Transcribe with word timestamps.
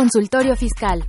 Consultorio 0.00 0.54
Fiscal. 0.56 1.02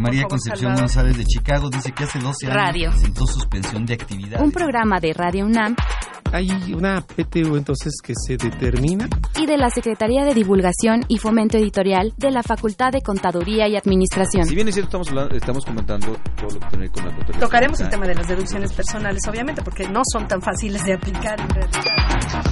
María 0.00 0.24
Concepción 0.24 0.74
González 0.74 1.16
de 1.16 1.24
Chicago 1.24 1.70
dice 1.70 1.92
que 1.92 2.02
hace 2.02 2.18
12 2.18 2.46
años 2.46 2.56
Radio. 2.56 2.90
presentó 2.90 3.24
suspensión 3.24 3.86
de 3.86 3.94
actividad. 3.94 4.42
Un 4.42 4.50
programa 4.50 4.98
de 4.98 5.12
Radio 5.12 5.46
UNAM 5.46 5.76
Hay 6.32 6.50
una 6.74 7.02
PTU 7.02 7.54
entonces 7.56 7.92
que 8.02 8.14
se 8.16 8.36
determina. 8.36 9.08
y 9.38 9.46
de 9.46 9.56
la 9.56 9.70
Secretaría 9.70 10.24
de 10.24 10.34
Divulgación 10.34 11.04
y 11.06 11.18
Fomento 11.18 11.56
Editorial 11.56 12.12
de 12.16 12.32
la 12.32 12.42
Facultad 12.42 12.90
de 12.90 13.00
Contaduría 13.00 13.68
y 13.68 13.76
Administración. 13.76 14.44
Si 14.44 14.56
bien 14.56 14.66
es 14.66 14.74
cierto, 14.74 14.88
estamos, 14.88 15.08
hablando- 15.10 15.36
estamos 15.36 15.64
comentando 15.64 16.16
todo 16.36 16.50
lo 16.54 16.58
que 16.60 16.66
tiene 16.70 16.88
con 16.90 17.04
la 17.04 17.10
contabilidad. 17.14 17.40
Tocaremos 17.46 17.80
el 17.80 17.90
tema 17.90 18.06
de 18.08 18.14
las 18.16 18.26
deducciones 18.26 18.72
personales, 18.72 19.20
obviamente, 19.28 19.62
porque 19.62 19.88
no 19.88 20.00
son 20.12 20.26
tan 20.26 20.42
fáciles 20.42 20.82
de 20.82 20.94
aplicar 20.94 21.40
en 21.40 21.48
realidad. 21.48 22.42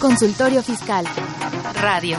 Consultorio 0.00 0.62
Fiscal. 0.62 1.04
Radio. 1.80 2.16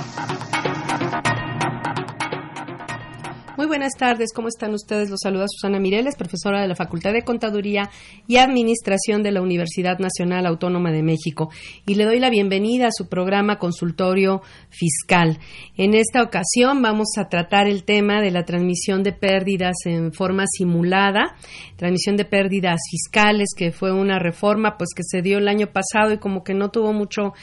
Muy 3.55 3.67
buenas 3.67 3.93
tardes, 3.93 4.33
¿cómo 4.33 4.47
están 4.47 4.73
ustedes? 4.73 5.11
Los 5.11 5.19
saluda 5.21 5.45
Susana 5.47 5.79
Mireles, 5.79 6.15
profesora 6.15 6.59
de 6.59 6.67
la 6.67 6.73
Facultad 6.73 7.13
de 7.13 7.21
Contaduría 7.21 7.91
y 8.27 8.37
Administración 8.37 9.21
de 9.21 9.31
la 9.31 9.43
Universidad 9.43 9.99
Nacional 9.99 10.47
Autónoma 10.47 10.91
de 10.91 11.03
México, 11.03 11.51
y 11.85 11.93
le 11.93 12.05
doy 12.05 12.17
la 12.17 12.31
bienvenida 12.31 12.87
a 12.87 12.91
su 12.91 13.07
programa 13.07 13.59
Consultorio 13.59 14.41
Fiscal. 14.69 15.37
En 15.77 15.93
esta 15.93 16.23
ocasión 16.23 16.81
vamos 16.81 17.09
a 17.19 17.29
tratar 17.29 17.67
el 17.67 17.83
tema 17.83 18.21
de 18.21 18.31
la 18.31 18.43
transmisión 18.43 19.03
de 19.03 19.13
pérdidas 19.13 19.75
en 19.85 20.13
forma 20.13 20.45
simulada, 20.47 21.35
transmisión 21.75 22.17
de 22.17 22.25
pérdidas 22.25 22.79
fiscales, 22.89 23.49
que 23.55 23.71
fue 23.71 23.93
una 23.93 24.17
reforma 24.17 24.77
pues 24.79 24.89
que 24.95 25.03
se 25.03 25.21
dio 25.21 25.37
el 25.37 25.47
año 25.47 25.67
pasado 25.67 26.11
y 26.11 26.17
como 26.17 26.43
que 26.43 26.55
no 26.55 26.71
tuvo 26.71 26.91
mucho 26.91 27.33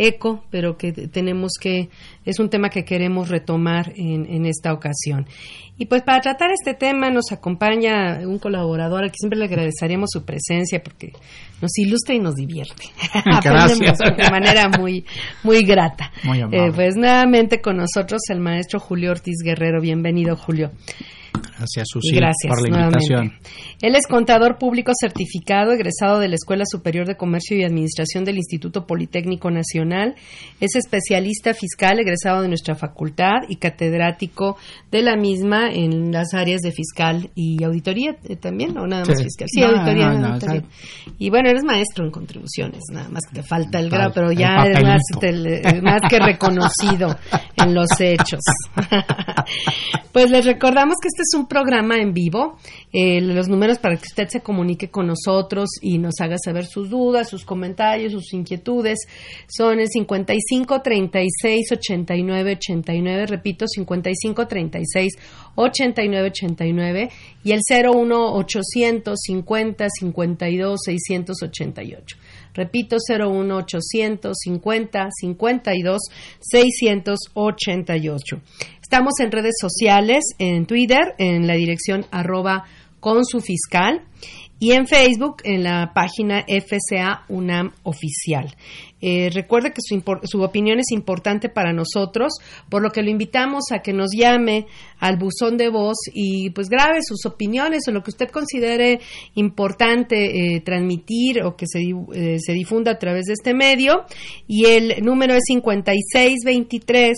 eco, 0.00 0.44
pero 0.50 0.76
que 0.76 0.92
tenemos 0.92 1.52
que, 1.60 1.90
es 2.24 2.38
un 2.40 2.48
tema 2.48 2.70
que 2.70 2.84
queremos 2.84 3.28
retomar 3.28 3.92
en, 3.96 4.26
en 4.26 4.46
esta 4.46 4.72
ocasión. 4.72 5.26
Y 5.76 5.86
pues 5.86 6.02
para 6.02 6.20
tratar 6.20 6.50
este 6.50 6.74
tema 6.74 7.10
nos 7.10 7.32
acompaña 7.32 8.20
un 8.26 8.38
colaborador 8.38 9.02
al 9.02 9.10
que 9.10 9.16
siempre 9.18 9.38
le 9.38 9.46
agradeceríamos 9.46 10.10
su 10.12 10.24
presencia 10.24 10.82
porque 10.82 11.12
nos 11.62 11.70
ilustra 11.78 12.14
y 12.14 12.18
nos 12.18 12.34
divierte. 12.34 12.84
Aprendemos 13.32 13.98
de 13.98 14.30
manera 14.30 14.68
muy, 14.68 15.04
muy 15.42 15.62
grata. 15.62 16.12
Muy 16.24 16.40
amable. 16.40 16.66
Eh, 16.66 16.72
pues 16.74 16.96
nuevamente 16.96 17.60
con 17.60 17.78
nosotros 17.78 18.20
el 18.28 18.40
maestro 18.40 18.78
Julio 18.78 19.10
Ortiz 19.10 19.36
Guerrero. 19.42 19.80
Bienvenido, 19.80 20.36
Julio. 20.36 20.70
Gracias, 21.32 21.88
Susi, 21.92 22.14
gracias 22.16 22.48
por 22.48 22.62
la 22.62 22.76
nuevamente. 22.76 23.04
invitación. 23.04 23.32
Él 23.82 23.94
es 23.94 24.06
contador 24.06 24.56
público 24.58 24.92
certificado, 24.98 25.72
egresado 25.72 26.18
de 26.18 26.28
la 26.28 26.34
Escuela 26.34 26.64
Superior 26.66 27.06
de 27.06 27.16
Comercio 27.16 27.56
y 27.56 27.64
Administración 27.64 28.24
del 28.24 28.36
Instituto 28.36 28.86
Politécnico 28.86 29.50
Nacional. 29.50 30.14
Es 30.60 30.74
especialista 30.74 31.52
fiscal, 31.54 31.98
egresado 32.00 32.40
de 32.42 32.48
nuestra 32.48 32.74
facultad 32.76 33.42
y 33.48 33.56
catedrático 33.56 34.56
de 34.90 35.02
la 35.02 35.16
misma 35.16 35.70
en 35.70 36.12
las 36.12 36.32
áreas 36.34 36.60
de 36.62 36.72
fiscal 36.72 37.30
y 37.34 37.62
auditoría 37.62 38.16
eh, 38.24 38.36
también, 38.36 38.76
o 38.78 38.86
nada 38.86 39.04
más 39.04 39.18
Sí. 39.18 39.24
fiscal. 39.24 39.48
Sí, 39.50 39.60
No, 39.60 39.66
auditoría. 39.68 40.10
no, 40.12 40.26
auditoría. 40.28 40.62
Y 41.18 41.28
bueno, 41.30 41.50
eres 41.50 41.64
maestro 41.64 42.04
en 42.06 42.10
contribuciones, 42.10 42.80
nada 42.92 43.08
más 43.10 43.22
que 43.28 43.40
te 43.40 43.46
falta 43.46 43.78
el 43.80 43.90
grado, 43.90 44.12
pero 44.14 44.32
ya 44.32 44.64
eres 44.64 44.82
más, 44.82 45.02
te- 45.20 45.80
más 45.82 46.00
que 46.08 46.18
reconocido 46.18 47.16
en 47.56 47.74
los 47.74 47.88
hechos. 48.00 48.40
Pues 50.12 50.28
les 50.30 50.44
recordamos 50.44 50.96
que 51.00 51.06
este 51.08 51.19
es 51.20 51.38
un 51.38 51.46
programa 51.46 51.98
en 51.98 52.12
vivo. 52.12 52.56
Eh, 52.92 53.20
los 53.20 53.48
números 53.48 53.78
para 53.78 53.96
que 53.96 54.06
usted 54.06 54.28
se 54.28 54.40
comunique 54.40 54.90
con 54.90 55.06
nosotros 55.06 55.68
y 55.80 55.98
nos 55.98 56.20
haga 56.20 56.36
saber 56.42 56.66
sus 56.66 56.90
dudas, 56.90 57.28
sus 57.28 57.44
comentarios, 57.44 58.12
sus 58.12 58.32
inquietudes 58.32 58.98
son 59.48 59.80
el 59.80 59.88
55 59.88 60.82
36 60.82 61.72
89 61.72 62.52
89, 62.52 63.26
repito, 63.26 63.66
55 63.68 64.46
36 64.46 65.12
89 65.54 66.28
89 66.28 67.10
y 67.44 67.52
el 67.52 67.60
01 67.68 68.34
850 68.34 69.86
52 69.88 70.80
688. 70.84 72.16
Repito, 72.54 72.96
01 73.08 73.56
850 73.56 75.08
52 75.10 76.00
688. 76.40 78.40
Estamos 78.92 79.20
en 79.20 79.30
redes 79.30 79.54
sociales, 79.60 80.24
en 80.40 80.66
Twitter, 80.66 81.14
en 81.18 81.46
la 81.46 81.54
dirección 81.54 82.06
arroba 82.10 82.64
con 82.98 83.24
su 83.24 83.38
fiscal 83.38 84.02
y 84.58 84.72
en 84.72 84.88
Facebook 84.88 85.36
en 85.44 85.62
la 85.62 85.92
página 85.94 86.44
FCA 86.48 87.24
UNAM 87.28 87.70
Oficial. 87.84 88.52
Eh, 89.00 89.30
recuerde 89.32 89.70
que 89.70 89.80
su, 89.80 90.02
su 90.24 90.42
opinión 90.42 90.80
es 90.80 90.90
importante 90.90 91.48
para 91.48 91.72
nosotros, 91.72 92.32
por 92.68 92.82
lo 92.82 92.90
que 92.90 93.02
lo 93.02 93.10
invitamos 93.10 93.62
a 93.70 93.78
que 93.78 93.92
nos 93.92 94.10
llame 94.12 94.66
al 94.98 95.16
buzón 95.16 95.56
de 95.56 95.70
voz 95.70 95.96
y 96.12 96.50
pues 96.50 96.68
grabe 96.68 96.98
sus 97.02 97.24
opiniones 97.24 97.84
o 97.86 97.92
lo 97.92 98.02
que 98.02 98.10
usted 98.10 98.28
considere 98.28 99.00
importante 99.34 100.56
eh, 100.56 100.60
transmitir 100.62 101.42
o 101.44 101.54
que 101.56 101.66
se, 101.66 101.78
eh, 101.78 102.38
se 102.38 102.52
difunda 102.52 102.90
a 102.90 102.98
través 102.98 103.26
de 103.26 103.34
este 103.34 103.54
medio. 103.54 104.04
Y 104.46 104.66
el 104.66 105.02
número 105.02 105.34
es 105.34 105.44
5623 105.46 107.16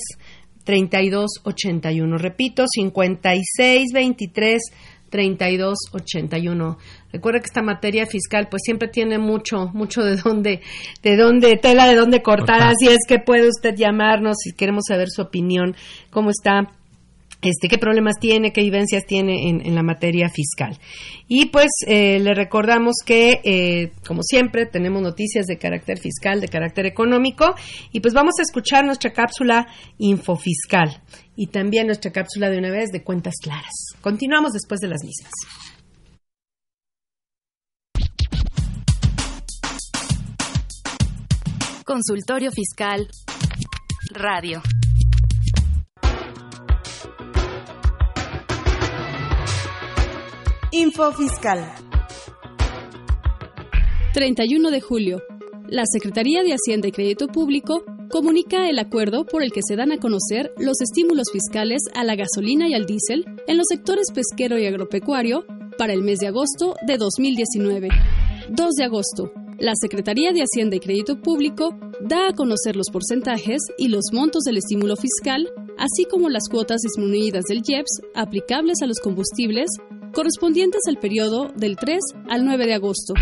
3281. 0.64 2.18
Repito, 2.18 2.64
5623 2.72 4.62
3281. 5.10 6.78
Recuerda 7.12 7.40
que 7.40 7.46
esta 7.46 7.62
materia 7.62 8.06
fiscal 8.06 8.48
pues 8.50 8.62
siempre 8.64 8.88
tiene 8.88 9.18
mucho 9.18 9.70
mucho 9.74 10.02
de 10.02 10.16
dónde 10.16 10.62
de 11.02 11.16
dónde 11.16 11.56
tela 11.56 11.86
de 11.86 11.94
dónde 11.94 12.22
cortar, 12.22 12.60
Cortar. 12.60 12.72
así 12.72 12.88
es 12.88 13.00
que 13.06 13.18
puede 13.18 13.48
usted 13.48 13.74
llamarnos 13.76 14.38
si 14.42 14.52
queremos 14.56 14.84
saber 14.88 15.08
su 15.10 15.20
opinión, 15.20 15.76
cómo 16.10 16.30
está 16.30 16.72
este, 17.42 17.68
qué 17.68 17.76
problemas 17.76 18.14
tiene, 18.20 18.52
qué 18.52 18.62
vivencias 18.62 19.04
tiene 19.04 19.48
en, 19.48 19.74
la 19.74 19.82
materia 19.82 20.28
fiscal. 20.28 20.78
Y 21.26 21.46
pues 21.46 21.70
eh, 21.86 22.20
le 22.20 22.34
recordamos 22.34 22.96
que, 23.04 23.40
eh, 23.44 23.92
como 24.06 24.22
siempre, 24.22 24.66
tenemos 24.66 25.02
noticias 25.02 25.46
de 25.46 25.58
carácter 25.58 25.98
fiscal, 25.98 26.40
de 26.40 26.48
carácter 26.48 26.86
económico, 26.86 27.54
y 27.90 28.00
pues 28.00 28.14
vamos 28.14 28.34
a 28.38 28.42
escuchar 28.42 28.84
nuestra 28.84 29.12
cápsula 29.12 29.66
infofiscal 29.98 31.02
y 31.34 31.48
también 31.48 31.86
nuestra 31.86 32.12
cápsula 32.12 32.48
de 32.48 32.58
una 32.58 32.70
vez 32.70 32.90
de 32.90 33.02
cuentas 33.02 33.34
claras. 33.42 33.72
Continuamos 34.00 34.52
después 34.52 34.80
de 34.80 34.88
las 34.88 35.02
mismas. 35.02 35.32
Consultorio 41.84 42.50
Fiscal. 42.52 43.08
Radio. 44.14 44.62
Info 50.74 51.12
Fiscal. 51.12 51.70
31 54.14 54.70
de 54.70 54.80
julio. 54.80 55.20
La 55.68 55.82
Secretaría 55.84 56.42
de 56.42 56.54
Hacienda 56.54 56.88
y 56.88 56.92
Crédito 56.92 57.26
Público 57.26 57.84
comunica 58.10 58.70
el 58.70 58.78
acuerdo 58.78 59.26
por 59.26 59.42
el 59.42 59.52
que 59.52 59.60
se 59.62 59.76
dan 59.76 59.92
a 59.92 59.98
conocer 59.98 60.50
los 60.56 60.80
estímulos 60.80 61.26
fiscales 61.30 61.82
a 61.94 62.04
la 62.04 62.16
gasolina 62.16 62.68
y 62.68 62.74
al 62.74 62.86
diésel 62.86 63.26
en 63.46 63.58
los 63.58 63.66
sectores 63.68 64.06
pesquero 64.14 64.58
y 64.58 64.64
agropecuario 64.64 65.44
para 65.76 65.92
el 65.92 66.00
mes 66.00 66.20
de 66.20 66.28
agosto 66.28 66.74
de 66.86 66.96
2019. 66.96 67.90
2 68.48 68.70
de 68.74 68.84
agosto. 68.84 69.30
La 69.58 69.74
Secretaría 69.78 70.32
de 70.32 70.40
Hacienda 70.40 70.76
y 70.76 70.80
Crédito 70.80 71.20
Público 71.20 71.76
da 72.00 72.28
a 72.30 72.32
conocer 72.32 72.76
los 72.76 72.88
porcentajes 72.90 73.60
y 73.76 73.88
los 73.88 74.06
montos 74.14 74.44
del 74.44 74.56
estímulo 74.56 74.96
fiscal, 74.96 75.52
así 75.76 76.06
como 76.10 76.30
las 76.30 76.48
cuotas 76.50 76.80
disminuidas 76.80 77.44
del 77.44 77.60
IEPS 77.62 78.00
aplicables 78.14 78.80
a 78.80 78.86
los 78.86 79.00
combustibles 79.00 79.68
correspondientes 80.12 80.82
al 80.88 80.98
periodo 80.98 81.52
del 81.56 81.76
3 81.76 81.98
al 82.28 82.44
9 82.44 82.66
de 82.66 82.74
agosto. 82.74 83.14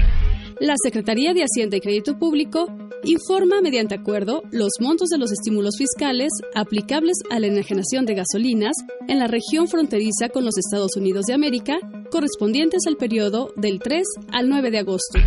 La 0.61 0.75
Secretaría 0.83 1.33
de 1.33 1.43
Hacienda 1.43 1.77
y 1.77 1.81
Crédito 1.81 2.19
Público 2.19 2.67
informa 3.05 3.63
mediante 3.63 3.95
acuerdo 3.95 4.43
los 4.51 4.73
montos 4.81 5.09
de 5.09 5.19
los 5.19 5.33
estímulos 5.33 5.77
fiscales 5.79 6.29
aplicables 6.55 7.17
a 7.31 7.41
la 7.41 7.47
enajenación 7.47 8.05
de 8.05 8.15
gasolinas 8.15 8.75
en 9.09 9.19
la 9.19 9.27
región 9.27 9.69
fronteriza 9.69 10.29
con 10.29 10.45
los 10.45 10.59
Estados 10.59 10.97
Unidos 10.97 11.25
de 11.27 11.35
América, 11.35 11.79
correspondientes 12.11 12.83
al 12.87 12.97
periodo 12.97 13.53
del 13.57 13.79
3 13.79 14.03
al 14.33 14.49
9 14.49 14.71
de 14.71 14.79
agosto. 14.79 15.19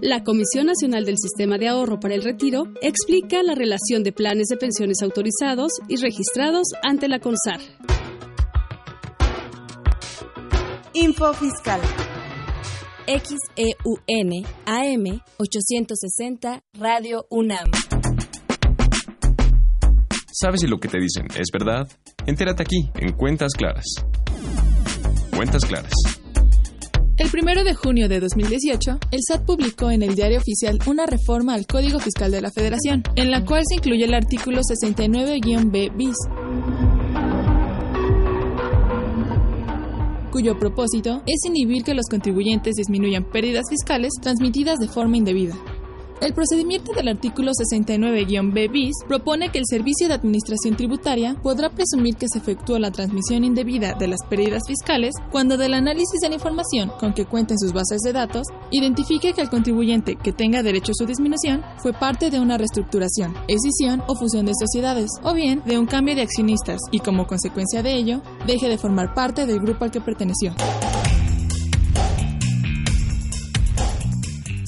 La 0.00 0.22
Comisión 0.22 0.66
Nacional 0.66 1.04
del 1.04 1.16
Sistema 1.18 1.58
de 1.58 1.68
Ahorro 1.68 1.98
para 1.98 2.14
el 2.14 2.22
Retiro 2.22 2.64
explica 2.82 3.42
la 3.42 3.54
relación 3.54 4.04
de 4.04 4.12
planes 4.12 4.48
de 4.48 4.56
pensiones 4.56 4.98
autorizados 5.02 5.72
y 5.88 5.96
registrados 5.96 6.68
ante 6.82 7.08
la 7.08 7.18
CONSAR. 7.18 7.60
Info 10.98 11.30
Fiscal. 11.34 11.78
XEUN 13.06 14.46
AM 14.64 15.20
860 15.36 16.62
Radio 16.72 17.26
UNAM. 17.28 17.70
¿Sabes 20.32 20.62
si 20.62 20.66
lo 20.66 20.78
que 20.78 20.88
te 20.88 20.98
dicen 20.98 21.26
es 21.38 21.48
verdad? 21.52 21.86
Entérate 22.26 22.62
aquí, 22.62 22.90
en 22.94 23.12
Cuentas 23.12 23.52
Claras. 23.52 23.84
Cuentas 25.36 25.66
Claras. 25.66 25.92
El 27.18 27.30
primero 27.30 27.64
de 27.64 27.74
junio 27.74 28.08
de 28.08 28.20
2018, 28.20 28.98
el 29.10 29.20
SAT 29.26 29.44
publicó 29.44 29.90
en 29.90 30.02
el 30.02 30.14
Diario 30.14 30.38
Oficial 30.38 30.78
una 30.86 31.04
reforma 31.04 31.54
al 31.54 31.66
Código 31.66 31.98
Fiscal 31.98 32.30
de 32.30 32.40
la 32.40 32.50
Federación, 32.50 33.02
en 33.16 33.30
la 33.30 33.44
cual 33.44 33.62
se 33.66 33.76
incluye 33.76 34.04
el 34.04 34.12
artículo 34.12 34.60
69-B 34.60 35.92
bis, 35.94 36.16
cuyo 40.36 40.58
propósito 40.58 41.22
es 41.24 41.46
inhibir 41.46 41.82
que 41.82 41.94
los 41.94 42.04
contribuyentes 42.10 42.74
disminuyan 42.74 43.24
pérdidas 43.24 43.64
fiscales 43.70 44.12
transmitidas 44.20 44.78
de 44.78 44.86
forma 44.86 45.16
indebida. 45.16 45.54
El 46.20 46.32
procedimiento 46.32 46.94
del 46.94 47.08
artículo 47.08 47.52
69-B 47.52 48.68
bis 48.68 48.94
propone 49.06 49.50
que 49.50 49.58
el 49.58 49.66
Servicio 49.66 50.08
de 50.08 50.14
Administración 50.14 50.74
Tributaria 50.74 51.36
podrá 51.42 51.68
presumir 51.68 52.16
que 52.16 52.26
se 52.26 52.38
efectuó 52.38 52.78
la 52.78 52.90
transmisión 52.90 53.44
indebida 53.44 53.92
de 53.92 54.08
las 54.08 54.20
pérdidas 54.24 54.62
fiscales 54.66 55.14
cuando 55.30 55.58
del 55.58 55.74
análisis 55.74 56.18
de 56.22 56.30
la 56.30 56.36
información 56.36 56.90
con 56.98 57.12
que 57.12 57.26
cuenten 57.26 57.58
sus 57.58 57.74
bases 57.74 58.00
de 58.00 58.14
datos 58.14 58.46
identifique 58.70 59.34
que 59.34 59.42
el 59.42 59.50
contribuyente 59.50 60.16
que 60.16 60.32
tenga 60.32 60.62
derecho 60.62 60.92
a 60.92 60.94
su 60.94 61.04
disminución 61.04 61.62
fue 61.76 61.92
parte 61.92 62.30
de 62.30 62.40
una 62.40 62.56
reestructuración, 62.56 63.34
escisión 63.46 64.02
o 64.08 64.16
fusión 64.16 64.46
de 64.46 64.54
sociedades, 64.58 65.10
o 65.22 65.34
bien 65.34 65.62
de 65.66 65.78
un 65.78 65.86
cambio 65.86 66.14
de 66.14 66.22
accionistas 66.22 66.80
y 66.92 67.00
como 67.00 67.26
consecuencia 67.26 67.82
de 67.82 67.92
ello 67.92 68.22
deje 68.46 68.70
de 68.70 68.78
formar 68.78 69.12
parte 69.12 69.44
del 69.44 69.60
grupo 69.60 69.84
al 69.84 69.90
que 69.90 70.00
perteneció. 70.00 70.54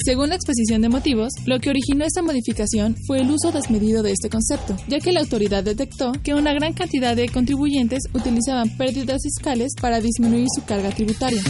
Según 0.08 0.30
la 0.30 0.36
exposición 0.36 0.80
de 0.80 0.88
motivos, 0.88 1.34
lo 1.44 1.60
que 1.60 1.68
originó 1.68 2.06
esta 2.06 2.22
modificación 2.22 2.96
fue 3.06 3.20
el 3.20 3.30
uso 3.30 3.52
desmedido 3.52 4.02
de 4.02 4.12
este 4.12 4.30
concepto, 4.30 4.74
ya 4.88 5.00
que 5.00 5.12
la 5.12 5.20
autoridad 5.20 5.62
detectó 5.62 6.12
que 6.24 6.32
una 6.32 6.54
gran 6.54 6.72
cantidad 6.72 7.14
de 7.14 7.28
contribuyentes 7.28 8.04
utilizaban 8.14 8.74
pérdidas 8.78 9.20
fiscales 9.22 9.74
para 9.78 10.00
disminuir 10.00 10.46
su 10.56 10.64
carga 10.64 10.88
tributaria. 10.92 11.42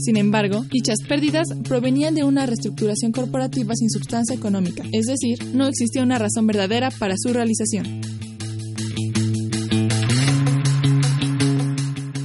Sin 0.00 0.16
embargo, 0.16 0.64
dichas 0.68 0.96
pérdidas 1.06 1.46
provenían 1.62 2.16
de 2.16 2.24
una 2.24 2.44
reestructuración 2.44 3.12
corporativa 3.12 3.72
sin 3.76 3.88
sustancia 3.88 4.34
económica, 4.34 4.82
es 4.90 5.06
decir, 5.06 5.38
no 5.54 5.68
existía 5.68 6.02
una 6.02 6.18
razón 6.18 6.48
verdadera 6.48 6.90
para 6.90 7.14
su 7.16 7.32
realización. 7.32 8.00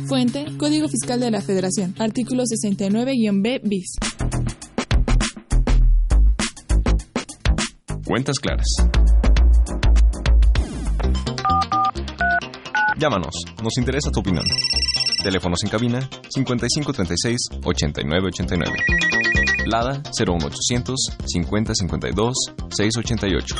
Fuente, 0.07 0.45
Código 0.57 0.87
Fiscal 0.87 1.19
de 1.19 1.29
la 1.29 1.41
Federación, 1.41 1.93
artículo 1.99 2.45
69-B 2.45 3.61
bis. 3.63 3.93
Cuentas 8.15 8.39
claras. 8.39 8.67
Llámanos, 12.97 13.33
nos 13.61 13.77
interesa 13.77 14.09
tu 14.09 14.21
opinión. 14.21 14.45
Teléfonos 15.21 15.59
en 15.65 15.69
cabina 15.69 15.99
5536 16.29 17.37
8989. 17.61 18.71
Lada 19.65 20.01
01800 20.17 20.95
5052 21.25 22.33
688. 22.69 23.55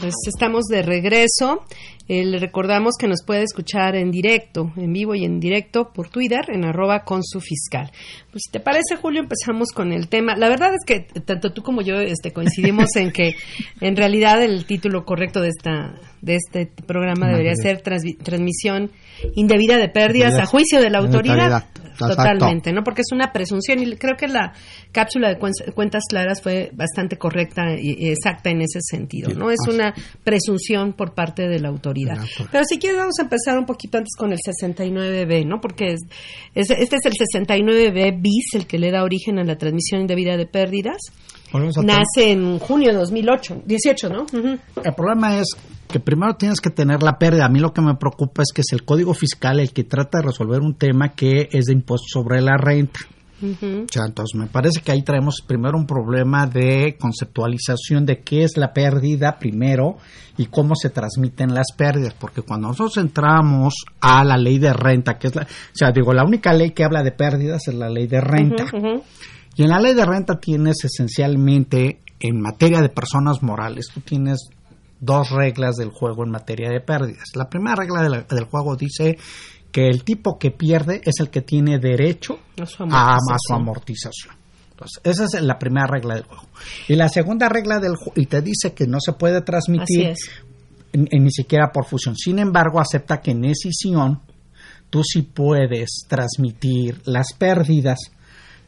Pues 0.00 0.14
estamos 0.32 0.66
de 0.66 0.82
regreso. 0.82 1.64
Eh, 2.12 2.24
le 2.24 2.40
recordamos 2.40 2.94
que 2.98 3.06
nos 3.06 3.22
puede 3.24 3.44
escuchar 3.44 3.94
en 3.94 4.10
directo, 4.10 4.72
en 4.76 4.92
vivo 4.92 5.14
y 5.14 5.24
en 5.24 5.38
directo 5.38 5.92
por 5.92 6.08
Twitter 6.08 6.40
en 6.48 6.64
arroba 6.64 7.04
con 7.04 7.22
su 7.22 7.40
fiscal. 7.40 7.92
Pues 8.32 8.42
si 8.46 8.50
te 8.50 8.58
parece, 8.58 8.96
Julio, 9.00 9.20
empezamos 9.20 9.70
con 9.70 9.92
el 9.92 10.08
tema. 10.08 10.34
La 10.34 10.48
verdad 10.48 10.70
es 10.74 10.84
que 10.84 11.20
tanto 11.20 11.52
tú 11.52 11.62
como 11.62 11.82
yo 11.82 12.00
este, 12.00 12.32
coincidimos 12.32 12.96
en 12.96 13.12
que 13.12 13.36
en 13.80 13.94
realidad 13.94 14.42
el 14.42 14.64
título 14.64 15.04
correcto 15.04 15.40
de 15.40 15.50
esta 15.50 15.94
de 16.20 16.34
este 16.34 16.66
programa 16.84 17.28
debería 17.28 17.54
ser 17.54 17.80
transmisión 17.80 18.90
indebida 19.36 19.76
de 19.76 19.88
pérdidas 19.88 20.34
a 20.34 20.46
juicio 20.46 20.80
de 20.80 20.90
la 20.90 20.98
autoridad. 20.98 21.64
Totalmente, 22.08 22.72
¿no? 22.72 22.82
Porque 22.82 23.02
es 23.02 23.12
una 23.12 23.32
presunción 23.32 23.82
y 23.82 23.96
creo 23.96 24.16
que 24.16 24.26
la 24.26 24.52
cápsula 24.92 25.28
de 25.28 25.38
cuentas 25.38 26.04
claras 26.08 26.40
fue 26.42 26.70
bastante 26.72 27.18
correcta 27.18 27.74
y 27.78 28.08
exacta 28.08 28.50
en 28.50 28.62
ese 28.62 28.80
sentido, 28.80 29.34
¿no? 29.34 29.50
Es 29.50 29.60
una 29.68 29.94
presunción 30.24 30.94
por 30.94 31.14
parte 31.14 31.48
de 31.48 31.60
la 31.60 31.68
autoridad. 31.68 32.18
Pero 32.50 32.64
si 32.64 32.78
quieres 32.78 32.98
vamos 32.98 33.18
a 33.18 33.22
empezar 33.22 33.58
un 33.58 33.66
poquito 33.66 33.98
antes 33.98 34.16
con 34.16 34.32
el 34.32 34.38
69B, 34.38 35.46
¿no? 35.46 35.60
Porque 35.60 35.94
este 36.54 36.74
es 36.74 37.04
el 37.04 37.12
69B 37.12 38.20
bis 38.20 38.54
el 38.54 38.66
que 38.66 38.78
le 38.78 38.90
da 38.90 39.02
origen 39.02 39.38
a 39.38 39.44
la 39.44 39.56
transmisión 39.56 40.00
indebida 40.00 40.36
de 40.36 40.46
pérdidas. 40.46 40.98
Nace 41.82 42.30
en 42.30 42.58
junio 42.60 42.92
de 42.92 42.98
2008, 42.98 43.62
18, 43.66 44.08
¿no? 44.08 44.26
El 44.84 44.94
problema 44.94 45.40
es 45.40 45.48
que 45.90 46.00
primero 46.00 46.34
tienes 46.34 46.60
que 46.60 46.70
tener 46.70 47.02
la 47.02 47.18
pérdida. 47.18 47.46
A 47.46 47.48
mí 47.48 47.58
lo 47.58 47.72
que 47.72 47.82
me 47.82 47.94
preocupa 47.96 48.42
es 48.42 48.52
que 48.54 48.62
es 48.62 48.72
el 48.72 48.84
Código 48.84 49.14
Fiscal 49.14 49.60
el 49.60 49.72
que 49.72 49.84
trata 49.84 50.18
de 50.18 50.26
resolver 50.26 50.60
un 50.60 50.74
tema 50.74 51.10
que 51.10 51.48
es 51.52 51.66
de 51.66 51.72
impuesto 51.72 52.06
sobre 52.08 52.40
la 52.40 52.56
renta. 52.56 53.00
o 53.42 53.86
sea, 53.90 54.04
entonces 54.06 54.38
me 54.38 54.46
parece 54.46 54.80
que 54.80 54.92
ahí 54.92 55.02
traemos 55.02 55.42
primero 55.46 55.76
un 55.78 55.86
problema 55.86 56.46
de 56.46 56.96
conceptualización 56.98 58.06
de 58.06 58.20
qué 58.20 58.44
es 58.44 58.56
la 58.56 58.72
pérdida 58.72 59.38
primero 59.38 59.96
y 60.36 60.46
cómo 60.46 60.74
se 60.74 60.90
transmiten 60.90 61.54
las 61.54 61.72
pérdidas, 61.76 62.14
porque 62.14 62.42
cuando 62.42 62.68
nosotros 62.68 62.98
entramos 62.98 63.74
a 64.00 64.24
la 64.24 64.36
ley 64.36 64.58
de 64.58 64.72
renta, 64.72 65.18
que 65.18 65.28
es 65.28 65.34
la, 65.34 65.42
o 65.42 65.46
sea, 65.72 65.90
digo, 65.90 66.12
la 66.12 66.24
única 66.24 66.52
ley 66.52 66.70
que 66.70 66.84
habla 66.84 67.02
de 67.02 67.12
pérdidas 67.12 67.66
es 67.68 67.74
la 67.74 67.88
ley 67.88 68.06
de 68.06 68.20
renta. 68.20 68.64
Y 69.56 69.62
en 69.62 69.68
la 69.68 69.80
ley 69.80 69.94
de 69.94 70.06
renta 70.06 70.38
tienes 70.38 70.84
esencialmente, 70.84 72.00
en 72.20 72.40
materia 72.40 72.80
de 72.80 72.90
personas 72.90 73.42
morales, 73.42 73.86
tú 73.92 74.00
tienes 74.00 74.50
dos 75.00 75.30
reglas 75.30 75.76
del 75.76 75.90
juego 75.90 76.24
en 76.24 76.30
materia 76.30 76.70
de 76.70 76.80
pérdidas. 76.80 77.24
La 77.34 77.48
primera 77.48 77.76
regla 77.76 78.24
del 78.28 78.44
juego 78.44 78.76
dice 78.76 79.16
que 79.72 79.88
el 79.88 80.04
tipo 80.04 80.38
que 80.38 80.50
pierde 80.50 81.00
es 81.04 81.14
el 81.20 81.30
que 81.30 81.42
tiene 81.42 81.78
derecho 81.78 82.38
a 82.58 82.66
su 82.66 83.54
amortización. 83.54 84.34
Entonces, 84.70 85.00
esa 85.04 85.24
es 85.24 85.42
la 85.42 85.58
primera 85.58 85.86
regla 85.86 86.14
del 86.14 86.24
juego. 86.24 86.48
Y 86.88 86.94
la 86.94 87.08
segunda 87.08 87.48
regla 87.48 87.78
del 87.78 87.96
juego, 87.96 88.14
y 88.16 88.26
te 88.26 88.40
dice 88.40 88.72
que 88.72 88.86
no 88.86 88.98
se 89.00 89.12
puede 89.12 89.42
transmitir 89.42 90.14
ni 90.92 91.30
siquiera 91.30 91.70
por 91.72 91.86
fusión. 91.86 92.16
Sin 92.16 92.38
embargo, 92.38 92.80
acepta 92.80 93.20
que 93.20 93.30
en 93.30 93.44
escisión 93.44 94.20
tú 94.88 95.02
sí 95.04 95.22
puedes 95.22 96.06
transmitir 96.08 97.00
las 97.04 97.32
pérdidas 97.32 97.98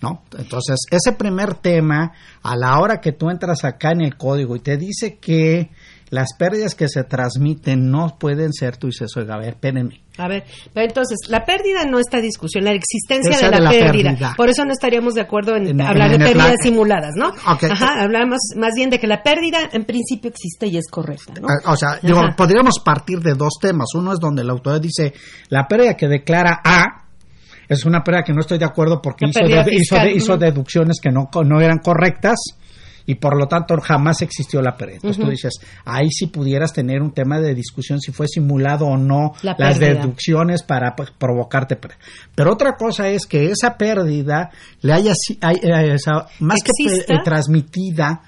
¿no? 0.02 0.25
Entonces, 0.37 0.80
ese 0.90 1.12
primer 1.12 1.54
tema, 1.54 2.12
a 2.42 2.57
la 2.57 2.78
hora 2.80 3.00
que 3.00 3.12
tú 3.12 3.30
entras 3.30 3.64
acá 3.64 3.92
en 3.92 4.02
el 4.02 4.16
código 4.16 4.57
y 4.57 4.61
te 4.61 4.76
dice 4.76 5.18
que 5.18 5.71
las 6.12 6.35
pérdidas 6.38 6.75
que 6.75 6.88
se 6.88 7.04
transmiten 7.04 7.90
no 7.90 8.19
pueden 8.19 8.52
ser, 8.52 8.76
tú 8.76 8.88
dices, 8.88 9.09
oiga, 9.16 9.37
a 9.37 9.38
ver, 9.38 9.54
espérenme. 9.54 10.02
A 10.19 10.28
ver, 10.28 10.45
entonces, 10.75 11.21
la 11.31 11.47
pérdida 11.47 11.87
no 11.87 11.99
está 11.99 12.21
discusión, 12.21 12.64
la 12.64 12.73
existencia 12.73 13.50
de, 13.50 13.59
la, 13.59 13.71
pérdida. 13.71 14.35
Por 14.37 14.50
eso 14.50 14.62
no 14.66 14.73
estaríamos 14.73 15.14
de 15.14 15.23
acuerdo 15.23 15.57
en, 15.57 15.81
hablar 15.81 16.11
de 16.11 16.19
pérdidas 16.19 16.57
simuladas, 16.62 17.12
¿no? 17.16 17.33
Ajá, 17.47 18.02
hablamos 18.02 18.40
más 18.57 18.73
bien 18.76 18.90
de 18.90 19.00
que 19.00 19.07
la 19.07 19.23
pérdida 19.23 19.71
en 19.73 19.87
principio 19.87 20.28
existe 20.28 20.66
y 20.66 20.76
es 20.76 20.87
correcta, 20.90 21.33
¿no? 21.40 21.49
Ah, 21.49 21.73
o 21.73 21.76
sea, 21.76 21.99
podríamos 22.37 22.81
partir 22.85 23.21
de 23.21 23.33
dos 23.33 23.54
temas. 23.59 23.87
Uno 23.95 24.12
es 24.12 24.21
donde 24.21 24.45
la 24.45 24.52
autoridad 24.52 24.83
dice, 24.83 25.14
la 25.49 25.66
pérdida 25.66 25.97
que 25.97 26.09
declara 26.09 26.61
A 26.62 27.07
es 27.71 27.87
una 27.87 28.04
pérdida 28.04 28.25
que 28.25 28.35
no 28.35 28.42
estoy 28.42 28.59
de 28.59 28.66
acuerdo 28.66 29.00
porque 29.00 29.25
hizo, 30.11 30.37
deducciones 30.37 31.00
que 31.00 31.11
no, 31.11 31.31
no 31.42 31.59
eran 31.59 31.78
correctas 31.78 32.37
y 33.06 33.16
por 33.16 33.37
lo 33.37 33.47
tanto 33.47 33.75
jamás 33.80 34.23
existió 34.23 34.61
la 34.62 34.76
pérdida. 34.76 34.97
Entonces 34.97 35.25
tú 35.25 35.30
dices, 35.30 35.52
ahí 35.85 36.11
sí 36.11 36.26
pudieras 36.26 36.73
tener 36.73 37.02
un 37.02 37.12
tema 37.12 37.40
de 37.40 37.54
discusión 37.54 38.00
si 38.00 38.12
fue 38.12 38.26
simulado 38.28 38.87
o 38.87 38.97
no 38.97 39.32
las 39.42 39.78
deducciones 39.78 40.62
para 40.62 40.94
pues, 40.94 41.11
provocarte 41.11 41.76
pérdida. 41.76 42.00
Pero 42.35 42.52
otra 42.52 42.76
cosa 42.76 43.09
es 43.09 43.26
que 43.26 43.50
esa 43.50 43.76
pérdida 43.76 44.50
le 44.80 44.92
haya, 44.92 45.12
eh, 45.12 45.97
más 46.40 46.59
que 46.62 47.21
transmitida, 47.25 48.23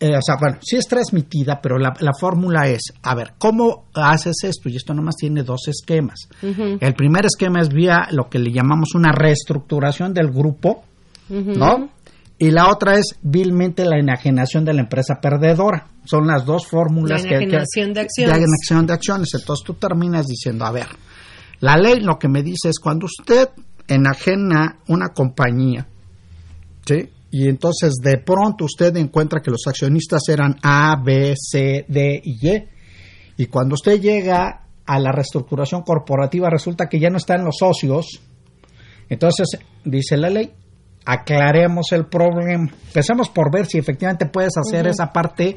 eh, 0.00 0.16
o 0.16 0.22
sea, 0.22 0.36
bueno, 0.38 0.58
sí 0.60 0.76
es 0.76 0.86
transmitida, 0.86 1.60
pero 1.60 1.76
la, 1.76 1.92
fórmula 2.18 2.68
es, 2.68 2.92
a 3.02 3.14
ver, 3.16 3.32
¿cómo 3.36 3.86
haces 3.94 4.36
esto? 4.44 4.68
Y 4.68 4.76
esto 4.76 4.94
nomás 4.94 5.16
tiene 5.16 5.42
dos 5.42 5.66
esquemas. 5.66 6.28
El 6.40 6.94
primer 6.94 7.26
esquema 7.26 7.60
es 7.60 7.68
vía 7.68 8.06
lo 8.12 8.28
que 8.28 8.38
le 8.38 8.52
llamamos 8.52 8.94
una 8.94 9.10
reestructuración 9.10 10.14
del 10.14 10.28
grupo, 10.28 10.84
¿no? 11.28 11.90
Y 12.38 12.50
la 12.52 12.70
otra 12.70 12.94
es 12.96 13.18
vilmente 13.20 13.84
la 13.84 13.98
enajenación 13.98 14.64
de 14.64 14.72
la 14.72 14.82
empresa 14.82 15.20
perdedora. 15.20 15.88
Son 16.04 16.26
las 16.26 16.44
dos 16.44 16.66
fórmulas 16.66 17.24
la 17.24 17.30
enajenación 17.30 17.92
de 17.92 18.00
acciones. 18.00 18.30
La 18.30 18.36
enajenación 18.36 18.86
de 18.86 18.92
acciones. 18.92 19.28
Entonces 19.34 19.64
tú 19.66 19.74
terminas 19.74 20.26
diciendo, 20.26 20.64
a 20.64 20.70
ver, 20.70 20.86
la 21.60 21.76
ley 21.76 22.00
lo 22.00 22.18
que 22.18 22.28
me 22.28 22.42
dice 22.42 22.68
es 22.68 22.78
cuando 22.78 23.06
usted 23.06 23.48
enajena 23.88 24.78
una 24.86 25.08
compañía, 25.08 25.88
¿sí? 26.86 27.10
y 27.30 27.48
entonces 27.48 27.94
de 28.02 28.18
pronto 28.18 28.64
usted 28.64 28.96
encuentra 28.96 29.40
que 29.40 29.50
los 29.50 29.66
accionistas 29.66 30.22
eran 30.28 30.56
A, 30.62 30.96
B, 31.02 31.34
C, 31.36 31.84
D 31.88 32.20
y 32.22 32.48
Y. 32.48 32.64
Y 33.36 33.46
cuando 33.46 33.74
usted 33.74 34.00
llega 34.00 34.66
a 34.86 34.98
la 34.98 35.12
reestructuración 35.12 35.82
corporativa 35.82 36.48
resulta 36.48 36.88
que 36.88 36.98
ya 36.98 37.10
no 37.10 37.18
están 37.18 37.44
los 37.44 37.56
socios. 37.58 38.20
Entonces, 39.08 39.58
dice 39.84 40.16
la 40.16 40.30
ley, 40.30 40.52
aclaremos 41.08 41.86
el 41.92 42.04
problema. 42.04 42.70
Empecemos 42.86 43.30
por 43.30 43.50
ver 43.50 43.64
si 43.64 43.78
efectivamente 43.78 44.26
puedes 44.26 44.52
hacer 44.58 44.86
esa 44.86 45.10
parte 45.10 45.56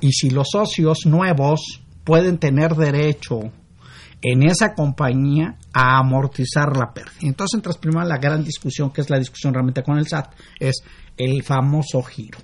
y 0.00 0.12
si 0.12 0.30
los 0.30 0.50
socios 0.52 1.06
nuevos 1.06 1.82
pueden 2.04 2.38
tener 2.38 2.76
derecho 2.76 3.40
en 4.22 4.44
esa 4.44 4.74
compañía 4.74 5.56
a 5.74 5.98
amortizar 5.98 6.76
la 6.76 6.92
pérdida. 6.94 7.18
Entonces 7.22 7.56
entras 7.56 7.78
primero 7.78 8.06
la 8.06 8.18
gran 8.18 8.44
discusión, 8.44 8.92
que 8.92 9.00
es 9.00 9.10
la 9.10 9.18
discusión 9.18 9.52
realmente 9.52 9.82
con 9.82 9.98
el 9.98 10.06
SAT, 10.06 10.34
es 10.60 10.84
el 11.16 11.42
famoso 11.42 12.00
giro. 12.04 12.38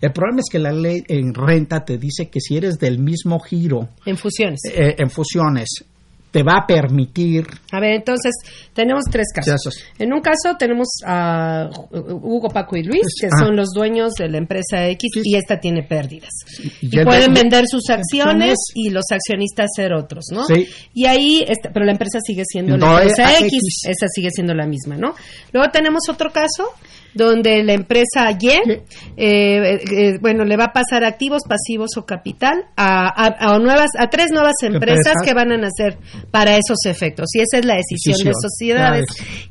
El 0.00 0.12
problema 0.12 0.40
es 0.40 0.50
que 0.50 0.58
la 0.58 0.72
ley 0.72 1.04
en 1.06 1.34
renta 1.34 1.84
te 1.84 1.98
dice 1.98 2.28
que 2.28 2.40
si 2.40 2.56
eres 2.56 2.80
del 2.80 2.98
mismo 2.98 3.38
giro. 3.38 3.90
En 4.04 4.16
fusiones. 4.16 4.58
Eh, 4.64 4.96
en 4.98 5.08
fusiones, 5.08 5.84
te 6.30 6.42
va 6.42 6.58
a 6.58 6.66
permitir. 6.66 7.46
A 7.72 7.80
ver, 7.80 7.94
entonces 7.94 8.32
tenemos 8.74 9.04
tres 9.10 9.26
casos. 9.34 9.74
En 9.98 10.12
un 10.12 10.20
caso 10.20 10.56
tenemos 10.58 10.86
a 11.06 11.68
Hugo, 11.90 12.48
Paco 12.48 12.76
y 12.76 12.82
Luis, 12.82 13.06
que 13.20 13.26
ah. 13.26 13.38
son 13.38 13.56
los 13.56 13.70
dueños 13.74 14.12
de 14.14 14.28
la 14.28 14.38
empresa 14.38 14.86
X 14.88 15.10
y 15.24 15.36
esta 15.36 15.58
tiene 15.58 15.82
pérdidas. 15.82 16.32
Y, 16.80 16.88
pueden 17.04 17.32
vender 17.32 17.64
sus 17.66 17.88
acciones 17.88 18.56
y 18.74 18.90
los 18.90 19.04
accionistas 19.10 19.70
ser 19.74 19.92
otros, 19.94 20.26
¿no? 20.32 20.44
Sí. 20.44 20.66
Y 20.92 21.06
ahí, 21.06 21.44
este, 21.46 21.70
pero 21.72 21.86
la 21.86 21.92
empresa 21.92 22.18
sigue 22.20 22.42
siendo 22.46 22.76
la 22.76 23.02
empresa 23.02 23.38
X, 23.40 23.60
esa 23.88 24.06
sigue 24.08 24.30
siendo 24.30 24.54
la 24.54 24.66
misma, 24.66 24.96
¿no? 24.96 25.14
Luego 25.52 25.70
tenemos 25.70 26.02
otro 26.08 26.30
caso 26.30 26.70
donde 27.16 27.64
la 27.64 27.72
empresa 27.72 28.30
Y, 28.38 28.48
eh, 28.48 28.76
eh, 29.16 30.18
bueno, 30.20 30.44
le 30.44 30.56
va 30.56 30.64
a 30.64 30.72
pasar 30.72 31.02
activos, 31.04 31.42
pasivos 31.48 31.90
o 31.96 32.04
capital 32.04 32.66
a, 32.76 33.58
nuevas, 33.58 33.90
a 33.98 34.08
tres 34.10 34.26
nuevas 34.32 34.56
empresas 34.62 35.14
que 35.24 35.32
van 35.32 35.50
a 35.50 35.56
nacer 35.56 35.96
para 36.30 36.52
esos 36.52 36.78
efectos. 36.86 37.26
Y 37.34 37.40
esa 37.40 37.58
es 37.58 37.64
la 37.64 37.76
decisión, 37.76 38.16
de 38.24 38.32
sociedades. 38.40 39.04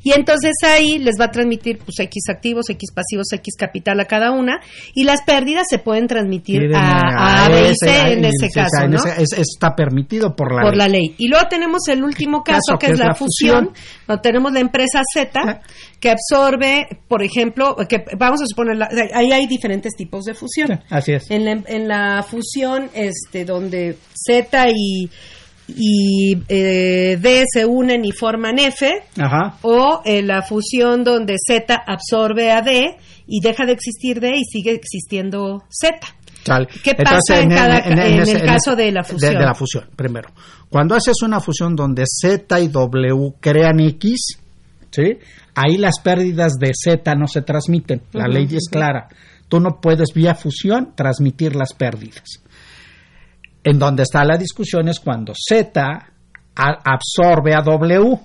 Y 0.04 0.14
entonces 0.14 0.52
ahí 0.64 1.00
les 1.00 1.16
va 1.20 1.26
a 1.26 1.32
transmitir 1.32 1.80
pues 1.80 2.00
X 2.00 2.30
activos, 2.30 2.70
X 2.70 2.92
pasivos, 2.94 3.28
X 3.32 3.56
capital 3.58 4.00
a 4.00 4.06
cada 4.06 4.32
una. 4.32 4.60
Y 4.94 5.04
las 5.04 5.22
pérdidas 5.24 5.66
se 5.70 5.80
pueden 5.80 6.08
transmitir 6.08 6.74
a, 6.76 7.46
A, 7.46 7.50
B 7.50 7.72
y 7.72 7.76
C 7.76 8.14
en 8.14 8.26
ese 8.26 8.50
caso, 8.50 8.88
¿no? 8.88 9.00
está 9.18 9.76
permitido 9.76 10.36
por 10.36 10.54
la 10.54 10.62
por 10.62 10.76
la 10.76 10.88
ley. 10.88 11.16
Y 11.18 11.28
luego 11.28 11.48
tenemos 11.50 11.88
el 11.88 12.04
último 12.04 12.44
caso, 12.44 12.78
que, 12.80 12.88
es, 12.88 13.00
la, 13.00 13.14
fusión, 13.14 13.72
donde 14.08 14.22
tenemos 14.22 14.52
la 14.52 14.60
empresa 14.60 15.02
Z 15.14 15.62
que 16.00 16.12
absorbe, 16.12 16.88
por 17.08 17.24
ejemplo, 17.24 17.76
que 17.90 18.04
vamos 18.18 18.42
a 18.42 18.46
suponer, 18.46 18.78
ahí 19.14 19.32
hay 19.32 19.48
diferentes 19.48 19.94
tipos 19.96 20.26
de 20.26 20.34
fusión. 20.34 20.82
así 20.90 21.14
es. 21.14 21.30
En 21.32 21.46
la, 21.46 21.52
en 21.66 21.88
la 21.88 22.24
fusión, 22.24 22.90
este, 22.94 23.46
donde 23.46 23.98
Z 24.14 24.68
y 24.70 25.10
y 25.68 26.38
eh, 26.48 27.18
D 27.20 27.44
se 27.52 27.66
unen 27.66 28.06
y 28.06 28.12
forman 28.12 28.60
F, 28.60 29.04
o 29.62 30.02
en 30.06 30.28
la 30.28 30.42
fusión 30.42 31.04
donde 31.04 31.36
Z 31.38 31.76
absorbe 31.76 32.52
a 32.52 32.62
D 32.62 32.98
y 33.28 33.40
deja 33.42 33.66
de 33.66 33.74
existir 33.74 34.20
D 34.20 34.36
y 34.36 34.44
sigue 34.44 34.72
existiendo 34.72 35.64
Z. 35.70 36.00
¿Qué 36.84 36.94
pasa 36.94 37.42
en, 37.42 37.52
el 37.52 38.46
caso 38.46 38.76
de 38.76 38.92
la 38.92 39.04
fusión? 39.04 39.34
De, 39.34 39.40
la 39.40 39.56
fusión, 39.56 39.86
primero. 39.96 40.30
Cuando 40.70 40.94
haces 40.94 41.16
una 41.24 41.40
fusión 41.40 41.76
donde 41.76 42.04
Z 42.06 42.60
y 42.60 42.68
W 42.68 43.34
crean 43.40 43.80
X, 43.80 44.38
¿sí? 44.92 45.18
ahí 45.56 45.78
las 45.78 46.00
pérdidas 46.04 46.54
de 46.60 46.72
Z 46.74 47.16
no 47.16 47.28
se 47.28 47.42
transmiten. 47.42 48.04
La 48.12 48.28
ley 48.28 48.48
es 48.52 48.70
clara. 48.70 49.08
Tú 49.50 49.60
no 49.60 49.80
puedes 49.82 50.14
vía 50.14 50.36
fusión 50.36 50.94
transmitir 50.96 51.56
las 51.56 51.74
pérdidas. 51.74 52.42
En 53.66 53.80
donde 53.80 54.04
está 54.04 54.24
la 54.24 54.38
discusión 54.38 54.88
es 54.90 55.00
cuando 55.00 55.34
Z 55.36 56.12
absorbe 56.56 57.54
a 57.56 57.62
W 57.62 58.20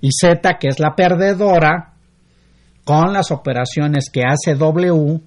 y 0.00 0.10
Z, 0.10 0.58
que 0.58 0.68
es 0.68 0.80
la 0.80 0.94
perdedora, 0.96 1.94
con 2.84 3.12
las 3.12 3.30
operaciones 3.30 4.10
que 4.12 4.22
hace 4.24 4.56
W, 4.56 5.20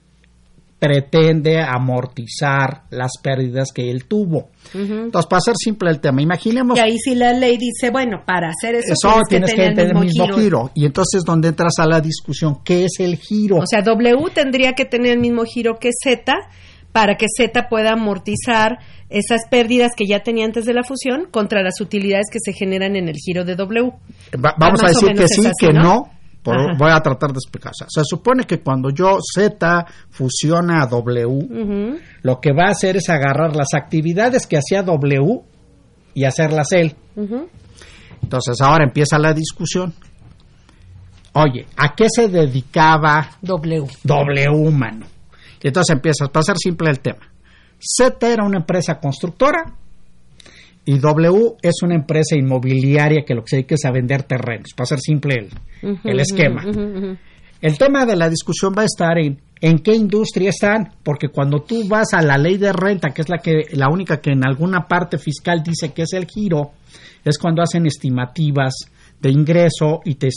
pretende 0.77 1.61
amortizar 1.61 2.83
las 2.89 3.11
pérdidas 3.23 3.69
que 3.73 3.89
él 3.89 4.03
tuvo. 4.05 4.49
Entonces, 4.73 5.29
para 5.29 5.39
ser 5.39 5.53
simple 5.55 5.91
el 5.91 6.01
tema, 6.01 6.21
imaginemos... 6.21 6.77
Y 6.77 6.81
ahí 6.81 6.97
sí 6.97 7.15
la 7.15 7.31
ley 7.31 7.57
dice, 7.57 7.89
bueno, 7.89 8.23
para 8.25 8.49
hacer 8.49 8.75
eso, 8.75 8.95
tienes, 9.29 9.51
que, 9.53 9.61
tener, 9.61 9.91
el 9.91 9.95
mismo, 9.95 10.27
giro. 10.33 10.71
Y 10.73 10.85
entonces, 10.85 11.23
donde 11.23 11.49
entras 11.49 11.73
a 11.77 11.85
la 11.85 12.01
discusión, 12.01 12.59
¿qué 12.65 12.85
es 12.85 12.99
el 12.99 13.15
giro? 13.15 13.59
O 13.59 13.65
sea, 13.65 13.81
W 13.81 14.29
tendría 14.33 14.73
que 14.73 14.85
tener 14.85 15.13
el 15.13 15.19
mismo 15.19 15.43
giro 15.45 15.77
que 15.79 15.91
Z 15.93 16.33
para 16.91 17.15
que 17.15 17.25
Z 17.35 17.67
pueda 17.69 17.93
amortizar 17.93 18.79
esas 19.09 19.41
pérdidas 19.49 19.91
que 19.95 20.05
ya 20.07 20.21
tenía 20.23 20.45
antes 20.45 20.65
de 20.65 20.73
la 20.73 20.83
fusión 20.83 21.27
contra 21.31 21.61
las 21.61 21.79
utilidades 21.81 22.27
que 22.31 22.39
se 22.43 22.53
generan 22.53 22.95
en 22.95 23.09
el 23.09 23.15
giro 23.15 23.43
de 23.43 23.55
W. 23.55 23.91
vamos 24.57 24.83
a 24.83 24.87
decir 24.87 25.13
que 25.13 25.27
sí, 25.27 25.43
que 25.59 25.73
no 25.73 26.11
voy 26.43 26.91
a 26.91 26.99
tratar 27.01 27.31
de 27.31 27.37
explicar. 27.37 27.73
se 27.73 28.01
supone 28.03 28.45
que 28.45 28.61
cuando 28.61 28.89
yo 28.89 29.19
Z 29.21 29.85
fusiona 30.09 30.81
a 30.81 30.87
W, 30.87 31.99
lo 32.23 32.39
que 32.39 32.51
va 32.51 32.67
a 32.67 32.71
hacer 32.71 32.97
es 32.97 33.09
agarrar 33.09 33.55
las 33.55 33.73
actividades 33.75 34.47
que 34.47 34.57
hacía 34.57 34.81
W 34.83 35.41
y 36.13 36.23
hacerlas 36.23 36.71
él. 36.71 36.95
Entonces 38.23 38.61
ahora 38.61 38.85
empieza 38.85 39.17
la 39.17 39.33
discusión. 39.33 39.93
Oye, 41.33 41.65
¿a 41.77 41.95
qué 41.95 42.07
se 42.13 42.27
dedicaba 42.27 43.29
W? 43.41 43.87
W, 44.03 44.71
mano. 44.71 45.05
Y 45.61 45.67
entonces 45.67 45.95
empieza, 45.95 46.25
a 46.33 46.41
ser 46.41 46.55
simple 46.57 46.89
el 46.89 46.99
tema. 46.99 47.27
Z 47.79 48.27
era 48.27 48.45
una 48.45 48.59
empresa 48.59 48.99
constructora 48.99 49.73
y 50.85 50.97
W 50.99 51.55
es 51.61 51.75
una 51.83 51.95
empresa 51.95 52.35
inmobiliaria 52.35 53.23
que 53.25 53.35
lo 53.35 53.41
que 53.41 53.49
se 53.49 53.55
dedica 53.57 53.75
es 53.75 53.85
a 53.85 53.91
vender 53.91 54.23
terrenos, 54.23 54.73
para 54.75 54.87
ser 54.87 54.99
simple 54.99 55.49
el, 56.03 56.19
esquema. 56.19 56.63
el 57.61 57.77
tema 57.77 58.05
de 58.05 58.15
la 58.15 58.29
discusión 58.29 58.73
va 58.77 58.83
a 58.83 58.85
estar 58.85 59.17
en 59.17 59.39
en 59.61 59.77
qué 59.77 59.93
industria 59.95 60.49
están, 60.49 60.91
porque 61.03 61.29
cuando 61.29 61.61
tú 61.61 61.87
vas 61.87 62.13
a 62.13 62.21
la 62.21 62.37
ley 62.37 62.57
de 62.57 62.73
renta, 62.73 63.11
que 63.11 63.21
es 63.21 63.29
la 63.29 63.37
que 63.37 63.65
la 63.73 63.89
única 63.89 64.19
que 64.19 64.31
en 64.31 64.43
alguna 64.43 64.87
parte 64.87 65.19
fiscal 65.19 65.61
dice 65.63 65.93
que 65.93 66.01
es 66.01 66.13
el 66.13 66.25
giro, 66.25 66.71
es 67.23 67.37
cuando 67.37 67.61
hacen 67.61 67.85
estimativas 67.85 68.73
de 69.21 69.29
ingreso 69.29 70.01
y 70.03 70.15
te, 70.15 70.29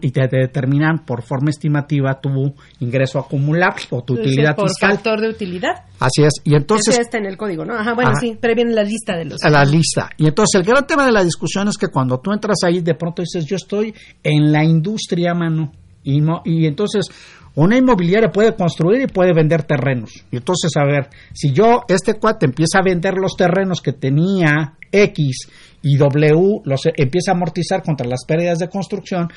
y 0.00 0.10
te 0.10 0.28
determinan 0.28 1.04
por 1.04 1.22
forma 1.22 1.50
estimativa 1.50 2.20
tu 2.20 2.52
ingreso 2.80 3.20
acumulable 3.20 3.82
o 3.90 4.02
tu 4.02 4.14
utilidad 4.14 4.56
por 4.56 4.68
fiscal. 4.68 4.94
factor 4.94 5.20
de 5.20 5.28
utilidad. 5.28 5.84
Así 6.00 6.24
es. 6.24 6.40
Y 6.42 6.56
entonces... 6.56 6.98
está 6.98 7.18
en 7.18 7.26
el 7.26 7.36
código, 7.36 7.64
¿no? 7.64 7.74
Ajá, 7.74 7.94
bueno, 7.94 8.12
sí, 8.16 8.36
pero 8.40 8.54
viene 8.56 8.72
la 8.72 8.82
lista 8.82 9.16
de 9.16 9.26
los... 9.26 9.42
A 9.44 9.50
la 9.50 9.64
lista. 9.64 10.10
Y 10.16 10.26
entonces 10.26 10.60
el 10.60 10.66
gran 10.66 10.84
tema 10.86 11.06
de 11.06 11.12
la 11.12 11.22
discusión 11.22 11.68
es 11.68 11.78
que 11.78 11.86
cuando 11.88 12.18
tú 12.18 12.32
entras 12.32 12.58
ahí, 12.64 12.80
de 12.80 12.94
pronto 12.94 13.22
dices, 13.22 13.44
yo 13.46 13.54
estoy 13.54 13.94
en 14.24 14.50
la 14.50 14.64
industria, 14.64 15.34
mano. 15.34 15.72
Y, 16.02 16.20
no, 16.20 16.42
y 16.44 16.66
entonces 16.66 17.06
una 17.54 17.76
inmobiliaria 17.76 18.30
puede 18.30 18.56
construir 18.56 19.02
y 19.02 19.06
puede 19.06 19.32
vender 19.32 19.62
terrenos. 19.62 20.10
Y 20.32 20.36
entonces, 20.36 20.72
a 20.76 20.84
ver, 20.84 21.10
si 21.32 21.52
yo, 21.52 21.82
este 21.86 22.14
cuate 22.14 22.46
empieza 22.46 22.78
a 22.78 22.82
vender 22.82 23.14
los 23.14 23.36
terrenos 23.36 23.80
que 23.80 23.92
tenía 23.92 24.74
X 24.90 25.48
y 25.82 25.96
W, 25.96 26.62
los 26.64 26.82
empieza 26.96 27.32
a 27.32 27.34
amortizar 27.34 27.82
contra 27.82 28.06
las 28.06 28.24
pérdidas 28.24 28.58
de 28.58 28.68
construcción, 28.68 29.28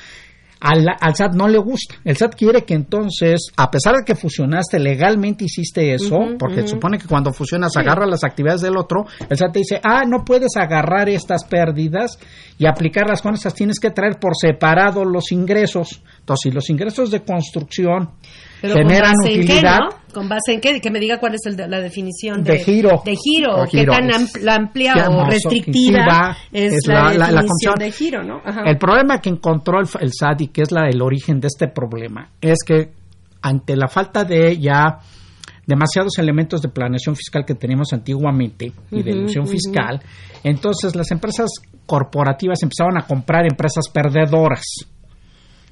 al, 0.60 0.86
SAT 1.14 1.34
no 1.34 1.48
le 1.48 1.58
gusta. 1.58 1.96
El 2.04 2.16
SAT 2.16 2.34
quiere 2.34 2.64
que 2.64 2.74
entonces, 2.74 3.48
a 3.56 3.70
pesar 3.70 3.96
de 3.96 4.04
que 4.04 4.14
fusionaste, 4.14 4.78
legalmente 4.78 5.44
hiciste 5.44 5.92
eso, 5.92 6.18
porque 6.38 6.66
supone 6.66 6.98
que 6.98 7.06
cuando 7.06 7.32
fusionas 7.32 7.76
agarra 7.76 8.06
las 8.06 8.24
actividades 8.24 8.62
del 8.62 8.76
otro, 8.76 9.06
el 9.28 9.36
SAT 9.36 9.52
te 9.52 9.58
dice, 9.58 9.80
ah, 9.82 10.04
no 10.06 10.24
puedes 10.24 10.56
agarrar 10.56 11.08
estas 11.08 11.44
pérdidas 11.44 12.18
y 12.58 12.66
aplicarlas 12.66 13.20
con 13.20 13.34
estas, 13.34 13.54
tienes 13.54 13.78
que 13.78 13.90
traer 13.90 14.18
por 14.18 14.32
separado 14.34 15.04
los 15.04 15.30
ingresos. 15.30 16.02
Entonces, 16.20 16.42
si 16.42 16.50
los 16.50 16.70
ingresos 16.70 17.10
de 17.10 17.22
construcción 17.22 18.10
generan 18.60 19.14
utilidad. 19.22 19.80
¿Con 20.12 20.28
base 20.28 20.54
en 20.54 20.60
qué? 20.60 20.80
Que 20.80 20.90
me 20.90 20.98
diga 20.98 21.18
cuál 21.18 21.34
es 21.34 21.40
la 21.56 21.80
definición 21.80 22.42
de, 22.42 22.58
giro. 22.58 23.02
De 23.04 23.14
giro, 23.16 23.64
qué 23.70 23.84
tan 23.84 24.10
amplia 24.48 25.10
o 25.10 25.26
restrictiva 25.26 26.36
es, 26.50 26.86
la, 26.86 27.10
definición 27.10 27.74
de 27.78 27.92
giro, 27.92 28.22
¿no? 28.22 28.40
El 28.64 28.78
problema 28.78 29.20
que 29.20 29.28
encontró 29.28 29.78
el, 29.78 29.86
el 30.00 30.12
SAT 30.12 30.40
y 30.40 30.48
que 30.48 30.62
es 30.62 30.72
la, 30.72 30.88
el 30.88 31.02
origen 31.02 31.38
de 31.38 31.48
este 31.48 31.68
problema 31.68 32.30
es 32.40 32.58
que 32.66 32.92
ante 33.42 33.76
la 33.76 33.88
falta 33.88 34.24
de 34.24 34.58
ya 34.58 35.00
demasiados 35.66 36.18
elementos 36.18 36.62
de 36.62 36.68
planeación 36.68 37.14
fiscal 37.14 37.44
que 37.44 37.54
teníamos 37.54 37.92
antiguamente 37.92 38.72
y 38.90 39.02
de 39.02 39.10
ilusión 39.10 39.46
fiscal, 39.46 40.00
entonces 40.42 40.96
las 40.96 41.10
empresas 41.10 41.50
corporativas 41.84 42.62
empezaron 42.62 42.96
a 42.96 43.06
comprar 43.06 43.44
empresas 43.44 43.88
perdedoras 43.92 44.64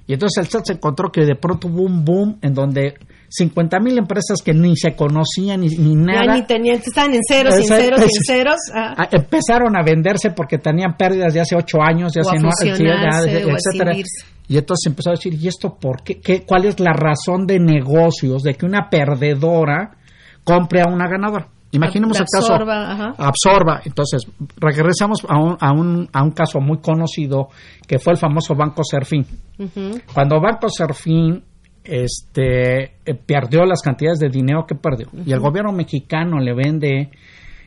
y 0.07 0.13
entonces 0.13 0.45
el 0.45 0.51
SAT 0.51 0.67
se 0.67 0.73
encontró 0.75 1.11
que 1.11 1.23
de 1.25 1.35
pronto 1.35 1.69
hubo 1.69 1.83
un 1.83 2.05
boom 2.05 2.39
en 2.43 2.53
donde 2.53 2.95
50 3.29 3.81
mil 3.81 3.97
empresas 3.99 4.43
que 4.45 4.53
ni 4.53 4.77
se 4.77 4.95
conocían 4.95 5.61
ni, 5.61 5.95
nada. 5.97 6.35
ni 6.35 6.47
tenían, 6.47 6.77
estaban 6.77 7.15
en 7.15 7.21
ceros, 7.27 7.55
sin 7.57 7.67
ceros, 7.67 8.01
sin 8.01 8.23
ceros. 8.23 8.61
Ah. 8.75 9.09
Empezaron 9.11 9.75
a 9.77 9.83
venderse 9.83 10.31
porque 10.31 10.59
tenían 10.59 10.97
pérdidas 10.97 11.33
de 11.33 11.41
hace 11.41 11.57
ocho 11.57 11.83
años, 11.83 12.13
de 12.13 12.21
hace 12.21 12.37
nueve, 12.39 13.45
etcétera. 13.49 13.97
Y 14.47 14.59
entonces 14.59 14.87
empezó 14.87 15.09
a 15.11 15.15
decir, 15.15 15.35
¿y 15.35 15.49
esto 15.49 15.75
por 15.81 16.03
qué? 16.03 16.21
qué? 16.21 16.45
¿Cuál 16.45 16.67
es 16.67 16.79
la 16.79 16.93
razón 16.93 17.47
de 17.47 17.59
negocios 17.59 18.43
de 18.43 18.55
que 18.55 18.67
una 18.67 18.91
perdedora 18.91 19.97
compre 20.45 20.83
a 20.83 20.87
una 20.87 21.09
ganadora? 21.09 21.49
Imaginemos 21.75 22.19
el 22.19 22.27
caso. 22.33 22.53
Absorba, 22.53 23.15
absorba. 23.19 23.81
Entonces, 23.85 24.27
regresamos 24.57 25.19
a 25.29 25.39
un, 25.39 25.57
a, 25.61 25.73
un, 25.73 26.09
a 26.13 26.23
un 26.23 26.31
caso 26.31 26.61
muy 26.61 26.79
conocido 26.79 27.49
que 27.87 27.99
fue 27.99 28.13
el 28.13 28.19
famoso 28.19 28.55
Banco 28.55 28.83
Serfín. 28.85 29.27
Cuando 30.13 30.41
Banco 30.41 30.69
Serfín 30.69 31.43
este, 31.83 32.85
eh, 33.05 33.15
perdió 33.27 33.65
las 33.65 33.83
cantidades 33.83 34.19
de 34.19 34.29
dinero 34.29 34.65
que 34.67 34.75
perdió 34.75 35.09
y 35.25 35.33
el 35.33 35.41
gobierno 35.41 35.71
mexicano 35.73 36.39
le 36.39 36.55
vende, 36.55 37.11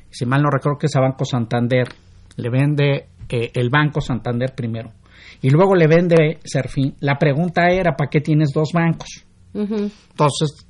si 0.10 0.26
mal 0.26 0.42
no 0.42 0.50
recuerdo 0.50 0.80
que 0.80 0.88
es 0.88 0.96
a 0.96 1.02
Banco 1.02 1.24
Santander, 1.24 1.88
le 2.36 2.50
vende 2.50 3.10
eh, 3.30 3.52
el 3.54 3.70
Banco 3.70 4.02
Santander 4.02 4.54
primero 4.56 4.92
y 5.42 5.50
luego 5.50 5.76
le 5.76 5.88
vende 5.88 6.40
Serfín. 6.44 6.96
La 7.02 7.18
pregunta 7.18 7.68
era, 7.70 7.96
¿para 7.96 8.10
qué 8.10 8.22
tienes 8.22 8.52
dos 8.54 8.72
bancos? 8.74 9.24
Entonces, 9.54 10.68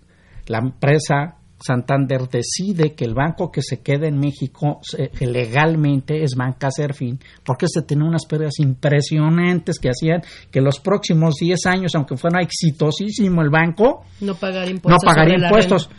la 0.48 0.60
empresa 0.60 1.36
Santander 1.60 2.28
decide 2.30 2.94
que 2.94 3.06
el 3.06 3.14
banco 3.14 3.52
que 3.52 3.62
se 3.62 3.82
queda 3.82 4.08
en 4.08 4.20
México 4.20 4.80
legalmente 5.20 6.24
es 6.24 6.36
Banca 6.36 6.70
Serfín, 6.72 7.20
porque 7.44 7.68
se 7.68 7.82
tenía 7.82 8.08
unas 8.08 8.26
pérdidas 8.26 8.60
impresionantes 8.60 9.80
que 9.80 9.90
hacían 9.90 10.22
que 10.52 10.62
los 10.62 10.80
próximos 10.80 11.36
10 11.40 11.66
años, 11.66 11.96
aunque 11.96 12.16
fuera 12.18 12.42
exitosísimo 12.42 13.42
el 13.42 13.50
banco, 13.50 14.06
no 14.22 14.36
pagaría 14.36 14.72
impuestos. 14.72 15.04
No 15.04 15.08
pagaría 15.08 15.46
impuestos. 15.46 15.90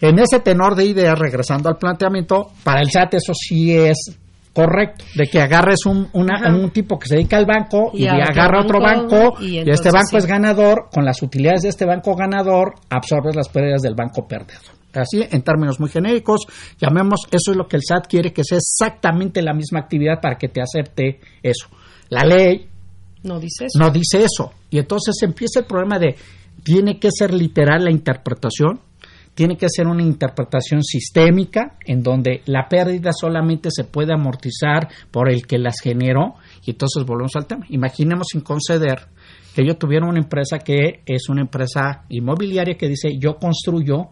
En 0.00 0.18
ese 0.18 0.40
tenor 0.40 0.74
de 0.74 0.86
ideas, 0.86 1.16
regresando 1.16 1.68
al 1.68 1.76
planteamiento, 1.76 2.50
para 2.64 2.80
el 2.80 2.90
SAT 2.90 3.14
eso 3.14 3.32
sí 3.34 3.72
es 3.72 4.18
Correcto, 4.52 5.04
de 5.14 5.26
que 5.28 5.40
agarres 5.40 5.86
un, 5.86 6.10
un 6.12 6.70
tipo 6.70 6.98
que 6.98 7.08
se 7.08 7.14
dedica 7.16 7.38
al 7.38 7.46
banco 7.46 7.90
y, 7.94 8.06
agarra 8.06 8.60
otro 8.60 8.80
banco, 8.80 9.40
y, 9.40 9.58
este 9.58 9.90
banco 9.90 10.18
es 10.18 10.26
ganador, 10.26 10.88
con 10.92 11.06
las 11.06 11.22
utilidades 11.22 11.62
de 11.62 11.70
este 11.70 11.86
banco 11.86 12.14
ganador 12.14 12.74
absorbes 12.90 13.34
las 13.34 13.48
pérdidas 13.48 13.80
del 13.80 13.94
banco 13.94 14.28
perdedor. 14.28 14.82
Así, 14.92 15.22
en 15.22 15.40
términos 15.40 15.80
muy 15.80 15.88
genéricos, 15.88 16.42
llamemos, 16.78 17.20
eso 17.30 17.52
es 17.52 17.56
lo 17.56 17.66
que 17.66 17.76
el 17.76 17.82
SAT 17.82 18.08
quiere 18.08 18.32
que 18.34 18.42
sea 18.44 18.58
exactamente 18.58 19.40
la 19.40 19.54
misma 19.54 19.80
actividad 19.80 20.20
para 20.20 20.36
que 20.36 20.48
te 20.48 20.60
acepte 20.60 21.18
eso. 21.42 21.68
La 22.10 22.24
ley 22.24 22.68
no 23.22 23.40
dice 23.40 23.66
eso. 23.66 23.78
No 23.78 23.90
dice 23.90 24.22
eso. 24.22 24.52
Y 24.68 24.78
entonces 24.78 25.14
empieza 25.22 25.60
el 25.60 25.66
problema 25.66 25.98
de, 25.98 26.16
tiene 26.62 26.98
que 26.98 27.08
ser 27.10 27.32
literal 27.32 27.84
la 27.84 27.90
interpretación, 27.90 28.80
tiene 29.34 29.56
que 29.56 29.66
ser 29.68 29.86
una 29.86 30.02
interpretación 30.02 30.82
sistémica 30.82 31.76
en 31.86 32.02
donde 32.02 32.42
la 32.46 32.68
pérdida 32.68 33.12
solamente 33.12 33.70
se 33.70 33.84
puede 33.84 34.12
amortizar 34.12 34.88
por 35.10 35.30
el 35.30 35.46
que 35.46 35.58
las 35.58 35.80
generó 35.82 36.34
y 36.64 36.72
entonces 36.72 37.04
volvemos 37.04 37.34
al 37.36 37.46
tema. 37.46 37.64
Imaginemos 37.70 38.26
sin 38.30 38.42
conceder 38.42 39.08
que 39.54 39.66
yo 39.66 39.76
tuviera 39.76 40.06
una 40.06 40.18
empresa 40.18 40.58
que 40.58 41.02
es 41.06 41.28
una 41.28 41.42
empresa 41.42 42.04
inmobiliaria 42.08 42.76
que 42.76 42.88
dice 42.88 43.16
yo 43.18 43.36
construyo 43.36 44.10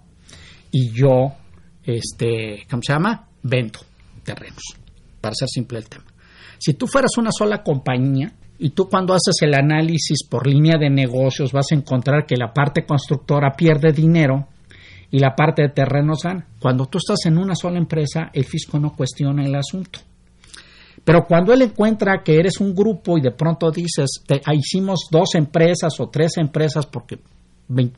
y 0.70 0.90
yo, 0.90 1.34
este, 1.84 2.66
¿cómo 2.70 2.82
se 2.82 2.92
llama? 2.92 3.28
Vendo 3.42 3.80
terrenos, 4.22 4.62
para 5.20 5.34
ser 5.34 5.48
simple 5.48 5.78
el 5.78 5.88
tema. 5.88 6.04
Si 6.58 6.74
tú 6.74 6.86
fueras 6.86 7.16
una 7.18 7.30
sola 7.32 7.62
compañía, 7.62 8.32
y 8.62 8.70
tú 8.70 8.90
cuando 8.90 9.14
haces 9.14 9.36
el 9.40 9.54
análisis 9.54 10.22
por 10.28 10.46
línea 10.46 10.76
de 10.78 10.90
negocios 10.90 11.50
vas 11.50 11.68
a 11.72 11.74
encontrar 11.74 12.26
que 12.26 12.36
la 12.36 12.52
parte 12.52 12.84
constructora 12.84 13.52
pierde 13.56 13.90
dinero 13.90 14.48
y 15.10 15.18
la 15.18 15.34
parte 15.34 15.62
de 15.62 15.68
terrenos 15.70 16.22
gana. 16.22 16.46
Cuando 16.60 16.86
tú 16.86 16.98
estás 16.98 17.26
en 17.26 17.38
una 17.38 17.54
sola 17.54 17.78
empresa, 17.78 18.30
el 18.32 18.44
fisco 18.44 18.78
no 18.78 18.94
cuestiona 18.94 19.44
el 19.44 19.54
asunto. 19.54 20.00
Pero 21.04 21.26
cuando 21.26 21.52
él 21.52 21.62
encuentra 21.62 22.22
que 22.22 22.36
eres 22.36 22.60
un 22.60 22.74
grupo 22.74 23.16
y 23.18 23.22
de 23.22 23.32
pronto 23.32 23.70
dices, 23.70 24.22
te, 24.26 24.40
hicimos 24.52 25.08
dos 25.10 25.34
empresas 25.34 25.98
o 25.98 26.08
tres 26.08 26.36
empresas 26.36 26.86
porque 26.86 27.18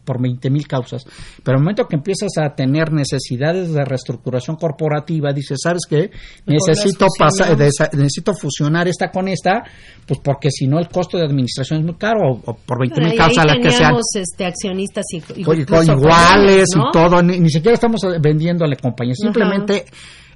por 0.05 0.21
20 0.21 0.51
mil 0.51 0.67
causas. 0.67 1.05
Pero 1.43 1.59
el 1.59 1.63
momento 1.63 1.87
que 1.87 1.97
empiezas 1.97 2.31
a 2.39 2.55
tener 2.55 2.93
necesidades 2.93 3.73
de 3.73 3.85
reestructuración 3.85 4.57
corporativa, 4.57 5.33
dices, 5.33 5.59
¿sabes 5.63 5.83
qué? 5.89 6.11
Necesito, 6.47 7.07
pasar, 7.19 7.57
necesito 7.59 8.35
fusionar 8.35 8.89
esta 8.89 9.11
con 9.11 9.29
esta, 9.29 9.65
pues 10.07 10.21
porque 10.23 10.51
si 10.51 10.67
no 10.67 10.79
el 10.79 10.89
costo 10.89 11.17
de 11.19 11.25
administración 11.25 11.81
es 11.81 11.87
muy 11.87 11.95
caro, 11.95 12.41
o, 12.45 12.55
por 12.55 12.79
20 12.79 13.01
mil 13.01 13.17
causas 13.17 13.45
las 13.45 13.59
que 13.59 13.71
sean. 13.71 13.95
Este, 14.15 14.45
accionistas 14.45 15.05
y, 15.13 15.41
iguales 15.41 16.69
y 16.75 16.93
todo, 16.93 17.23
ni, 17.23 17.49
siquiera 17.49 17.75
estamos 17.75 18.01
vendiéndole 18.21 18.77
compañías, 18.77 19.19
simplemente... 19.19 19.85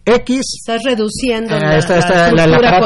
X. 0.07 0.41
Estás 0.61 0.83
reduciendo 0.85 1.59
la, 1.59 1.79
estructura 1.79 2.81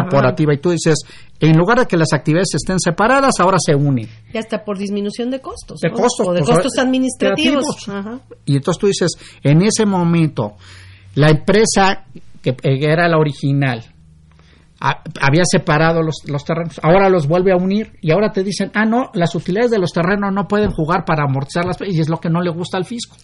corporativa. 0.00 0.54
Y 0.54 0.58
tú 0.58 0.70
dices, 0.70 0.94
en 1.38 1.56
lugar 1.56 1.80
de 1.80 1.86
que 1.86 1.96
las 1.96 2.12
actividades 2.14 2.54
estén 2.54 2.80
separadas, 2.80 3.34
ahora 3.38 3.58
se 3.64 3.74
unen. 3.74 4.08
Y 4.32 4.38
hasta 4.38 4.64
por 4.64 4.78
disminución 4.78 5.30
de 5.30 5.40
costos. 5.40 5.80
De 5.80 5.90
costos. 5.90 6.26
O 6.26 6.32
de 6.32 6.40
costos 6.40 6.78
administrativos. 6.78 7.64
Y 8.46 8.56
entonces 8.56 8.80
tú 8.80 8.86
dices, 8.86 9.12
en 9.42 9.62
ese 9.62 9.84
momento, 9.84 10.54
la 11.14 11.28
empresa 11.28 12.06
que 12.42 12.56
era 12.62 13.08
la 13.08 13.18
original, 13.18 13.84
había 14.80 15.42
separado 15.44 16.02
los, 16.02 16.16
los, 16.26 16.44
terrenos, 16.44 16.78
ahora 16.82 17.08
los 17.08 17.26
vuelve 17.26 17.52
a 17.52 17.56
unir 17.56 17.92
y 18.02 18.12
ahora 18.12 18.30
te 18.30 18.42
dicen, 18.42 18.70
ah, 18.74 18.84
no, 18.84 19.10
las 19.14 19.34
utilidades 19.34 19.70
de 19.70 19.78
los 19.78 19.90
terrenos 19.92 20.32
no 20.32 20.46
pueden 20.46 20.70
jugar 20.70 21.04
para 21.04 21.24
amortizar 21.24 21.64
las 21.64 21.78
y 21.80 21.98
es 21.98 22.08
lo 22.08 22.18
que 22.18 22.28
no 22.28 22.40
le 22.42 22.50
gusta 22.50 22.76
al 22.76 22.84
fisco. 22.84 23.16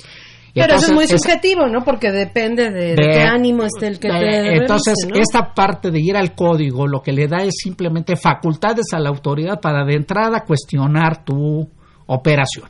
Pero 0.54 0.74
eso 0.74 0.86
es 0.86 0.92
muy 0.92 1.06
subjetivo, 1.06 1.66
¿no? 1.66 1.82
Porque 1.84 2.10
depende 2.10 2.70
de, 2.70 2.94
qué 2.94 3.22
ánimo 3.22 3.64
esté 3.64 3.86
el 3.86 3.98
que 3.98 4.08
te 4.08 4.56
Entonces, 4.56 4.94
esta 5.14 5.54
parte 5.54 5.90
de 5.90 6.00
ir 6.00 6.16
al 6.16 6.34
código 6.34 6.86
lo 6.86 7.00
que 7.00 7.12
le 7.12 7.26
da 7.26 7.42
es 7.42 7.54
simplemente 7.62 8.16
facultades 8.16 8.86
a 8.92 8.98
la 8.98 9.08
autoridad 9.08 9.60
para 9.60 9.84
de 9.84 9.94
entrada 9.94 10.44
cuestionar 10.44 11.24
tu 11.24 11.68
operación. 12.06 12.68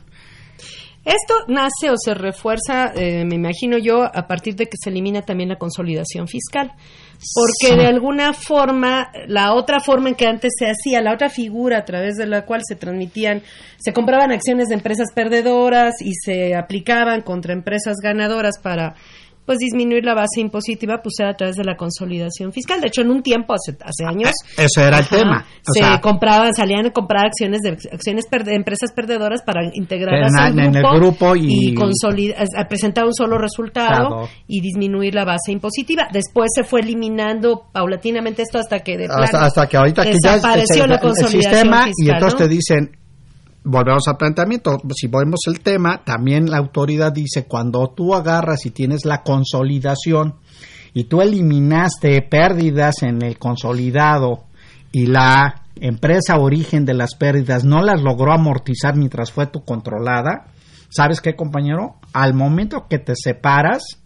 Esto 1.03 1.33
nace 1.49 1.89
o 1.91 1.97
se 1.97 2.13
refuerza, 2.13 2.93
eh, 2.95 3.25
me 3.25 3.35
imagino 3.35 3.77
yo, 3.77 4.03
a 4.03 4.25
partir 4.25 4.55
de 4.55 4.67
que 4.67 4.77
se 4.81 4.89
elimina 4.89 5.21
también 5.21 5.49
la 5.49 5.57
consolidación 5.57 6.27
fiscal. 6.29 6.71
Porque 7.33 7.75
de 7.75 7.87
alguna 7.87 8.33
forma, 8.33 9.11
la 9.27 9.53
otra 9.53 9.79
forma 9.79 10.09
en 10.09 10.15
que 10.15 10.27
antes 10.27 10.53
se 10.57 10.69
hacía, 10.69 11.01
la 11.01 11.13
otra 11.13 11.29
figura 11.29 11.79
a 11.79 11.85
través 11.85 12.15
de 12.15 12.27
la 12.27 12.45
cual 12.45 12.61
se 12.67 12.75
transmitían, 12.75 13.41
se 13.77 13.93
compraban 13.93 14.31
acciones 14.31 14.67
de 14.67 14.75
empresas 14.75 15.07
perdedoras 15.13 15.95
y 16.01 16.13
se 16.13 16.55
aplicaban 16.55 17.21
contra 17.21 17.53
empresas 17.53 17.97
ganadoras 18.01 18.59
para 18.61 18.95
pues 19.45 19.59
disminuir 19.59 20.03
la 20.03 20.13
base 20.13 20.39
impositiva 20.39 21.01
pues 21.01 21.15
era 21.19 21.31
a 21.31 21.33
través 21.33 21.55
de 21.55 21.63
la 21.63 21.75
consolidación 21.75 22.51
fiscal. 22.51 22.81
De 22.81 22.87
hecho, 22.87 23.01
en 23.01 23.11
un 23.11 23.21
tiempo, 23.21 23.53
hace, 23.53 23.77
hace 23.83 24.05
años... 24.05 24.31
Ah, 24.57 24.63
eso 24.63 24.81
era 24.81 24.99
el 24.99 25.07
tema. 25.07 25.45
se 25.63 25.81
compraban, 26.01 26.53
salían 26.53 26.85
a 26.87 26.91
comprar 26.91 27.27
acciones 27.27 27.61
de 27.61 27.77
acciones 27.91 28.25
empresas 28.31 28.91
perdedoras 28.93 29.41
para 29.43 29.61
integrarlas 29.73 30.31
en, 30.51 30.75
el 30.75 30.83
grupo 30.83 31.35
y, 31.35 31.75
presentar 32.67 33.05
un 33.05 33.13
solo 33.13 33.37
resultado 33.37 34.27
y 34.47 34.61
disminuir 34.61 35.13
la 35.15 35.25
base 35.25 35.51
impositiva. 35.51 36.07
Después 36.11 36.49
se 36.55 36.63
fue 36.63 36.81
eliminando 36.81 37.67
paulatinamente 37.71 38.43
esto 38.43 38.59
hasta 38.59 38.79
que 38.79 38.97
de 38.97 39.07
hasta, 39.09 39.67
que 39.67 39.77
ahorita 39.77 40.03
que 40.03 40.17
ya 40.23 40.35
el, 40.35 40.89
la 40.89 40.99
consolidación 40.99 41.41
sistema 41.43 41.87
y 41.95 42.09
entonces 42.09 42.37
te 42.37 42.47
dicen 42.47 43.02
volvemos 43.63 44.07
al 44.07 44.17
planteamiento, 44.17 44.77
si 44.95 45.07
vemos 45.07 45.41
el 45.47 45.61
tema, 45.61 46.03
también 46.03 46.49
la 46.49 46.57
autoridad 46.57 47.11
dice, 47.11 47.45
cuando 47.45 47.87
tú 47.95 48.13
agarras 48.13 48.65
y 48.65 48.71
tienes 48.71 49.05
la 49.05 49.23
consolidación 49.23 50.35
y 50.93 51.05
tú 51.05 51.21
eliminaste 51.21 52.21
pérdidas 52.21 53.03
en 53.03 53.21
el 53.21 53.39
consolidado 53.39 54.43
y 54.91 55.07
la 55.07 55.63
empresa 55.79 56.37
origen 56.37 56.85
de 56.85 56.93
las 56.93 57.15
pérdidas 57.15 57.63
no 57.63 57.81
las 57.81 58.01
logró 58.01 58.33
amortizar 58.33 58.95
mientras 58.95 59.31
fue 59.31 59.47
tu 59.47 59.63
controlada, 59.63 60.47
¿sabes 60.89 61.21
qué 61.21 61.35
compañero? 61.35 61.95
Al 62.13 62.33
momento 62.33 62.87
que 62.89 62.99
te 62.99 63.13
separas, 63.15 64.02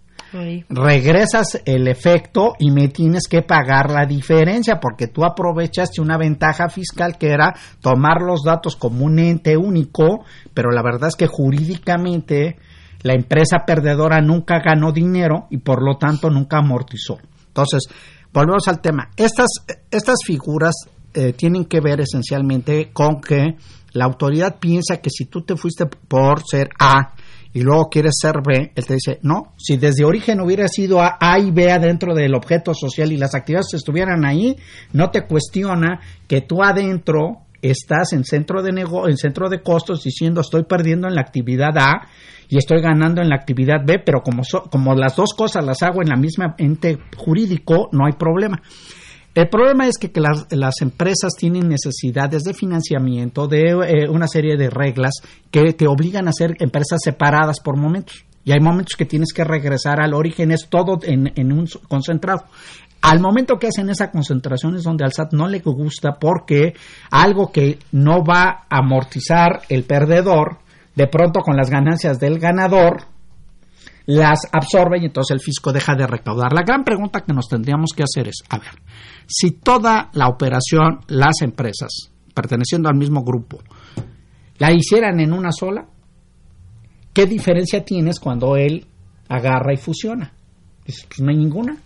regresas 0.70 1.62
el 1.66 1.88
efecto 1.88 2.54
y 2.60 2.72
me 2.72 2.90
tienes 2.90 3.24
que 3.30 3.42
pagar 3.42 3.92
la 3.92 4.06
diferencia 4.06 4.80
porque 4.80 5.08
tú 5.08 5.24
aprovechaste 5.24 6.02
una 6.02 6.18
ventaja 6.18 6.70
fiscal 6.70 7.18
que 7.18 7.30
era 7.30 7.56
tomar 7.82 8.22
los 8.22 8.44
datos 8.44 8.76
como 8.76 9.06
un 9.06 9.20
ente 9.20 9.58
único, 9.58 10.26
pero 10.54 10.72
la 10.72 10.84
verdad 10.84 11.10
es 11.10 11.16
que 11.16 11.28
jurídicamente 11.28 12.58
la 13.04 13.14
empresa 13.14 13.60
perdedora 13.66 14.22
nunca 14.22 14.60
ganó 14.60 14.92
dinero 14.92 15.48
y 15.50 15.58
por 15.58 15.84
lo 15.84 15.98
tanto 15.98 16.30
nunca 16.30 16.58
amortizó. 16.58 17.18
Entonces, 17.48 17.84
volvemos 18.34 18.68
al 18.68 18.82
tema. 18.82 19.10
Estas, 19.16 19.48
estas 19.92 20.18
figuras 20.26 20.76
eh, 21.14 21.34
tienen 21.34 21.66
que 21.66 21.80
ver 21.80 22.02
esencialmente 22.02 22.92
con 22.92 23.22
que 23.22 23.56
la 23.94 24.06
autoridad 24.06 24.58
piensa 24.60 24.98
que 24.98 25.10
si 25.10 25.26
tú 25.26 25.42
te 25.42 25.56
fuiste 25.56 25.86
por 25.86 26.44
ser 26.46 26.70
A, 26.80 27.14
y 27.58 27.62
luego 27.62 27.90
quieres 27.90 28.14
ser 28.22 28.36
B, 28.46 28.72
él 28.76 28.86
te 28.86 28.94
dice, 28.94 29.18
no, 29.24 29.54
si 29.58 29.78
desde 29.78 30.06
origen 30.06 30.42
hubiera 30.42 30.68
sido 30.68 31.02
A, 31.02 31.18
a 31.20 31.40
y 31.40 31.50
B 31.50 31.72
adentro 31.72 32.14
del 32.14 32.36
objeto 32.36 32.76
social 32.76 33.12
y 33.12 33.18
las 33.18 33.34
actividades 33.34 33.74
estuvieran 33.74 34.26
ahí, 34.26 34.56
no 34.94 35.10
te 35.10 35.26
cuestiona 35.26 36.00
que 36.28 36.42
tú 36.42 36.62
adentro 36.62 37.48
estás 37.64 38.14
en 38.14 38.26
centro 38.26 38.62
de 38.62 38.74
nego 38.74 39.10
en 39.10 39.18
centro 39.18 39.50
de 39.50 39.64
costos 39.64 40.04
diciendo 40.04 40.42
estoy 40.42 40.66
perdiendo 40.66 41.08
en 41.08 41.16
la 41.16 41.22
actividad 41.22 41.76
A 41.80 42.08
y 42.48 42.60
estoy 42.60 42.80
ganando 42.80 43.24
en 43.24 43.30
la 43.30 43.38
actividad 43.38 43.84
B, 43.84 44.04
pero 44.06 44.22
como, 44.22 44.44
como 44.70 44.94
las 44.94 45.16
dos 45.16 45.34
cosas 45.36 45.66
las 45.66 45.82
hago 45.82 46.04
en 46.04 46.10
la 46.10 46.16
misma 46.16 46.54
ente 46.60 47.00
jurídico, 47.18 47.90
no 47.92 48.06
hay 48.06 48.14
problema. 48.14 48.62
El 49.38 49.50
problema 49.50 49.86
es 49.86 50.00
que, 50.00 50.12
las, 50.20 50.82
empresas 50.82 51.34
tienen 51.38 51.70
necesidades 51.70 52.42
de 52.42 52.56
financiamiento, 52.56 53.48
de 53.48 53.70
eh, 53.70 54.10
una 54.10 54.28
serie 54.28 54.58
de 54.58 54.72
reglas 54.72 55.14
que 55.52 55.74
te 55.74 55.86
obligan 55.86 56.28
a 56.28 56.32
ser 56.32 56.56
empresas 56.58 56.98
separadas 57.04 57.60
por 57.60 57.78
momentos. 57.78 58.26
Y 58.44 58.52
hay 58.52 58.60
momentos 58.60 58.96
que 58.98 59.06
tienes 59.06 59.34
que 59.36 59.44
regresar 59.44 60.02
al 60.02 60.16
origen, 60.16 60.52
es 60.52 60.68
todo 60.68 60.98
en, 61.04 61.52
un 61.52 61.68
concentrado. 61.88 62.46
Al 63.04 63.20
momento 63.20 63.60
que 63.60 63.68
hacen 63.68 63.92
esa 63.92 64.10
concentración 64.10 64.76
es 64.76 64.82
donde 64.82 65.06
al 65.06 65.14
SAT 65.14 65.34
no 65.34 65.48
le 65.48 65.60
gusta 65.60 66.14
porque 66.20 66.74
algo 67.12 67.52
que 67.52 67.78
no 67.92 68.24
va 68.24 68.66
a 68.68 68.80
amortizar 68.80 69.62
el 69.70 69.84
perdedor, 69.84 70.58
de 70.96 71.06
pronto 71.06 71.42
con 71.42 71.56
las 71.56 71.70
ganancias 71.70 72.20
del 72.20 72.40
ganador, 72.40 73.04
las 74.08 74.48
absorbe 74.52 74.98
y 75.00 75.06
entonces 75.06 75.36
el 75.36 75.42
fisco 75.42 75.72
deja 75.72 75.94
de 75.94 76.08
recaudar. 76.08 76.54
La 76.54 76.64
gran 76.64 76.84
pregunta 76.84 77.22
que 77.22 77.34
nos 77.34 77.48
tendríamos 77.48 77.92
que 77.96 78.04
hacer 78.04 78.30
es, 78.30 78.42
a 78.50 78.58
ver, 78.58 78.72
si 79.28 79.52
toda 79.52 80.10
la 80.14 80.28
operación, 80.28 81.02
las 81.08 81.42
empresas, 81.42 82.12
perteneciendo 82.34 82.90
al 82.90 82.96
mismo 82.96 83.24
grupo, 83.24 83.60
la 84.58 84.72
hicieran 84.72 85.20
en 85.20 85.34
una 85.34 85.52
sola, 85.52 85.86
¿qué 87.14 87.26
diferencia 87.26 87.84
tienes 87.84 88.20
cuando 88.20 88.56
él 88.56 88.86
agarra 89.28 89.74
y 89.74 89.78
fusiona? 89.78 90.34
Pues, 90.84 91.06
no 91.20 91.30
hay 91.30 91.38
ninguna. 91.38 91.78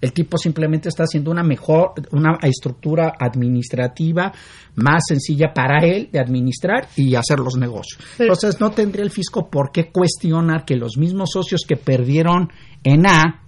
El 0.00 0.12
tipo 0.12 0.36
simplemente 0.36 0.90
está 0.90 1.04
haciendo 1.04 1.30
una 1.30 1.42
mejor, 1.42 1.94
una 2.12 2.38
estructura 2.42 3.14
administrativa 3.18 4.30
más 4.74 5.02
sencilla 5.08 5.54
para 5.54 5.78
él 5.78 6.10
de 6.12 6.20
administrar 6.20 6.88
y 6.94 7.14
hacer 7.14 7.38
los 7.38 7.56
negocios. 7.56 8.02
Entonces 8.18 8.60
no 8.60 8.70
tendría 8.70 9.02
el 9.02 9.10
fisco 9.10 9.48
por 9.48 9.72
qué 9.72 9.90
cuestionar 9.90 10.66
que 10.66 10.76
los 10.76 10.98
mismos 10.98 11.30
socios 11.32 11.62
que 11.66 11.76
perdieron 11.76 12.50
en 12.82 13.06
A, 13.06 13.44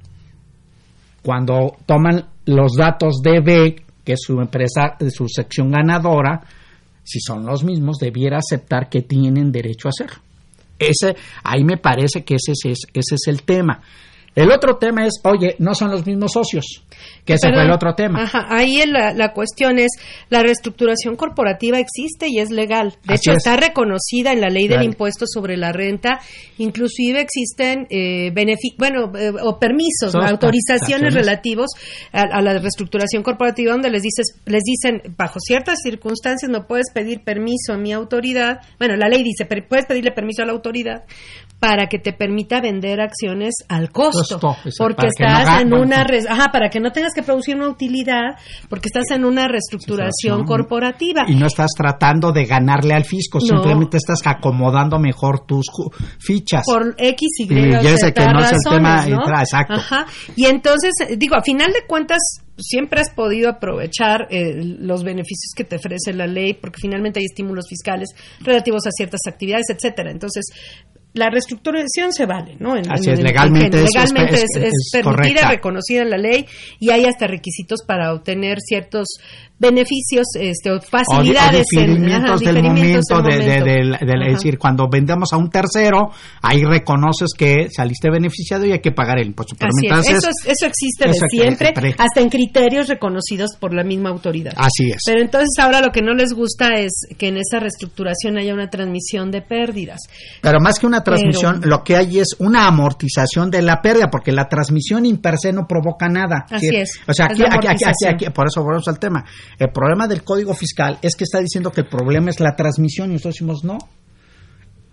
cuando 1.22 1.76
toman 1.84 2.24
los 2.46 2.72
datos 2.74 3.20
de 3.22 3.40
B, 3.40 3.76
que 4.04 4.12
es 4.14 4.20
su 4.22 4.40
empresa, 4.40 4.96
su 5.10 5.28
sección 5.28 5.70
ganadora, 5.70 6.42
si 7.04 7.20
son 7.20 7.44
los 7.44 7.62
mismos, 7.62 7.98
debiera 7.98 8.38
aceptar 8.38 8.88
que 8.88 9.02
tienen 9.02 9.52
derecho 9.52 9.88
a 9.88 9.90
hacerlo. 9.90 10.22
Ese, 10.78 11.16
ahí 11.44 11.64
me 11.64 11.76
parece 11.76 12.24
que 12.24 12.34
ese 12.34 12.52
es, 12.52 12.80
ese 12.92 13.14
es 13.14 13.26
el 13.26 13.42
tema. 13.42 13.80
El 14.36 14.50
otro 14.52 14.76
tema 14.76 15.06
es, 15.06 15.14
oye, 15.24 15.56
no 15.60 15.74
son 15.74 15.90
los 15.90 16.04
mismos 16.04 16.32
socios, 16.32 16.84
que 17.24 17.34
ese 17.34 17.48
fue 17.48 17.64
el 17.64 17.70
otro 17.70 17.94
tema. 17.94 18.24
Ajá, 18.24 18.44
ahí 18.50 18.82
la, 18.86 19.14
la, 19.14 19.32
cuestión 19.32 19.78
es, 19.78 19.92
la 20.28 20.42
reestructuración 20.42 21.16
corporativa 21.16 21.78
existe 21.78 22.26
y 22.28 22.38
es 22.38 22.50
legal. 22.50 22.98
De 23.04 23.14
hecho, 23.14 23.32
está 23.32 23.56
reconocida 23.56 24.34
en 24.34 24.42
la 24.42 24.48
ley 24.48 24.68
del 24.68 24.82
impuesto 24.82 25.24
sobre 25.26 25.56
la 25.56 25.72
renta. 25.72 26.20
Inclusive 26.58 27.22
existen 27.22 27.86
eh, 27.88 28.30
bueno, 28.78 29.10
eh, 29.16 29.32
o 29.42 29.58
permisos, 29.58 30.14
autorizaciones 30.14 31.14
relativos 31.14 31.70
a, 32.12 32.42
la 32.42 32.58
reestructuración 32.58 33.22
corporativa 33.22 33.72
donde 33.72 33.88
les 33.88 34.02
dices, 34.02 34.38
les 34.44 34.64
dicen, 34.64 35.14
bajo 35.16 35.40
ciertas 35.40 35.78
circunstancias 35.82 36.50
no 36.50 36.66
puedes 36.66 36.90
pedir 36.92 37.24
permiso 37.24 37.72
a 37.72 37.78
mi 37.78 37.94
autoridad. 37.94 38.60
Bueno, 38.78 38.96
la 38.96 39.08
ley 39.08 39.22
dice, 39.22 39.46
puedes 39.46 39.86
pedirle 39.86 40.12
permiso 40.12 40.42
a 40.42 40.46
la 40.46 40.52
autoridad 40.52 41.04
para 41.58 41.86
que 41.86 41.98
te 41.98 42.12
permita 42.12 42.60
vender 42.60 43.00
acciones 43.00 43.54
al 43.68 43.90
costo, 43.90 44.38
porque 44.78 45.06
estás 45.06 45.62
en 45.62 45.72
una 45.72 46.06
ajá, 46.28 46.50
para 46.52 46.68
que 46.68 46.80
no 46.80 46.92
tengas 46.92 47.12
que 47.14 47.22
producir 47.22 47.56
una 47.56 47.68
utilidad, 47.68 48.36
porque 48.68 48.88
estás 48.88 49.04
en 49.10 49.24
una 49.24 49.48
reestructuración 49.48 50.44
corporativa 50.44 51.24
y 51.26 51.34
no 51.34 51.46
estás 51.46 51.70
tratando 51.76 52.32
de 52.32 52.44
ganarle 52.44 52.94
al 52.94 53.04
fisco, 53.04 53.40
simplemente 53.40 53.96
estás 53.96 54.20
acomodando 54.26 54.98
mejor 54.98 55.46
tus 55.46 55.66
fichas 56.18 56.64
por 56.66 56.94
X 56.98 57.28
y, 57.38 57.52
y, 57.52 57.86
ese 57.86 58.12
que 58.12 58.26
no 58.26 58.40
es 58.40 58.52
el 58.52 58.58
tema 58.68 59.06
exacto. 59.40 59.74
Ajá. 59.74 60.06
Y 60.34 60.46
entonces 60.46 60.92
digo, 61.16 61.36
a 61.36 61.42
final 61.42 61.72
de 61.72 61.86
cuentas 61.86 62.18
siempre 62.58 63.00
has 63.00 63.10
podido 63.10 63.50
aprovechar 63.50 64.28
eh, 64.30 64.54
los 64.62 65.04
beneficios 65.04 65.52
que 65.54 65.64
te 65.64 65.76
ofrece 65.76 66.12
la 66.12 66.26
ley, 66.26 66.54
porque 66.54 66.80
finalmente 66.80 67.20
hay 67.20 67.26
estímulos 67.26 67.66
fiscales 67.68 68.10
relativos 68.40 68.86
a 68.86 68.90
ciertas 68.90 69.20
actividades, 69.26 69.66
etcétera. 69.68 70.10
Entonces, 70.10 70.46
la 71.16 71.30
reestructuración 71.30 72.12
se 72.12 72.26
vale, 72.26 72.56
¿no? 72.60 72.74
Así 72.74 73.10
es, 73.10 73.20
legalmente, 73.20 73.82
es, 73.82 74.90
permitida, 74.92 75.48
reconocida 75.48 76.02
en 76.02 76.10
la 76.10 76.18
ley 76.18 76.46
y 76.78 76.90
hay 76.90 77.06
hasta 77.06 77.26
requisitos 77.26 77.82
para 77.86 78.12
obtener 78.12 78.58
ciertos 78.60 79.18
beneficios 79.58 80.26
este, 80.38 80.70
o 80.70 80.80
facilidades 80.80 81.66
o, 81.74 81.80
diferimientos, 81.80 82.40
del 82.40 82.62
momento, 82.62 83.22
de, 83.22 84.30
decir 84.30 84.58
cuando 84.58 84.86
vendemos 84.90 85.32
a 85.32 85.38
un 85.38 85.48
tercero 85.50 86.10
ahí 86.42 86.62
reconoces 86.62 87.30
que 87.36 87.68
saliste 87.70 88.10
beneficiado 88.10 88.66
y 88.66 88.72
hay 88.72 88.80
que 88.80 88.92
pagar 88.92 89.18
el 89.18 89.28
impuesto. 89.28 89.56
Eso, 89.56 90.28
eso 90.46 90.66
existe 90.66 91.08
de 91.08 91.14
siempre 91.30 91.72
hasta 91.96 92.20
en 92.20 92.28
criterios 92.28 92.88
reconocidos 92.88 93.56
por 93.58 93.74
la 93.74 93.82
misma 93.82 94.10
autoridad. 94.10 94.52
Así 94.56 94.90
es. 94.90 94.98
Pero 95.06 95.22
entonces 95.22 95.54
ahora 95.58 95.80
lo 95.80 95.90
que 95.90 96.02
no 96.02 96.12
les 96.12 96.34
gusta 96.34 96.74
es 96.74 97.06
que 97.16 97.28
en 97.28 97.38
esa 97.38 97.58
reestructuración 97.58 98.38
haya 98.38 98.52
una 98.52 98.68
transmisión 98.68 99.30
de 99.30 99.40
pérdidas. 99.40 100.00
Pero 100.42 100.60
más 100.60 100.78
que 100.78 100.86
una 100.86 101.02
transmisión 101.02 101.62
lo 101.64 101.82
que 101.82 101.96
hay 101.96 102.18
es 102.18 102.36
una 102.38 102.66
amortización 102.66 103.50
de 103.50 103.62
la 103.62 103.80
pérdida 103.80 104.10
porque 104.10 104.32
la 104.32 104.48
transmisión 104.48 105.06
in 105.06 105.18
per 105.18 105.38
se 105.38 105.52
no 105.52 105.66
provoca 105.66 106.08
nada. 106.08 106.44
Así 106.50 106.76
es. 106.76 107.00
O 107.08 107.12
sea 107.14 107.26
aquí, 107.26 107.42
aquí, 107.42 107.68
aquí, 107.68 108.06
aquí, 108.06 108.30
por 108.30 108.46
eso 108.46 108.62
volvemos 108.62 108.86
al 108.88 108.98
tema 108.98 109.24
el 109.58 109.70
problema 109.70 110.06
del 110.06 110.22
código 110.22 110.54
fiscal 110.54 110.98
es 111.02 111.14
que 111.16 111.24
está 111.24 111.40
diciendo 111.40 111.70
que 111.70 111.82
el 111.82 111.88
problema 111.88 112.30
es 112.30 112.40
la 112.40 112.54
transmisión 112.54 113.10
y 113.10 113.14
nosotros 113.14 113.34
decimos 113.34 113.64
no. 113.64 113.78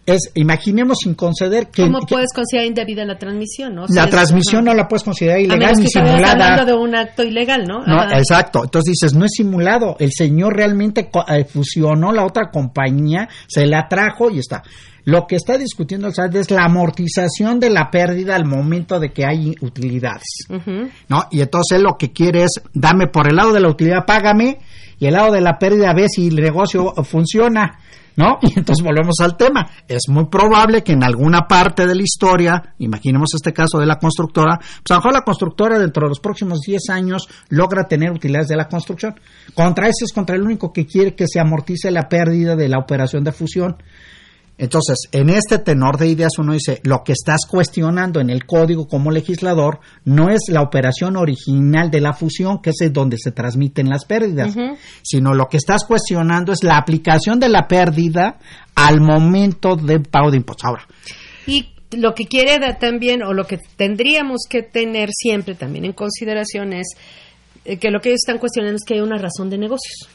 Es, 0.05 0.31
imaginemos 0.33 0.97
sin 1.01 1.15
conceder 1.15 1.67
que... 1.67 1.83
¿Cómo 1.83 2.01
puedes 2.01 2.33
considerar 2.33 2.67
indebida 2.67 3.05
la 3.05 3.17
transmisión? 3.17 3.73
¿no? 3.73 3.85
la 3.87 4.09
transmisión 4.09 4.65
no. 4.65 4.73
la 4.73 4.85
puedes 4.85 5.03
considerar 5.03 5.39
ilegal 5.39 5.75
ni 5.77 5.87
simulada. 5.87 6.31
hablando 6.31 6.65
de 6.65 6.73
un 6.73 6.93
acto 6.93 7.23
ilegal, 7.23 7.63
¿no? 7.65 7.85
No, 7.85 8.03
exacto. 8.11 8.65
Entonces 8.65 8.95
dices, 8.99 9.13
no 9.13 9.23
es 9.23 9.31
simulado. 9.33 9.95
El 9.99 10.11
señor 10.11 10.57
realmente 10.57 11.09
eh, 11.29 11.45
fusionó 11.45 12.11
la 12.11 12.25
otra 12.25 12.51
compañía, 12.51 13.29
se 13.47 13.65
la 13.65 13.87
trajo 13.87 14.29
y 14.29 14.39
está. 14.39 14.61
Lo 15.05 15.27
que 15.27 15.35
está 15.35 15.57
discutiendo 15.57 16.07
el 16.07 16.13
SAT 16.13 16.35
es 16.35 16.51
la 16.51 16.65
amortización 16.65 17.59
de 17.59 17.69
la 17.69 17.91
pérdida 17.91 18.35
al 18.35 18.45
momento 18.45 18.99
de 18.99 19.11
que 19.11 19.25
hay 19.25 19.53
utilidades. 19.61 20.47
¿No? 21.09 21.25
Y 21.29 21.41
entonces 21.41 21.81
lo 21.81 21.97
que 21.97 22.13
quiere 22.13 22.43
es, 22.43 22.61
dame 22.73 23.07
por 23.07 23.27
el 23.27 23.35
lado 23.35 23.51
de 23.51 23.59
la 23.59 23.69
utilidad, 23.69 24.05
págame, 24.05 24.59
y 24.99 25.07
el 25.07 25.13
lado 25.13 25.33
de 25.33 25.41
la 25.41 25.57
pérdida, 25.59 25.93
ve 25.93 26.07
si 26.07 26.27
el 26.27 26.35
negocio 26.35 26.93
funciona. 27.03 27.79
¿No? 28.15 28.37
Y 28.43 28.59
entonces 28.59 28.85
volvemos 28.85 29.15
al 29.21 29.35
tema. 29.35 29.67
Es 29.87 30.03
muy 30.07 30.27
probable 30.27 30.83
que 30.83 30.93
en 30.93 31.03
alguna 31.03 31.47
parte 31.47 31.87
de 31.87 31.95
la 31.95 32.03
historia, 32.03 32.61
imaginemos 32.77 33.29
este 33.33 33.51
caso 33.51 33.79
de 33.79 33.87
la 33.87 33.97
constructora, 33.97 34.57
pues 34.59 34.91
a 34.91 34.93
lo 34.93 34.99
mejor 34.99 35.13
la 35.13 35.23
constructora 35.23 35.79
dentro 35.79 36.03
de 36.05 36.09
los 36.09 36.19
próximos 36.19 36.59
10 36.61 36.89
años 36.91 37.27
logra 37.49 37.87
tener 37.87 38.11
utilidades 38.11 38.49
de 38.49 38.55
la 38.55 38.67
construcción. 38.67 39.15
Contra 39.55 39.87
ese 39.87 40.05
es 40.05 40.13
contra 40.13 40.35
el 40.35 40.43
único 40.43 40.71
que 40.71 40.85
quiere 40.85 41.15
que 41.15 41.27
se 41.27 41.39
amortice 41.39 41.89
la 41.89 42.07
pérdida 42.07 42.55
de 42.55 42.69
la 42.69 42.77
operación 42.77 43.23
de 43.23 43.31
fusión. 43.31 43.77
Entonces, 44.57 44.97
en 45.11 45.29
este 45.29 45.57
tenor 45.57 45.97
de 45.97 46.07
ideas 46.07 46.37
uno 46.37 46.53
dice, 46.53 46.79
lo 46.83 47.03
que 47.03 47.13
estás 47.13 47.41
cuestionando 47.49 48.19
en 48.19 48.29
el 48.29 48.45
código 48.45 48.87
como 48.87 49.09
legislador 49.09 49.79
no 50.05 50.29
es 50.29 50.41
la 50.49 50.61
operación 50.61 51.17
original 51.17 51.89
de 51.89 52.01
la 52.01 52.13
fusión, 52.13 52.61
que 52.61 52.69
es 52.69 52.93
donde 52.93 53.17
se 53.17 53.31
transmiten 53.31 53.89
las 53.89 54.05
pérdidas, 54.05 54.55
sino 55.01 55.33
lo 55.33 55.47
que 55.47 55.57
estás 55.57 55.85
cuestionando 55.85 56.53
es 56.53 56.63
la 56.63 56.77
aplicación 56.77 57.39
de 57.39 57.49
la 57.49 57.67
pérdida 57.67 58.37
al 58.75 59.01
momento 59.01 59.75
del 59.75 60.03
pago 60.03 60.29
de 60.29 60.37
impuestos. 60.37 60.65
Ahora. 60.65 60.87
Y 61.47 61.73
lo 61.91 62.13
que 62.13 62.25
quiere 62.25 62.59
dar 62.59 62.77
también, 62.77 63.23
o 63.23 63.33
lo 63.33 63.45
que 63.45 63.59
tendríamos 63.75 64.41
que 64.47 64.61
tener 64.61 65.09
siempre 65.11 65.55
también 65.55 65.85
en 65.85 65.93
consideración 65.93 66.73
es 66.73 66.87
eh, 67.65 67.77
que 67.77 67.89
lo 67.89 67.99
que 67.99 68.09
ellos 68.09 68.21
están 68.23 68.37
cuestionando 68.37 68.75
es 68.75 68.83
que 68.85 68.95
hay 68.95 69.01
una 69.01 69.17
razón 69.17 69.49
de 69.49 69.57
negocios 69.57 70.09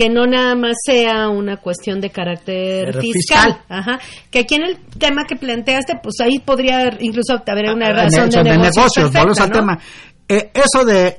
que 0.00 0.08
no 0.08 0.26
nada 0.26 0.54
más 0.54 0.78
sea 0.82 1.28
una 1.28 1.58
cuestión 1.58 2.00
de 2.00 2.08
carácter 2.08 2.98
fiscal. 3.02 3.60
Ajá. 3.68 4.00
Que 4.30 4.38
aquí 4.38 4.54
en 4.54 4.62
el 4.62 4.78
tema 4.98 5.26
que 5.28 5.36
planteaste, 5.36 6.00
pues 6.02 6.14
ahí 6.20 6.38
podría 6.38 6.88
incluso 7.00 7.34
haber 7.46 7.70
una 7.74 7.88
ah, 7.88 7.92
razón 7.92 8.30
de, 8.30 8.56
negocios. 8.56 9.12
Volvemos 9.12 9.38
al 9.40 9.50
tema. 9.50 9.78
Eh, 10.26 10.52
eso 10.54 10.86
de 10.86 11.18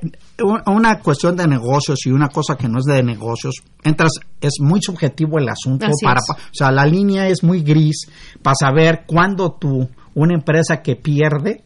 una 0.66 0.98
cuestión 0.98 1.36
de 1.36 1.46
negocios 1.46 2.00
y 2.06 2.10
una 2.10 2.26
cosa 2.26 2.56
que 2.56 2.66
no 2.66 2.80
es 2.80 2.86
de 2.86 3.04
negocios, 3.04 3.62
entras, 3.84 4.14
es 4.40 4.54
muy 4.58 4.82
subjetivo 4.82 5.38
el 5.38 5.48
asunto. 5.48 5.86
para, 6.02 6.18
o 6.18 6.52
sea, 6.52 6.72
la 6.72 6.84
línea 6.84 7.28
es 7.28 7.44
muy 7.44 7.62
gris 7.62 8.08
para 8.42 8.56
saber 8.58 9.04
cuándo 9.06 9.52
tú, 9.60 9.88
una 10.14 10.34
empresa 10.34 10.82
que 10.82 10.96
pierde, 10.96 11.62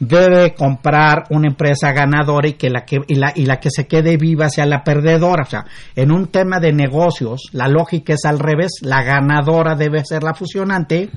debe 0.00 0.54
comprar 0.54 1.24
una 1.28 1.48
empresa 1.48 1.92
ganadora 1.92 2.48
y 2.48 2.54
que 2.54 2.70
la 2.70 2.84
que 2.84 2.96
y 3.06 3.14
la, 3.16 3.32
y 3.34 3.44
la 3.44 3.60
que 3.60 3.70
se 3.70 3.86
quede 3.86 4.16
viva 4.16 4.48
sea 4.48 4.66
la 4.66 4.82
perdedora. 4.82 5.42
O 5.42 5.50
sea, 5.50 5.66
en 5.94 6.10
un 6.10 6.28
tema 6.28 6.58
de 6.58 6.72
negocios, 6.72 7.50
la 7.52 7.68
lógica 7.68 8.14
es 8.14 8.24
al 8.24 8.38
revés, 8.38 8.80
la 8.80 9.02
ganadora 9.02 9.76
debe 9.76 10.02
ser 10.04 10.22
la 10.22 10.34
fusionante 10.34 11.10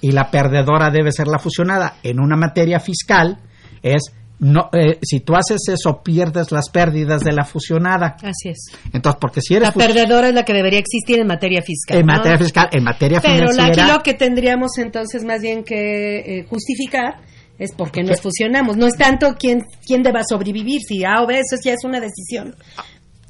y 0.00 0.12
la 0.12 0.30
perdedora 0.30 0.90
debe 0.90 1.12
ser 1.12 1.28
la 1.28 1.38
fusionada. 1.38 1.96
En 2.02 2.18
una 2.18 2.36
materia 2.36 2.80
fiscal 2.80 3.38
es 3.82 4.12
no, 4.40 4.70
eh, 4.72 4.98
si 5.02 5.20
tú 5.20 5.34
haces 5.34 5.60
eso, 5.68 6.00
pierdes 6.02 6.52
las 6.52 6.70
pérdidas 6.70 7.22
de 7.24 7.32
la 7.32 7.44
fusionada. 7.44 8.16
Así 8.22 8.50
es. 8.50 8.70
Entonces, 8.92 9.18
porque 9.20 9.40
si 9.40 9.56
eres... 9.56 9.74
La 9.74 9.86
perdedora 9.86 10.28
es 10.28 10.34
la 10.34 10.44
que 10.44 10.52
debería 10.52 10.78
existir 10.78 11.18
en 11.18 11.26
materia 11.26 11.60
fiscal. 11.60 11.98
En 11.98 12.06
materia 12.06 12.38
fiscal, 12.38 12.68
en 12.70 12.84
materia 12.84 13.20
Pero 13.20 13.34
financiera... 13.34 13.72
Pero 13.72 13.82
aquí 13.82 13.92
lo 13.92 13.98
que 14.04 14.14
tendríamos 14.14 14.78
entonces 14.78 15.24
más 15.24 15.42
bien 15.42 15.64
que 15.64 16.18
eh, 16.20 16.46
justificar 16.48 17.16
es 17.58 17.72
porque 17.76 18.02
nos 18.02 18.20
fusionamos. 18.20 18.76
No 18.76 18.86
es 18.86 18.96
tanto 18.96 19.34
quién, 19.38 19.64
quién 19.86 20.02
deba 20.02 20.20
sobrevivir, 20.28 20.80
si 20.86 21.04
A 21.04 21.22
o 21.22 21.26
B, 21.26 21.34
eso 21.34 21.56
ya 21.64 21.72
es 21.72 21.84
una 21.84 22.00
decisión. 22.00 22.54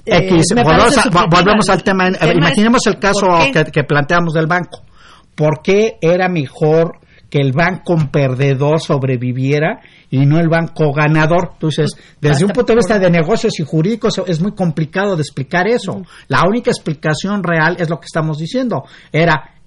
Eh, 0.05 0.31
volvemos, 1.31 1.69
al 1.69 1.83
tema. 1.83 2.09
imaginemos 2.09 2.87
el 2.87 2.99
caso 2.99 3.27
que, 3.73 3.85
planteamos 3.85 4.35
del 4.35 4.47
banco. 4.47 4.83
¿Por 5.35 5.61
qué 5.63 5.99
era 6.01 6.29
mejor 6.29 6.99
que 7.31 7.39
el 7.39 7.53
banco 7.53 7.97
perdedor 8.11 8.81
sobreviviera 8.81 9.81
y 10.11 10.25
no 10.25 10.39
el 10.39 10.49
banco 10.49 10.93
ganador. 10.93 11.51
Entonces, 11.53 11.91
desde 12.21 12.45
un 12.45 12.53
punto 12.53 12.73
de 12.73 12.77
vista 12.77 12.99
de 12.99 13.11
negocios 13.11 13.61
y 13.61 13.65
jurídicos 13.65 14.15
es 14.27 14.41
muy 14.41 14.53
complicado 14.53 15.15
de 15.15 15.23
explicar 15.23 15.69
eso. 15.69 16.03
La 16.29 16.43
única 16.49 16.71
explicación 16.71 17.43
real 17.43 17.77
es 17.79 17.91
lo 17.91 18.01
que 18.01 18.07
estamos 18.07 18.39
diciendo. 18.39 18.85
Era, 19.13 19.58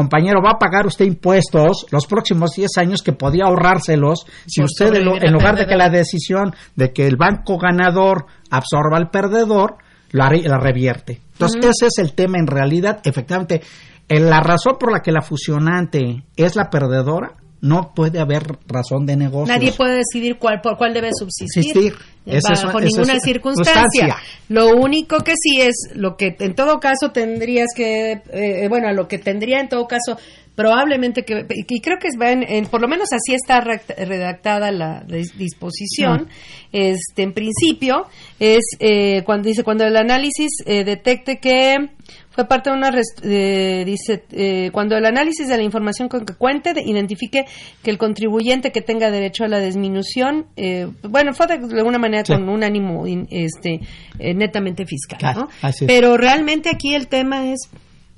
compañero, 0.00 0.40
va 0.42 0.52
a 0.52 0.58
pagar 0.58 0.86
usted 0.86 1.04
impuestos 1.04 1.84
los 1.90 2.06
próximos 2.06 2.52
10 2.56 2.70
años 2.78 3.02
que 3.02 3.12
podía 3.12 3.44
ahorrárselos 3.44 4.24
si 4.46 4.62
usted, 4.62 4.94
en, 4.94 5.32
lugar 5.32 5.56
de 5.56 5.66
que 5.66 5.76
la 5.76 5.90
decisión 6.00 6.54
de 6.74 6.90
que 6.94 7.06
el 7.06 7.16
banco 7.16 7.58
ganador 7.58 8.24
absorba 8.50 8.96
al 8.96 9.10
perdedor, 9.10 9.76
la, 10.10 10.30
la 10.30 10.58
revierte. 10.58 11.20
Entonces, 11.32 11.64
ese 11.64 11.86
es 11.88 11.98
el 11.98 12.14
tema 12.14 12.38
en 12.38 12.46
realidad. 12.46 13.00
Efectivamente, 13.04 13.60
la 14.08 14.40
razón 14.40 14.76
por 14.80 14.90
la 14.90 15.00
que 15.00 15.12
la 15.12 15.20
fusionante 15.20 16.24
es 16.34 16.56
la 16.56 16.70
perdedora 16.70 17.32
no 17.60 17.92
puede 17.94 18.20
haber 18.20 18.58
razón 18.66 19.06
de 19.06 19.16
negocio. 19.16 19.54
Nadie 19.54 19.72
puede 19.72 19.98
decidir 19.98 20.38
cuál 20.38 20.60
por 20.60 20.78
cuál 20.78 20.94
debe 20.94 21.10
subsistir 21.12 21.94
bajo 22.26 22.80
ninguna 22.80 23.18
circunstancia. 23.20 24.16
Lo 24.48 24.76
único 24.76 25.18
que 25.18 25.32
sí 25.36 25.60
es 25.60 25.90
lo 25.94 26.16
que 26.16 26.36
en 26.38 26.54
todo 26.54 26.80
caso 26.80 27.10
tendrías 27.12 27.68
que 27.74 28.22
eh, 28.32 28.68
bueno, 28.68 28.92
lo 28.92 29.08
que 29.08 29.18
tendría 29.18 29.60
en 29.60 29.68
todo 29.68 29.86
caso 29.86 30.16
probablemente 30.54 31.24
que 31.24 31.46
y 31.48 31.80
creo 31.80 31.98
que 31.98 32.08
es 32.08 32.16
en, 32.20 32.66
por 32.66 32.82
lo 32.82 32.88
menos 32.88 33.08
así 33.12 33.34
está 33.34 33.60
redactada 33.60 34.70
la 34.70 35.04
disposición 35.08 36.28
este 36.70 37.22
en 37.22 37.32
principio 37.32 38.06
es 38.38 38.76
eh, 38.78 39.22
cuando 39.24 39.48
dice 39.48 39.64
cuando 39.64 39.84
el 39.84 39.96
análisis 39.96 40.50
eh, 40.66 40.84
detecte 40.84 41.38
que 41.38 41.76
fue 42.40 42.48
parte 42.48 42.70
de 42.70 42.76
una 42.76 42.90
dice 43.84 44.24
eh, 44.32 44.70
cuando 44.72 44.96
el 44.96 45.04
análisis 45.04 45.46
de 45.46 45.56
la 45.58 45.62
información 45.62 46.08
con 46.08 46.24
que 46.24 46.34
cuente 46.34 46.72
identifique 46.86 47.44
que 47.82 47.90
el 47.90 47.98
contribuyente 47.98 48.72
que 48.72 48.80
tenga 48.80 49.10
derecho 49.10 49.44
a 49.44 49.48
la 49.48 49.60
disminución 49.60 50.46
eh, 50.56 50.88
bueno 51.02 51.34
fue 51.34 51.46
de, 51.48 51.54
alguna 51.54 51.98
manera 51.98 52.24
con 52.24 52.48
un 52.48 52.64
ánimo 52.64 53.04
este 53.28 53.80
eh, 54.18 54.32
netamente 54.32 54.86
fiscal 54.86 55.18
¿no? 55.34 55.48
pero 55.86 56.16
realmente 56.16 56.70
aquí 56.70 56.94
el 56.94 57.08
tema 57.08 57.52
es 57.52 57.68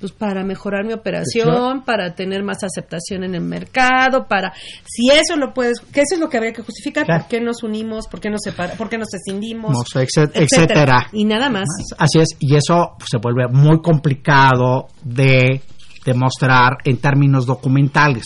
pues 0.02 0.10
para 0.10 0.42
mejorar 0.42 0.84
mi 0.84 0.92
operación, 0.92 1.84
para 1.84 2.12
tener 2.16 2.42
más 2.42 2.64
aceptación 2.64 3.22
en 3.22 3.36
el 3.36 3.40
mercado, 3.42 4.26
para 4.26 4.52
si 4.84 5.10
eso 5.10 5.36
lo 5.36 5.54
puedes, 5.54 5.78
que 5.78 6.00
eso 6.00 6.16
es 6.16 6.20
lo 6.20 6.28
que 6.28 6.38
habría 6.38 6.52
que 6.52 6.62
justificar, 6.62 7.06
por 7.06 7.28
qué 7.28 7.40
nos 7.40 7.62
unimos, 7.62 8.08
por 8.08 8.18
qué 8.18 8.28
nos 8.28 8.40
separa, 8.42 8.74
por 8.74 8.88
qué 8.88 8.98
nos 8.98 9.14
escindimos, 9.14 9.76
etcétera. 9.94 11.06
Y 11.12 11.24
nada 11.24 11.48
más. 11.50 11.68
Así 11.98 12.18
es, 12.18 12.30
y 12.40 12.56
eso 12.56 12.96
se 13.08 13.18
vuelve 13.18 13.46
muy 13.46 13.80
complicado 13.80 14.88
de 15.04 15.60
demostrar 16.04 16.78
en 16.84 16.96
términos 16.96 17.46
documentales. 17.46 18.24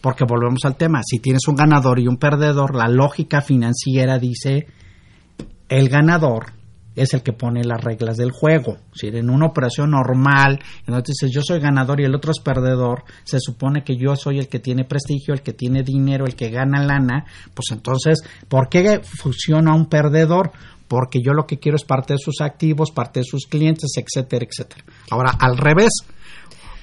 Porque 0.00 0.24
volvemos 0.24 0.64
al 0.66 0.76
tema, 0.76 1.00
si 1.04 1.18
tienes 1.18 1.48
un 1.48 1.56
ganador 1.56 1.98
y 1.98 2.06
un 2.06 2.18
perdedor, 2.18 2.76
la 2.76 2.86
lógica 2.86 3.40
financiera 3.40 4.20
dice 4.20 4.68
el 5.68 5.88
ganador 5.88 6.57
es 6.98 7.14
el 7.14 7.22
que 7.22 7.32
pone 7.32 7.64
las 7.64 7.82
reglas 7.82 8.16
del 8.16 8.30
juego. 8.30 8.76
Si 8.92 9.08
en 9.08 9.30
una 9.30 9.46
operación 9.46 9.90
normal, 9.90 10.58
entonces 10.80 11.16
dices 11.20 11.30
yo 11.34 11.42
soy 11.42 11.60
ganador 11.60 12.00
y 12.00 12.04
el 12.04 12.14
otro 12.14 12.32
es 12.32 12.40
perdedor, 12.40 13.04
se 13.24 13.38
supone 13.40 13.84
que 13.84 13.96
yo 13.96 14.16
soy 14.16 14.38
el 14.38 14.48
que 14.48 14.58
tiene 14.58 14.84
prestigio, 14.84 15.34
el 15.34 15.42
que 15.42 15.52
tiene 15.52 15.82
dinero, 15.82 16.26
el 16.26 16.34
que 16.34 16.50
gana 16.50 16.82
lana, 16.82 17.24
pues 17.54 17.66
entonces, 17.70 18.20
¿por 18.48 18.68
qué 18.68 19.00
funciona 19.02 19.74
un 19.74 19.86
perdedor? 19.86 20.52
Porque 20.88 21.20
yo 21.22 21.32
lo 21.32 21.46
que 21.46 21.58
quiero 21.58 21.76
es 21.76 21.84
parte 21.84 22.14
de 22.14 22.18
sus 22.18 22.40
activos, 22.40 22.90
parte 22.90 23.20
de 23.20 23.24
sus 23.24 23.46
clientes, 23.46 23.90
etcétera, 23.96 24.46
etcétera. 24.50 24.84
Ahora, 25.10 25.32
al 25.38 25.58
revés, 25.58 25.90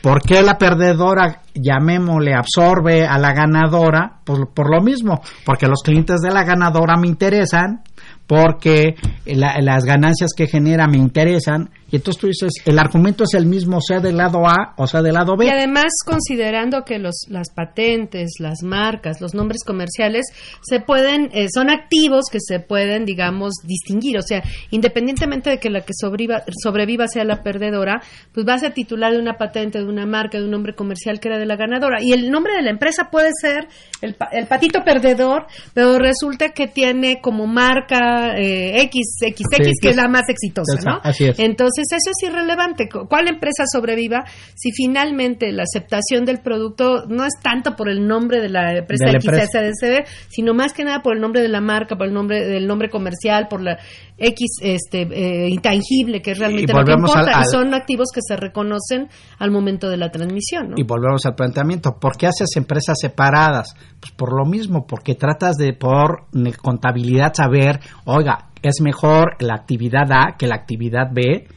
¿Por 0.06 0.22
qué 0.22 0.44
la 0.44 0.60
perdedora, 0.60 1.42
llamémosle, 1.56 2.36
absorbe 2.36 3.08
a 3.08 3.18
la 3.18 3.34
ganadora? 3.34 4.20
Pues 4.24 4.40
por 4.54 4.70
lo 4.70 4.84
mismo, 4.84 5.20
porque 5.44 5.66
los 5.66 5.82
clientes 5.84 6.22
de 6.22 6.30
la 6.32 6.44
ganadora 6.44 6.96
me 6.96 7.08
interesan, 7.08 7.82
porque 8.28 8.96
las 9.26 9.84
ganancias 9.84 10.32
que 10.36 10.48
genera 10.48 10.88
me 10.88 10.98
interesan. 10.98 11.70
Y 11.92 11.98
entonces 11.98 12.20
tú 12.20 12.28
dices, 12.28 12.52
el 12.66 12.80
argumento 12.80 13.24
es 13.26 13.34
el 13.36 13.46
mismo, 13.46 13.80
sea 13.80 14.00
del 14.00 14.18
lado 14.18 14.48
A 14.48 14.74
o 14.78 14.88
sea 14.88 15.02
del 15.02 15.14
lado 15.14 15.38
B. 15.38 15.46
Y 15.46 15.50
además, 15.50 15.86
considerando 16.06 16.84
que 16.84 16.98
los, 16.98 17.26
las 17.30 17.52
patentes, 17.54 18.32
las 18.40 18.64
marcas, 18.64 19.22
los 19.22 19.36
nombres 19.36 19.64
comerciales 19.64 20.26
se 20.62 20.80
pueden, 20.80 21.30
eh, 21.34 21.48
son 21.54 21.70
activos 21.70 22.26
que 22.32 22.40
se 22.40 22.60
pueden, 22.60 23.06
digamos, 23.06 23.54
distinguir. 23.64 24.18
O 24.18 24.22
sea, 24.24 24.44
independientemente 24.72 25.50
de 25.52 25.60
que 25.60 25.70
la 25.70 25.82
que 25.82 25.94
sobreviva, 25.94 26.44
sobreviva 26.64 27.08
sea 27.08 27.24
la 27.24 27.44
perdedora, 27.44 28.02
pues 28.34 28.46
vas 28.46 28.64
a 28.64 28.72
titular 28.72 29.12
de 29.12 29.20
una 29.20 29.34
patente, 29.38 29.80
de 29.80 29.86
una 29.86 30.06
marca, 30.06 30.40
de 30.40 30.46
un 30.46 30.52
nombre 30.52 30.74
comercial 30.74 31.20
que 31.20 31.28
era 31.28 31.38
de 31.38 31.46
la 31.46 31.56
ganadora. 31.56 32.02
Y 32.02 32.14
el 32.14 32.32
nombre 32.32 32.56
de 32.56 32.64
la 32.64 32.72
empresa 32.72 33.10
puede 33.12 33.30
ser 33.40 33.68
el, 34.02 34.16
el 34.32 34.48
patito 34.48 34.84
perdedor, 34.84 35.46
pero 35.74 36.00
resulta 36.00 36.50
que 36.50 36.68
tiene 36.68 37.22
como 37.22 37.46
marca 37.46 38.36
eh, 38.38 38.90
XXX, 38.92 39.44
que 39.82 39.90
es 39.90 39.96
la 39.96 40.08
más 40.08 40.24
exitosa, 40.30 40.80
¿no? 40.84 41.02
Entonces, 41.38 41.75
eso 41.78 42.12
es 42.12 42.30
irrelevante. 42.30 42.88
¿Cuál 42.90 43.28
empresa 43.28 43.64
sobreviva 43.72 44.26
si 44.56 44.72
finalmente 44.72 45.52
la 45.52 45.64
aceptación 45.64 46.26
del 46.26 46.40
producto 46.40 47.06
no 47.08 47.26
es 47.26 47.34
tanto 47.42 47.76
por 47.76 47.90
el 47.90 48.08
nombre 48.08 48.42
de 48.42 48.50
la 48.50 48.78
empresa 48.78 49.12
XSDCB, 49.20 50.06
sino 50.30 50.54
más 50.54 50.74
que 50.74 50.84
nada 50.84 51.02
por 51.02 51.16
el 51.16 51.22
nombre 51.22 51.42
de 51.42 51.50
la 51.50 51.62
marca, 51.62 51.96
por 51.96 52.08
el 52.08 52.14
nombre 52.14 52.46
del 52.46 52.68
nombre 52.68 52.90
comercial, 52.90 53.48
por 53.50 53.62
la 53.62 53.78
X 54.18 54.60
este 54.62 55.02
eh, 55.02 55.50
intangible, 55.50 56.22
que 56.22 56.32
es 56.32 56.40
realmente 56.40 56.74
lo 56.74 56.84
que 56.84 56.94
importa, 56.94 57.42
y 57.42 57.46
son 57.52 57.74
activos 57.74 58.08
que 58.14 58.22
se 58.22 58.38
reconocen 58.38 59.10
al 59.40 59.52
momento 59.52 59.90
de 59.90 59.98
la 59.98 60.10
transmisión. 60.10 60.74
Y 60.78 60.84
volvemos 60.84 61.26
al 61.26 61.36
planteamiento, 61.36 61.98
¿por 62.00 62.18
qué 62.18 62.28
haces 62.28 62.50
empresas 62.56 62.98
separadas? 63.00 63.76
Pues 64.00 64.12
por 64.14 64.38
lo 64.38 64.46
mismo, 64.46 64.86
porque 64.88 65.16
tratas 65.16 65.58
de 65.58 65.74
por 65.74 66.28
contabilidad 66.62 67.34
saber, 67.34 67.80
oiga, 68.06 68.50
es 68.62 68.82
mejor 68.82 69.36
la 69.40 69.56
actividad 69.56 70.12
A 70.12 70.38
que 70.38 70.48
la 70.48 70.56
actividad 70.56 71.12
B 71.12 71.48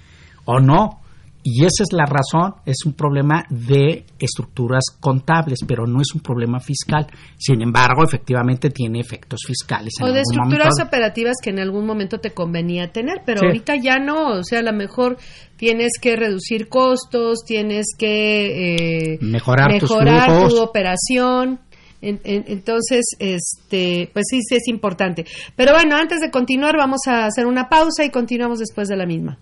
o 0.48 0.60
no. 0.60 1.02
Y 1.44 1.64
esa 1.64 1.84
es 1.84 1.92
la 1.92 2.04
razón, 2.04 2.56
es 2.66 2.78
un 2.84 2.94
problema 2.94 3.44
de 3.48 4.04
estructuras 4.18 4.84
contables, 5.00 5.60
pero 5.66 5.86
no 5.86 6.00
es 6.00 6.08
un 6.14 6.20
problema 6.20 6.58
fiscal. 6.58 7.06
Sin 7.38 7.62
embargo, 7.62 8.02
efectivamente 8.04 8.70
tiene 8.70 9.00
efectos 9.00 9.40
fiscales. 9.46 9.94
o 10.02 10.12
de 10.12 10.20
estructuras 10.20 10.74
operativas 10.84 11.36
que 11.42 11.50
en 11.50 11.60
algún 11.60 11.86
momento 11.86 12.18
te 12.18 12.32
convenía 12.32 12.90
tener, 12.92 13.22
pero 13.24 13.46
ahorita 13.46 13.76
ya 13.76 13.98
no. 13.98 14.38
O 14.38 14.42
sea, 14.42 14.58
a 14.58 14.62
lo 14.62 14.72
mejor 14.72 15.16
tienes 15.56 15.92
que 16.00 16.16
reducir 16.16 16.68
costos, 16.68 17.44
tienes 17.46 17.86
que 17.96 19.14
eh, 19.14 19.18
mejorar, 19.22 19.72
mejorar 19.72 20.48
tu 20.48 20.60
operación. 20.60 21.60
entonces, 22.02 23.04
este, 23.20 24.10
pues 24.12 24.26
sí, 24.28 24.40
sí 24.42 24.56
es 24.56 24.68
importante. 24.68 25.24
Pero 25.56 25.72
bueno, 25.72 25.96
antes 25.96 26.20
de 26.20 26.30
continuar, 26.30 26.76
vamos 26.76 27.02
a 27.06 27.26
hacer 27.26 27.46
una 27.46 27.68
pausa 27.68 28.04
y 28.04 28.10
continuamos 28.10 28.58
después 28.58 28.88
de 28.88 28.96
la 28.96 29.06
misma. 29.06 29.38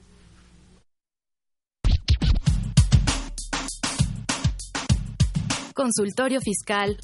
Consultorio 5.76 6.40
Fiscal 6.40 6.96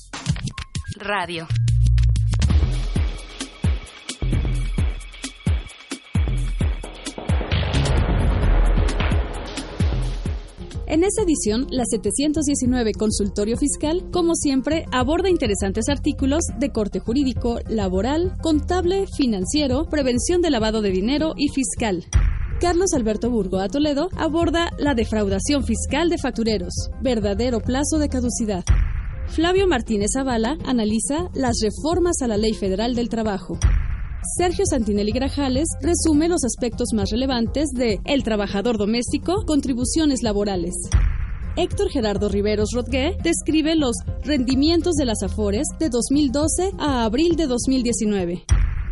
Radio. 0.96 1.46
En 10.86 11.04
esta 11.04 11.22
edición, 11.22 11.66
la 11.70 11.84
719 11.84 12.92
Consultorio 12.94 13.58
Fiscal, 13.58 14.10
como 14.10 14.34
siempre, 14.34 14.86
aborda 14.90 15.28
interesantes 15.28 15.90
artículos 15.90 16.40
de 16.58 16.70
corte 16.70 16.98
jurídico, 16.98 17.58
laboral, 17.68 18.38
contable, 18.40 19.04
financiero, 19.18 19.84
prevención 19.90 20.40
de 20.40 20.50
lavado 20.50 20.80
de 20.80 20.92
dinero 20.92 21.34
y 21.36 21.48
fiscal. 21.48 22.06
Carlos 22.62 22.92
Alberto 22.94 23.28
Burgo 23.28 23.58
a 23.58 23.66
Toledo 23.66 24.08
aborda 24.16 24.70
la 24.78 24.94
defraudación 24.94 25.64
fiscal 25.64 26.08
de 26.08 26.16
factureros, 26.16 26.72
verdadero 27.00 27.58
plazo 27.58 27.98
de 27.98 28.08
caducidad. 28.08 28.62
Flavio 29.26 29.66
Martínez 29.66 30.10
Zavala 30.14 30.56
analiza 30.64 31.28
las 31.34 31.56
reformas 31.60 32.22
a 32.22 32.28
la 32.28 32.36
Ley 32.36 32.54
Federal 32.54 32.94
del 32.94 33.08
Trabajo. 33.08 33.58
Sergio 34.38 34.64
Santinelli 34.64 35.10
Grajales 35.10 35.66
resume 35.80 36.28
los 36.28 36.44
aspectos 36.44 36.90
más 36.94 37.10
relevantes 37.10 37.70
de 37.74 37.98
El 38.04 38.22
trabajador 38.22 38.78
doméstico, 38.78 39.44
contribuciones 39.44 40.22
laborales. 40.22 40.74
Héctor 41.56 41.90
Gerardo 41.90 42.28
Riveros 42.28 42.68
Rodgué 42.72 43.16
describe 43.24 43.74
los 43.74 43.96
rendimientos 44.22 44.94
de 44.94 45.06
las 45.06 45.24
AFORES 45.24 45.66
de 45.80 45.88
2012 45.88 46.70
a 46.78 47.02
abril 47.02 47.34
de 47.34 47.48
2019. 47.48 48.44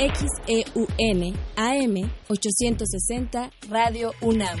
XEUN 0.00 1.36
AM 1.56 2.10
860 2.28 3.50
Radio 3.68 4.14
UNAM. 4.22 4.58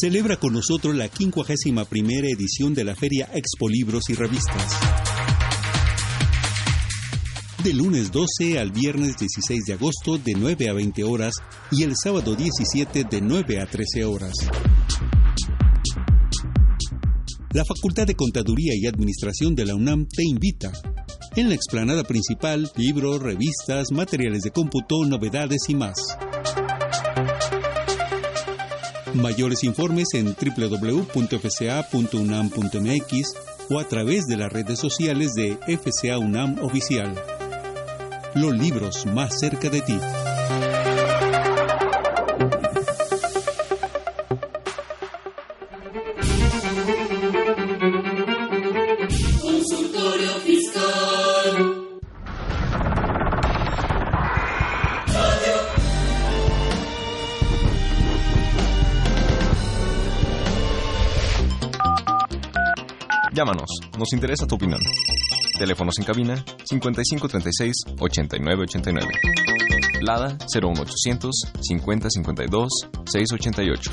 Celebra 0.00 0.36
con 0.36 0.52
nosotros 0.52 0.94
la 0.94 1.08
51 1.08 1.84
primera 1.86 2.28
edición 2.28 2.74
de 2.74 2.84
la 2.84 2.94
Feria 2.94 3.28
Expo 3.34 3.68
Libros 3.68 4.04
y 4.10 4.14
Revistas. 4.14 4.78
De 7.64 7.72
lunes 7.72 8.12
12 8.12 8.60
al 8.60 8.70
viernes 8.70 9.16
16 9.18 9.64
de 9.64 9.72
agosto 9.72 10.16
de 10.16 10.34
9 10.36 10.68
a 10.68 10.74
20 10.74 11.02
horas 11.02 11.34
y 11.72 11.82
el 11.82 11.94
sábado 11.96 12.36
17 12.36 13.02
de 13.02 13.20
9 13.20 13.60
a 13.60 13.66
13 13.66 14.04
horas. 14.04 14.34
La 17.52 17.64
Facultad 17.64 18.06
de 18.06 18.14
Contaduría 18.14 18.74
y 18.76 18.86
Administración 18.86 19.54
de 19.54 19.64
la 19.64 19.74
UNAM 19.74 20.06
te 20.06 20.22
invita. 20.22 20.70
En 21.34 21.48
la 21.48 21.54
explanada 21.54 22.04
principal, 22.04 22.70
libros, 22.76 23.22
revistas, 23.22 23.90
materiales 23.90 24.42
de 24.42 24.50
cómputo, 24.50 25.06
novedades 25.06 25.62
y 25.68 25.74
más. 25.74 25.96
Mayores 29.14 29.64
informes 29.64 30.08
en 30.12 30.34
www.fca.unam.mx 30.34 33.34
o 33.70 33.78
a 33.78 33.88
través 33.88 34.26
de 34.26 34.36
las 34.36 34.52
redes 34.52 34.78
sociales 34.78 35.32
de 35.32 35.56
FCA 35.66 36.18
UNAM 36.18 36.58
Oficial. 36.62 37.14
Los 38.34 38.58
libros 38.58 39.06
más 39.06 39.40
cerca 39.40 39.70
de 39.70 39.80
ti. 39.80 39.98
Nos 63.98 64.12
interesa 64.12 64.46
tu 64.46 64.54
opinión. 64.54 64.80
Teléfonos 65.58 65.98
en 65.98 66.04
cabina 66.04 66.36
5536-8989. 66.70 69.08
Lada 70.00 70.38
01800 70.54 71.34
5052 71.60 72.68
688. 73.04 73.90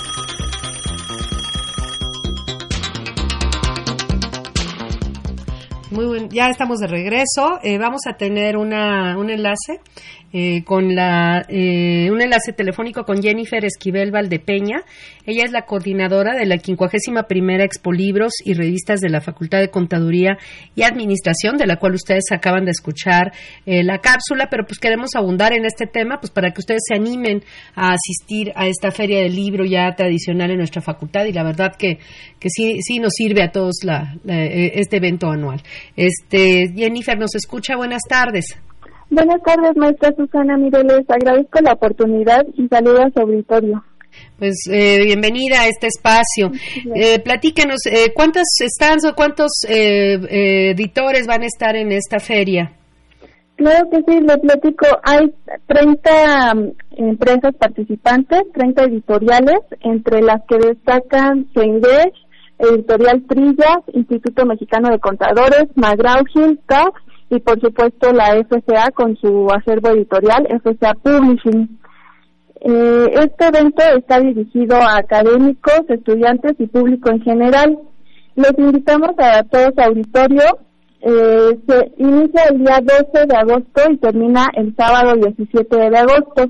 Muy 5.91 6.11
bien, 6.11 6.29
ya 6.29 6.49
estamos 6.49 6.79
de 6.79 6.87
regreso. 6.87 7.59
Eh, 7.63 7.77
vamos 7.77 8.01
a 8.07 8.13
tener 8.17 8.57
una, 8.57 9.17
un 9.17 9.29
enlace 9.29 9.79
eh, 10.37 10.65
con 10.65 10.93
la, 10.95 11.45
eh, 11.47 12.09
un 12.11 12.21
enlace 12.21 12.51
telefónico 12.51 13.05
con 13.05 13.23
Jennifer 13.23 13.63
Esquivel 13.63 14.11
Valdepeña. 14.11 14.81
Ella 15.25 15.45
es 15.45 15.51
la 15.53 15.61
coordinadora 15.61 16.35
de 16.35 16.45
la 16.45 16.57
51 16.57 17.23
primera 17.25 17.63
Expo 17.63 17.93
Libros 17.93 18.33
y 18.43 18.53
Revistas 18.53 18.99
de 18.99 19.07
la 19.07 19.21
Facultad 19.21 19.59
de 19.59 19.69
Contaduría 19.69 20.37
y 20.75 20.83
Administración, 20.83 21.55
de 21.55 21.67
la 21.67 21.77
cual 21.77 21.93
ustedes 21.93 22.25
acaban 22.33 22.65
de 22.65 22.71
escuchar 22.71 23.31
eh, 23.65 23.85
la 23.85 23.99
cápsula, 23.99 24.49
pero 24.51 24.65
pues 24.65 24.77
queremos 24.77 25.11
abundar 25.15 25.53
en 25.53 25.63
este 25.63 25.87
tema 25.87 26.19
pues 26.19 26.31
para 26.31 26.51
que 26.51 26.59
ustedes 26.59 26.81
se 26.85 26.95
animen 26.95 27.41
a 27.73 27.93
asistir 27.93 28.51
a 28.57 28.67
esta 28.67 28.91
feria 28.91 29.21
del 29.21 29.33
libro 29.37 29.63
ya 29.63 29.95
tradicional 29.95 30.51
en 30.51 30.57
nuestra 30.57 30.81
facultad 30.81 31.23
y 31.23 31.31
la 31.31 31.43
verdad 31.43 31.77
que, 31.79 31.99
que 32.41 32.49
sí, 32.49 32.81
sí 32.81 32.99
nos 32.99 33.13
sirve 33.13 33.41
a 33.41 33.53
todos 33.53 33.85
la, 33.85 34.17
este 34.25 34.97
evento 34.97 35.29
anual. 35.29 35.63
Este, 35.95 36.73
Jennifer, 36.75 37.17
¿nos 37.17 37.35
escucha? 37.35 37.77
Buenas 37.77 38.01
tardes. 38.09 38.57
Buenas 39.09 39.41
tardes, 39.43 39.75
maestra 39.75 40.13
Susana 40.15 40.57
Mireles. 40.57 41.05
Agradezco 41.09 41.59
la 41.61 41.73
oportunidad 41.73 42.45
y 42.55 42.67
saludo 42.67 43.03
a 43.03 43.09
su 43.11 43.19
auditorio. 43.19 43.83
Pues 44.39 44.67
eh, 44.71 45.03
bienvenida 45.03 45.61
a 45.61 45.67
este 45.67 45.87
espacio. 45.87 46.51
Eh, 46.95 47.19
platíquenos, 47.19 47.85
eh, 47.85 48.13
¿cuántos 48.13 48.43
stands 48.59 49.05
o 49.05 49.15
cuántos 49.15 49.51
eh, 49.67 50.71
editores 50.71 51.27
van 51.27 51.43
a 51.43 51.45
estar 51.45 51.75
en 51.75 51.91
esta 51.91 52.19
feria? 52.19 52.71
Claro 53.55 53.89
que 53.89 53.97
sí, 54.05 54.19
le 54.19 54.37
platico. 54.37 54.85
Hay 55.03 55.33
30 55.67 56.55
mm, 56.55 56.71
empresas 56.97 57.55
participantes, 57.55 58.41
30 58.53 58.83
editoriales, 58.83 59.59
entre 59.81 60.21
las 60.21 60.41
que 60.47 60.57
destacan 60.57 61.47
Sengesh, 61.53 62.15
Editorial 62.59 63.23
Trillas, 63.27 63.79
Instituto 63.93 64.45
Mexicano 64.45 64.89
de 64.89 64.99
Contadores, 64.99 65.65
McGraw-Hill, 65.75 66.59
CAF 66.65 66.95
y 67.35 67.39
por 67.39 67.59
supuesto 67.59 68.11
la 68.11 68.35
FCA 68.43 68.91
con 68.91 69.15
su 69.17 69.47
acervo 69.51 69.89
editorial, 69.89 70.47
FCA 70.61 70.93
Publishing. 70.93 71.79
Eh, 72.61 73.05
este 73.13 73.45
evento 73.45 73.83
está 73.97 74.19
dirigido 74.19 74.75
a 74.77 74.97
académicos, 74.97 75.81
estudiantes 75.87 76.53
y 76.59 76.67
público 76.67 77.11
en 77.11 77.21
general. 77.21 77.77
Los 78.35 78.51
invitamos 78.57 79.11
a 79.17 79.43
todos 79.43 79.77
a 79.77 79.85
auditorio. 79.85 80.43
Eh, 81.01 81.59
se 81.67 81.91
inicia 81.97 82.45
el 82.49 82.59
día 82.59 82.79
12 82.81 83.27
de 83.27 83.35
agosto 83.35 83.81
y 83.91 83.97
termina 83.97 84.47
el 84.55 84.75
sábado 84.75 85.15
17 85.15 85.77
de 85.77 85.97
agosto. 85.97 86.49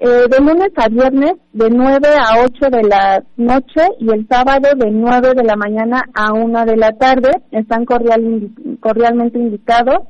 Eh, 0.00 0.28
de 0.30 0.38
lunes 0.38 0.70
a 0.76 0.88
viernes 0.88 1.32
de 1.52 1.70
9 1.70 1.98
a 2.06 2.44
8 2.44 2.70
de 2.70 2.82
la 2.84 3.24
noche 3.36 3.82
y 3.98 4.08
el 4.12 4.28
sábado 4.28 4.68
de 4.76 4.92
9 4.92 5.34
de 5.34 5.42
la 5.42 5.56
mañana 5.56 6.04
a 6.14 6.32
1 6.32 6.66
de 6.66 6.76
la 6.76 6.92
tarde. 6.92 7.30
Están 7.50 7.84
cordial, 7.84 8.48
cordialmente 8.78 9.40
invitados. 9.40 10.06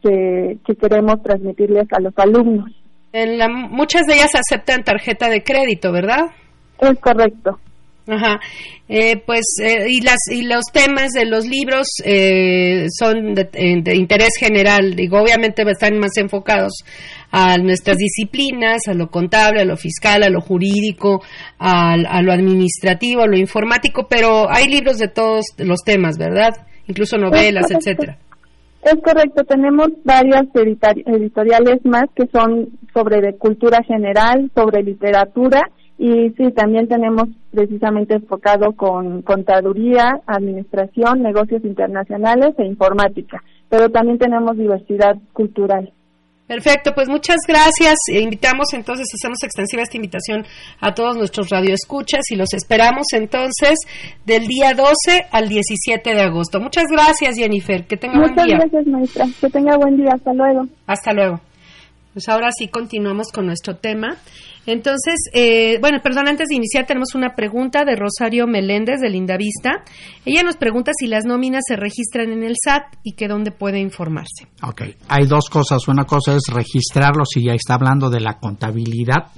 que, 0.02 0.58
queremos 0.82 1.22
transmitirles 1.22 1.86
a 1.92 2.02
los 2.02 2.18
alumnos. 2.18 2.72
En 3.12 3.38
muchas 3.70 4.02
de 4.08 4.16
ellas 4.16 4.32
aceptan 4.34 4.84
tarjeta 4.84 5.30
de 5.30 5.44
crédito, 5.44 5.92
¿verdad? 5.92 6.32
Es 6.80 7.00
correcto. 7.00 7.60
Ajá. 8.08 8.40
Eh, 8.90 9.18
pues, 9.26 9.46
eh, 9.64 9.86
y, 9.90 10.02
las, 10.02 10.18
y 10.30 10.44
los 10.44 10.66
temas 10.74 11.12
de 11.12 11.26
los 11.26 11.48
libros 11.48 11.88
eh, 12.04 12.88
son 12.90 13.34
de, 13.34 13.96
interés 13.96 14.36
general. 14.38 14.96
Digo, 14.96 15.22
obviamente 15.22 15.64
están 15.70 15.98
más 16.00 16.18
enfocados 16.18 16.84
a 17.32 17.58
nuestras 17.58 17.98
disciplinas, 17.98 18.88
a 18.88 18.94
lo 18.94 19.08
contable, 19.08 19.62
a 19.62 19.66
lo 19.66 19.78
fiscal, 19.78 20.24
a 20.24 20.30
lo 20.30 20.42
jurídico, 20.42 21.22
a, 21.58 21.94
a 21.94 22.22
lo 22.22 22.34
administrativo, 22.34 23.22
a 23.22 23.28
lo 23.28 23.38
informático, 23.38 24.08
pero 24.10 24.50
hay 24.50 24.68
libros 24.68 24.98
de 24.98 25.08
todos 25.08 25.46
los 25.58 25.80
temas, 25.84 26.18
¿verdad? 26.18 26.52
Incluso 26.88 27.18
novelas, 27.18 27.72
etcétera. 27.72 28.18
Es 28.84 28.96
correcto, 29.02 29.46
tenemos 29.46 29.88
varias 30.04 30.44
editoriales 30.54 31.80
más 31.86 32.04
que 32.14 32.28
son 32.28 32.68
sobre 32.94 33.22
de 33.22 33.38
cultura 33.38 33.80
general, 33.88 34.52
sobre 34.54 34.84
literatura 34.84 35.62
y 35.98 36.32
sí, 36.32 36.52
también 36.52 36.88
tenemos 36.88 37.30
precisamente 37.52 38.16
enfocado 38.16 38.74
con 38.74 39.22
contaduría, 39.22 40.22
administración, 40.26 41.22
negocios 41.22 41.64
internacionales 41.64 42.56
e 42.58 42.66
informática, 42.66 43.44
pero 43.70 43.90
también 43.90 44.18
tenemos 44.18 44.58
diversidad 44.58 45.16
cultural. 45.34 45.92
Perfecto, 46.48 46.92
pues 46.94 47.08
muchas 47.08 47.38
gracias. 47.48 47.96
E 48.12 48.20
invitamos 48.20 48.74
entonces, 48.74 49.08
hacemos 49.14 49.42
extensiva 49.44 49.82
esta 49.82 49.96
invitación 49.98 50.46
a 50.82 50.94
todos 50.94 51.16
nuestros 51.16 51.50
radioescuchas 51.50 52.22
y 52.32 52.36
los 52.36 52.54
esperamos 52.54 53.08
entonces 53.14 53.80
del 54.26 54.46
día 54.46 54.74
12 54.74 55.28
al 55.32 55.48
17 55.48 56.14
de 56.14 56.22
agosto. 56.22 56.60
Muchas 56.60 56.86
gracias, 56.92 57.38
Jennifer. 57.38 57.86
Que 57.88 57.98
tenga 57.98 58.20
buen 58.20 58.36
día. 58.36 58.44
Muchas 58.44 58.72
gracias, 58.72 58.88
maestra. 58.88 59.26
Que 59.40 59.50
tenga 59.50 59.78
buen 59.78 59.98
día. 59.98 60.12
Hasta 60.14 60.34
luego. 60.34 60.68
Hasta 60.86 61.14
luego. 61.14 61.40
Pues 62.14 62.30
ahora 62.30 62.50
sí 62.56 62.68
continuamos 62.68 63.32
con 63.34 63.48
nuestro 63.48 63.78
tema. 63.78 64.18
Entonces, 64.66 65.16
eh, 65.34 65.78
bueno, 65.82 65.98
perdón, 66.02 66.28
antes 66.28 66.48
de 66.48 66.56
iniciar 66.56 66.86
tenemos 66.86 67.16
una 67.16 67.36
pregunta 67.36 67.84
de 67.84 67.96
Rosario 67.96 68.48
Meléndez 68.48 69.02
de 69.02 69.10
Lindavista. 69.10 69.84
Ella 70.24 70.44
nos 70.44 70.56
pregunta 70.56 70.92
si 70.98 71.08
las 71.08 71.26
nóminas 71.26 71.64
se 71.68 71.76
registran 71.76 72.32
en 72.32 72.44
el 72.44 72.56
SAT 72.64 72.84
y 73.04 73.14
que 73.14 73.28
dónde 73.28 73.52
puede 73.52 73.80
informarse. 73.80 74.48
Ok, 74.62 74.84
hay 75.10 75.26
dos 75.26 75.50
cosas. 75.50 75.88
Una 75.88 76.06
cosa 76.06 76.36
es 76.36 76.44
registrarlo 76.54 77.26
si 77.26 77.44
ya 77.44 77.54
está 77.54 77.74
hablando 77.74 78.10
de 78.10 78.22
la 78.22 78.38
contabilidad, 78.40 79.32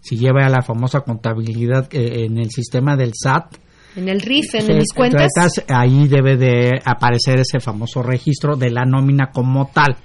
si 0.00 0.18
lleva 0.18 0.44
a 0.44 0.50
la 0.50 0.62
famosa 0.62 1.00
contabilidad 1.02 1.88
eh, 1.92 2.24
en 2.26 2.38
el 2.38 2.50
sistema 2.50 2.96
del 2.96 3.12
SAT. 3.14 3.65
En 3.96 4.08
el 4.08 4.20
RIF, 4.20 4.54
en 4.54 4.76
mis 4.76 4.92
cuentas. 4.94 5.30
Ahí 5.68 6.06
debe 6.06 6.36
de 6.36 6.80
aparecer 6.84 7.40
ese 7.40 7.60
famoso 7.60 8.02
registro 8.02 8.56
de 8.56 8.70
la 8.70 8.84
nómina 8.84 9.30
como 9.32 9.70
tal. 9.72 9.96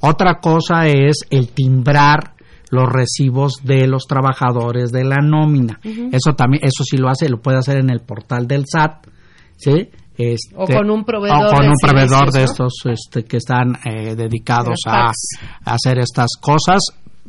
Otra 0.00 0.38
cosa 0.40 0.86
es 0.86 1.26
el 1.30 1.48
timbrar 1.48 2.34
los 2.70 2.88
recibos 2.88 3.54
de 3.64 3.86
los 3.86 4.06
trabajadores 4.06 4.90
de 4.90 5.04
la 5.04 5.16
nómina. 5.16 5.80
Eso 5.82 6.34
también, 6.34 6.64
eso 6.64 6.84
sí 6.84 6.96
lo 6.96 7.08
hace, 7.08 7.28
lo 7.28 7.40
puede 7.40 7.58
hacer 7.58 7.78
en 7.78 7.90
el 7.90 8.00
portal 8.00 8.46
del 8.46 8.64
SAT, 8.66 9.08
¿sí? 9.56 9.90
Este, 10.16 10.54
o 10.54 10.66
con 10.66 10.90
un 10.90 11.04
proveedor, 11.04 11.46
o 11.46 11.56
con 11.56 11.66
un 11.66 11.74
proveedor 11.80 12.30
de 12.30 12.44
estos 12.44 12.74
este, 12.84 13.24
que 13.24 13.38
están 13.38 13.74
eh, 13.84 14.14
dedicados 14.14 14.80
a, 14.86 15.10
hacer 15.64 15.98
estas 15.98 16.28
cosas. 16.40 16.80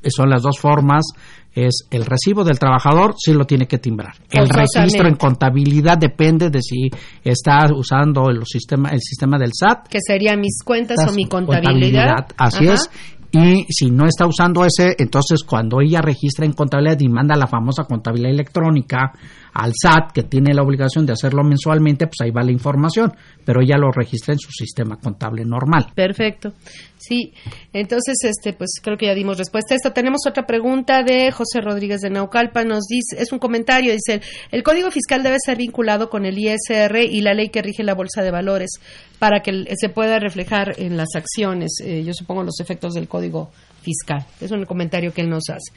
Son 0.10 0.30
las 0.30 0.42
dos 0.42 0.60
formas. 0.60 1.06
Es 1.54 1.88
el 1.92 2.06
recibo 2.06 2.44
del 2.44 2.58
trabajador, 2.58 3.16
sí 3.18 3.34
lo 3.34 3.46
tiene 3.46 3.68
que 3.68 3.78
timbrar. 3.78 4.14
El 4.30 4.48
registro 4.48 5.08
en 5.08 5.16
contabilidad 5.16 5.98
depende 5.98 6.50
de 6.50 6.62
si 6.62 6.90
está 7.24 7.66
usando 7.76 8.30
el 8.30 8.46
sistema, 8.46 8.90
el 8.90 9.02
sistema 9.02 9.38
del 9.38 9.52
SAT. 9.54 9.90
Que 9.90 10.00
sería 10.00 10.38
mis 10.38 10.64
cuentas 10.64 10.98
o 11.08 11.12
mi 11.12 11.26
contabilidad. 11.26 12.28
Así 12.38 12.68
es 12.68 12.90
y 13.32 13.66
si 13.70 13.90
no 13.92 14.06
está 14.06 14.26
usando 14.26 14.66
ese, 14.66 14.96
entonces 14.98 15.44
cuando 15.44 15.80
ella 15.80 16.02
registra 16.02 16.46
en 16.46 16.52
contabilidad 16.52 17.00
y 17.00 17.08
manda 17.08 17.36
la 17.36 17.48
famosa 17.48 17.86
contabilidad 17.86 18.32
electrónica 18.32 19.14
al 19.54 19.74
SAT, 19.76 20.12
que 20.14 20.24
tiene 20.24 20.54
la 20.54 20.64
obligación 20.64 21.06
de 21.06 21.14
hacerlo 21.14 21.44
mensualmente, 21.44 22.08
pues 22.08 22.22
ahí 22.22 22.32
va 22.32 22.44
la 22.44 22.52
información, 22.52 23.14
pero 23.46 23.62
ella 23.62 23.78
lo 23.78 23.92
registra 23.92 24.34
en 24.34 24.40
su 24.40 24.52
sistema 24.52 24.98
contable 24.98 25.44
normal. 25.46 25.88
Perfecto. 25.96 26.54
Sí, 26.98 27.34
entonces, 27.74 28.18
este, 28.24 28.54
pues 28.54 28.80
creo 28.82 28.96
que 28.96 29.08
ya 29.08 29.16
dimos 29.16 29.38
respuesta 29.38 29.74
a 29.74 29.78
esto. 29.78 29.92
Tenemos 29.92 30.22
otra 30.28 30.46
pregunta 30.46 31.02
de 31.04 31.32
José 31.32 31.60
Rodríguez 31.60 32.02
de 32.02 32.12
Naucalpa. 32.12 32.64
Nos 32.64 32.86
dice, 32.86 33.22
es 33.22 33.32
un 33.32 33.40
comentario, 33.40 33.92
dice, 33.92 34.22
el 34.52 34.62
Código 34.62 34.92
Fiscal 34.92 35.24
debe 35.24 35.38
ser 35.44 35.58
vinculado 35.58 36.10
con 36.10 36.26
el 36.26 36.38
ISR 36.38 36.98
y 36.98 37.22
la 37.22 37.34
ley 37.34 37.50
que 37.50 37.64
rige 37.64 37.84
la 37.84 37.96
Bolsa 37.96 38.22
de 38.22 38.30
Valores 38.30 38.80
para 39.18 39.42
que 39.42 39.66
se 39.76 39.90
pueda 39.90 40.20
reflejar 40.20 40.76
en 40.78 40.96
las 40.96 41.10
acciones, 41.16 41.72
eh, 41.84 42.04
yo 42.04 42.14
supongo, 42.14 42.44
los 42.44 42.60
efectos 42.60 42.94
del 42.94 43.08
Código 43.08 43.50
Fiscal. 43.82 44.24
Es 44.40 44.52
un 44.52 44.66
comentario 44.66 45.12
que 45.12 45.22
él 45.22 45.30
nos 45.30 45.50
hace 45.50 45.72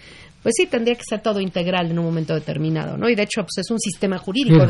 pues 0.44 0.56
sí, 0.58 0.66
tendría 0.66 0.94
que 0.94 1.04
ser 1.08 1.22
todo 1.22 1.40
integral 1.40 1.90
en 1.90 1.98
un 1.98 2.04
momento 2.04 2.34
determinado, 2.34 2.98
¿no? 2.98 3.08
Y 3.08 3.14
de 3.14 3.22
hecho, 3.22 3.40
pues 3.40 3.56
es 3.64 3.70
un 3.70 3.80
sistema 3.80 4.18
jurídico, 4.18 4.62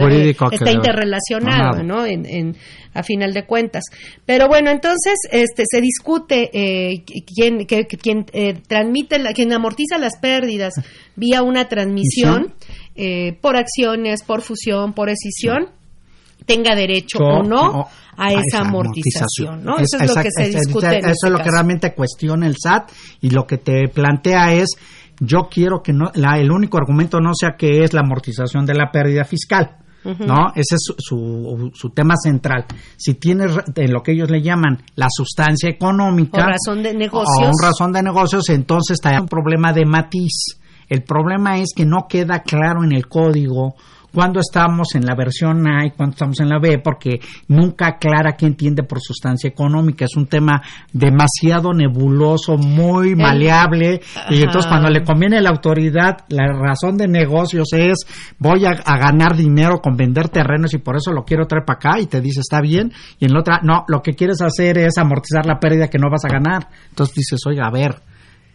está 0.53 0.71
interrelacionado, 0.71 1.83
¿no? 1.83 2.07
En, 2.07 2.57
a 2.95 3.03
final 3.03 3.35
de 3.35 3.45
cuentas. 3.45 3.83
Pero 4.25 4.47
bueno, 4.47 4.71
entonces 4.71 5.15
este 5.33 5.65
se 5.69 5.81
discute 5.81 6.49
eh, 6.53 7.03
quién, 7.27 7.67
que, 7.67 7.87
quién 7.89 8.25
eh, 8.33 8.55
transmite, 8.69 9.19
la, 9.19 9.33
quién 9.33 9.53
amortiza 9.53 9.99
las 9.99 10.17
pérdidas 10.21 10.75
vía 11.17 11.43
una 11.43 11.69
transmisión 11.69 12.55
eh, 12.95 13.37
por 13.41 13.57
acciones, 13.57 14.23
por 14.23 14.43
fusión, 14.43 14.93
por 14.93 15.11
escisión, 15.11 15.71
tenga 16.47 16.77
derecho 16.77 17.19
o 17.19 17.43
no. 17.43 17.89
A 18.17 18.33
esa, 18.33 18.61
amortización, 18.61 19.65
¿no? 19.65 19.77
eso 19.79 19.97
es 19.99 20.09
lo 20.09 20.23
que 20.23 20.29
se 20.31 20.49
discute. 20.49 20.99
Eso, 20.99 21.27
es 21.27 21.33
lo 21.33 21.39
que 21.39 21.51
realmente 21.51 21.93
cuestiona 21.95 22.47
el 22.47 22.55
SAT 22.57 22.93
y 23.23 23.31
lo 23.31 23.45
que 23.45 23.59
te 23.59 23.89
plantea 23.89 24.55
es 24.55 24.69
yo 25.21 25.49
quiero 25.51 25.83
que 25.83 25.93
no, 25.93 26.11
la, 26.15 26.39
el 26.39 26.51
único 26.51 26.79
argumento 26.79 27.21
no 27.21 27.33
sea 27.35 27.57
que 27.57 27.85
es 27.85 27.93
la 27.93 28.01
amortización 28.01 28.67
de 28.67 28.75
la 28.75 28.91
pérdida 28.91 29.25
fiscal. 29.25 29.79
¿No? 30.05 30.53
Ese 30.55 30.75
es 30.75 30.93
su, 30.99 31.71
su, 31.73 31.91
tema 31.91 32.15
central. 32.23 32.67
Si 32.95 33.15
tienes 33.15 33.57
en 33.75 33.91
lo 33.91 34.03
que 34.03 34.13
ellos 34.13 34.31
le 34.31 34.43
llaman 34.43 34.83
la 34.97 35.07
sustancia 35.09 35.71
económica. 35.71 36.45
O 36.45 36.47
razón 36.47 36.83
de 36.83 36.93
negocios. 36.93 37.39
O 37.41 37.47
un 37.47 37.55
razón 37.59 37.91
de 37.91 38.03
negocios, 38.03 38.51
entonces 38.51 38.97
está 38.97 39.19
un 39.19 39.29
problema 39.29 39.73
de 39.73 39.87
matiz. 39.87 40.61
El 40.91 41.05
problema 41.05 41.57
es 41.57 41.71
que 41.75 41.87
no 41.87 42.07
queda 42.07 42.41
claro 42.41 42.85
en 42.85 42.93
el 42.93 43.09
código 43.09 43.77
cuando 44.15 44.39
estamos 44.39 44.95
en 44.95 45.05
la 45.05 45.17
versión 45.17 45.67
A 45.67 45.85
y 45.85 45.91
cuando 45.91 46.13
estamos 46.13 46.41
en 46.41 46.49
la 46.49 46.61
B, 46.61 46.79
porque 46.79 47.21
nunca 47.49 47.89
aclara 47.89 48.37
qué 48.37 48.47
entiende 48.47 48.85
por 48.85 49.01
sustancia 49.01 49.49
económica. 49.49 50.05
Es 50.05 50.17
un 50.17 50.27
tema 50.27 50.63
demasiado 50.93 51.75
nebuloso, 51.75 52.57
muy 52.57 53.17
maleable, 53.17 54.01
y 54.31 54.37
entonces 54.37 54.67
cuando 54.67 54.89
le 54.89 55.03
conviene 55.03 55.39
a 55.39 55.43
la 55.43 55.51
autoridad, 55.51 56.25
la 56.29 56.47
razón 56.47 56.97
de 56.97 57.09
negocios 57.09 57.69
es 57.73 58.07
voy 58.39 58.65
a, 58.65 58.75
ganar 58.95 59.37
dinero 59.37 59.81
con 59.81 59.97
vender 59.97 60.29
terrenos 60.29 60.73
y 60.73 60.79
por 60.79 60.97
eso 60.97 61.13
lo 61.13 61.25
quiero 61.25 61.47
traer 61.47 61.65
para 61.65 61.77
acá 61.77 62.01
y 62.01 62.07
te 62.07 62.21
dice 62.21 62.41
está 62.41 62.61
bien, 62.61 62.93
y 63.19 63.27
en 63.27 63.33
la 63.33 63.41
otra, 63.41 63.61
no, 63.63 63.85
lo 63.89 64.01
que 64.01 64.15
quieres 64.15 64.41
hacer 64.41 64.79
es 64.79 64.97
amortizar 64.97 65.45
la 65.45 65.59
pérdida 65.59 65.89
que 65.89 65.99
no 65.99 66.09
vas 66.09 66.25
a 66.25 66.33
ganar. 66.33 66.69
Entonces 66.91 67.17
dices, 67.17 67.41
oiga, 67.47 67.67
a 67.67 67.71
ver, 67.71 67.97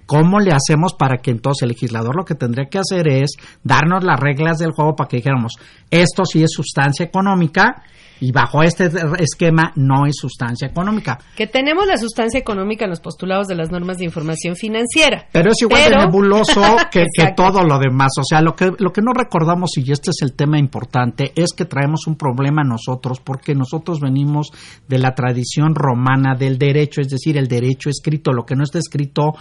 ¿Cómo 0.10 0.40
le 0.40 0.52
hacemos 0.52 0.96
para 0.96 1.18
que 1.18 1.30
entonces 1.30 1.62
el 1.62 1.70
legislador 1.70 2.16
lo 2.16 2.26
que 2.26 2.34
tendría 2.34 2.66
que 2.66 2.80
hacer 2.80 3.08
es 3.08 3.38
darnos 3.64 4.04
las 4.04 4.20
reglas 4.20 4.58
del 4.58 4.72
juego 4.72 4.96
para 4.96 5.08
que 5.08 5.18
dijéramos, 5.18 5.54
esto 5.92 6.26
sí 6.26 6.42
es 6.42 6.50
sustancia 6.52 7.06
económica 7.06 7.84
y 8.20 8.32
bajo 8.32 8.64
este 8.64 8.90
esquema 9.20 9.72
no 9.76 10.08
es 10.08 10.16
sustancia 10.18 10.68
económica. 10.68 11.20
Que 11.36 11.46
tenemos 11.46 11.88
la 11.88 11.98
sustancia 11.98 12.40
económica 12.40 12.86
en 12.86 12.90
los 12.90 13.00
postulados 13.00 13.48
de 13.48 13.56
las 13.56 13.70
normas 13.72 13.98
de 13.98 14.06
información 14.06 14.56
financiera. 14.56 15.28
Pero 15.32 15.52
es 15.52 15.62
igual 15.62 15.90
de 15.90 15.98
nebuloso 15.98 16.62
que, 16.92 17.06
que, 17.14 17.34
todo 17.36 17.62
lo 17.64 17.78
demás. 17.80 18.12
O 18.20 18.24
sea, 18.24 18.42
lo 18.42 18.56
que, 18.56 18.72
lo 18.78 18.92
que 18.92 19.02
no 19.02 19.14
recordamos, 19.14 19.78
y 19.78 19.92
este 19.92 20.10
es 20.10 20.18
el 20.22 20.34
tema 20.34 20.58
importante, 20.60 21.32
es 21.36 21.54
que 21.54 21.66
traemos 21.66 22.08
un 22.08 22.16
problema 22.16 22.64
nosotros, 22.64 23.20
porque 23.20 23.56
nosotros 23.56 24.00
venimos 24.00 24.50
de 24.88 24.98
la 24.98 25.14
tradición 25.14 25.76
romana 25.76 26.36
del 26.36 26.58
derecho, 26.58 27.02
es 27.02 27.10
decir, 27.10 27.38
el 27.38 27.48
derecho 27.48 27.90
escrito. 27.90 28.34
Lo 28.34 28.44
que 28.44 28.56
no 28.56 28.64
está 28.64 28.80
escrito 28.80 29.36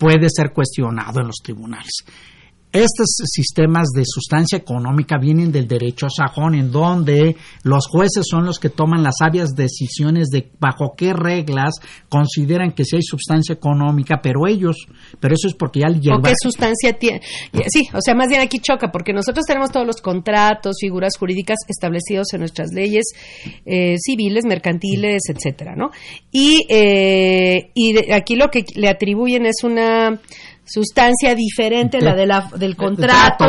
puede 0.00 0.28
ser 0.30 0.50
cuestionado 0.50 1.20
en 1.20 1.26
los 1.26 1.36
tribunales. 1.42 1.92
Estos 2.72 3.16
sistemas 3.24 3.88
de 3.96 4.04
sustancia 4.06 4.56
económica 4.56 5.18
vienen 5.18 5.50
del 5.50 5.66
derecho 5.66 6.06
sajón, 6.08 6.54
en 6.54 6.70
donde 6.70 7.34
los 7.64 7.88
jueces 7.88 8.24
son 8.30 8.46
los 8.46 8.60
que 8.60 8.68
toman 8.68 9.02
las 9.02 9.16
sabias 9.18 9.56
decisiones 9.56 10.28
de 10.28 10.48
bajo 10.60 10.94
qué 10.96 11.12
reglas 11.12 11.74
consideran 12.08 12.70
que 12.70 12.84
si 12.84 12.96
hay 12.96 13.02
sustancia 13.02 13.52
económica, 13.52 14.20
pero 14.22 14.46
ellos, 14.46 14.86
pero 15.18 15.34
eso 15.34 15.48
es 15.48 15.54
porque 15.54 15.80
ya 15.80 15.88
llevan... 15.88 16.20
¿O 16.20 16.22
qué 16.22 16.32
sustancia 16.40 16.92
tiene? 16.92 17.20
Sí, 17.66 17.88
o 17.92 18.00
sea, 18.00 18.14
más 18.14 18.28
bien 18.28 18.40
aquí 18.40 18.60
choca, 18.60 18.92
porque 18.92 19.12
nosotros 19.12 19.44
tenemos 19.46 19.72
todos 19.72 19.86
los 19.86 20.00
contratos, 20.00 20.76
figuras 20.80 21.16
jurídicas 21.18 21.58
establecidos 21.66 22.32
en 22.34 22.40
nuestras 22.40 22.70
leyes 22.72 23.06
eh, 23.66 23.96
civiles, 23.98 24.44
mercantiles, 24.44 25.22
etcétera, 25.28 25.74
¿no? 25.74 25.90
Y, 26.30 26.66
eh, 26.68 27.70
y 27.74 28.12
aquí 28.12 28.36
lo 28.36 28.48
que 28.48 28.64
le 28.76 28.88
atribuyen 28.88 29.44
es 29.46 29.64
una 29.64 30.20
sustancia 30.70 31.34
diferente, 31.34 32.00
la, 32.00 32.14
de 32.14 32.26
la 32.26 32.48
del 32.56 32.76
contrato, 32.76 33.44